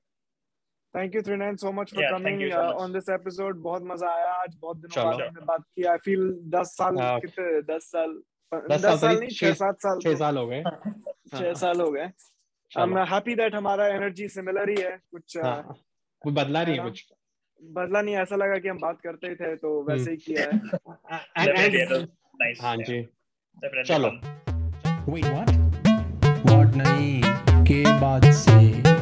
Thank 0.96 1.14
you 1.14 1.22
Trinayan 1.22 1.56
so 1.56 1.72
much 1.72 1.94
for 1.94 2.18
coming 2.18 2.52
on 2.52 2.92
this 2.92 3.08
episode 3.08 3.56
बहुत 3.56 3.82
मज़ा 3.84 4.08
आया 4.08 4.32
आज 4.32 4.56
बहुत 4.60 4.76
दिनों 4.76 5.04
बाद 5.04 5.14
हमने 5.14 5.44
बात 5.44 5.62
की। 5.76 5.82
आई 5.82 5.96
फील 5.96 6.40
10 6.44 6.66
साल 6.66 6.98
हाँ। 6.98 7.20
कितने 7.20 7.62
10 7.62 7.82
साल 7.82 8.20
10 8.70 8.82
तो 8.82 8.96
साल 8.96 9.18
नहीं 9.18 9.28
6 9.28 9.52
7 9.52 9.74
साल 9.74 9.98
6 9.98 10.12
तो। 10.12 10.16
साल 10.16 10.36
हो 10.36 10.46
गए। 10.46 10.62
6 10.62 11.44
हाँ। 11.44 11.54
साल 11.54 11.80
हो 11.80 11.90
गए। 11.90 12.02
आई 12.78 12.82
एम 12.82 12.98
हैप्पी 12.98 13.56
हमारा 13.56 13.86
एनर्जी 13.86 14.28
सिमिलर 14.28 14.70
ही 14.70 14.76
है 14.80 14.98
कुछ 15.10 15.36
हाँ। 15.38 15.68
uh, 15.68 15.74
कोई 16.20 16.32
बदला 16.32 16.64
नहीं 16.64 16.80
कुछ? 16.80 17.04
बदला 17.64 18.02
नहीं 18.02 18.16
ऐसा 18.16 18.36
लगा 18.36 18.58
कि 18.58 18.68
हम 18.68 18.78
बात 18.78 19.00
करते 19.00 19.26
ही 19.26 19.34
थे 19.34 19.56
तो 19.56 19.82
वैसे 19.82 20.10
ही 20.10 20.16
किया 20.16 20.42
है। 20.42 20.50
हम्म। 20.50 22.06
हाँ 22.62 22.76
जी। 22.76 23.02
चलो। 23.86 24.08
वेट 25.12 25.24
व्हाट 25.24 25.50
व्हाट 26.46 26.74
नहीं 26.74 27.22
के 27.64 28.00
बाद 28.00 28.22
से। 28.24 28.95